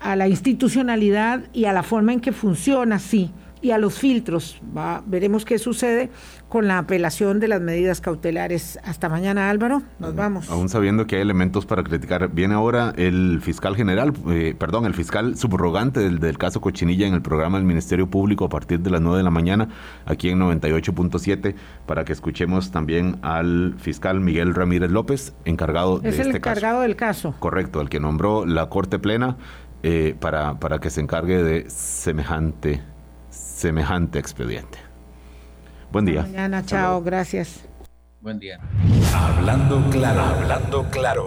a 0.00 0.16
la 0.16 0.28
institucionalidad 0.28 1.42
y 1.52 1.64
a 1.64 1.72
la 1.72 1.82
forma 1.82 2.12
en 2.12 2.20
que 2.20 2.32
funciona, 2.32 2.98
sí, 2.98 3.32
y 3.60 3.70
a 3.72 3.78
los 3.78 3.98
filtros. 3.98 4.60
veremos 5.06 5.44
qué 5.44 5.58
sucede 5.58 6.10
con 6.48 6.66
la 6.66 6.78
apelación 6.78 7.40
de 7.40 7.48
las 7.48 7.60
medidas 7.60 8.00
cautelares. 8.00 8.78
Hasta 8.82 9.08
mañana, 9.08 9.50
Álvaro. 9.50 9.82
Nos 9.98 10.14
vamos. 10.14 10.50
Aún 10.50 10.68
sabiendo 10.68 11.06
que 11.06 11.16
hay 11.16 11.22
elementos 11.22 11.66
para 11.66 11.82
criticar. 11.82 12.28
Viene 12.30 12.54
ahora 12.54 12.92
el 12.96 13.40
fiscal 13.42 13.76
general, 13.76 14.12
eh, 14.30 14.54
perdón, 14.58 14.86
el 14.86 14.94
fiscal 14.94 15.36
subrogante 15.36 16.00
del, 16.00 16.18
del, 16.18 16.38
caso 16.38 16.60
Cochinilla 16.60 17.06
en 17.06 17.14
el 17.14 17.22
programa 17.22 17.58
del 17.58 17.66
Ministerio 17.66 18.08
Público 18.08 18.46
a 18.46 18.48
partir 18.48 18.80
de 18.80 18.90
las 18.90 19.00
9 19.00 19.18
de 19.18 19.24
la 19.24 19.30
mañana, 19.30 19.68
aquí 20.06 20.30
en 20.30 20.40
98.7, 20.40 21.54
para 21.86 22.04
que 22.04 22.12
escuchemos 22.12 22.70
también 22.70 23.18
al 23.22 23.74
fiscal 23.78 24.20
Miguel 24.20 24.54
Ramírez 24.54 24.90
López, 24.90 25.34
encargado 25.44 25.98
de 25.98 26.08
este 26.08 26.18
caso. 26.18 26.22
Es 26.22 26.28
el 26.28 26.36
encargado 26.36 26.80
del 26.80 26.96
caso. 26.96 27.34
Correcto, 27.38 27.80
el 27.80 27.88
que 27.88 28.00
nombró 28.00 28.46
la 28.46 28.68
Corte 28.68 28.98
Plena 28.98 29.36
eh, 29.82 30.16
para, 30.18 30.58
para 30.58 30.78
que 30.78 30.90
se 30.90 31.00
encargue 31.00 31.42
de 31.42 31.68
semejante 31.68 32.82
semejante 33.30 34.18
expediente. 34.18 34.87
Buen 35.90 36.04
día. 36.04 36.22
mañana, 36.22 36.64
chao, 36.64 37.02
gracias. 37.02 37.60
Buen 38.20 38.38
día. 38.38 38.58
Hablando 39.14 39.82
claro, 39.90 40.20
hablando 40.20 40.84
claro. 40.90 41.26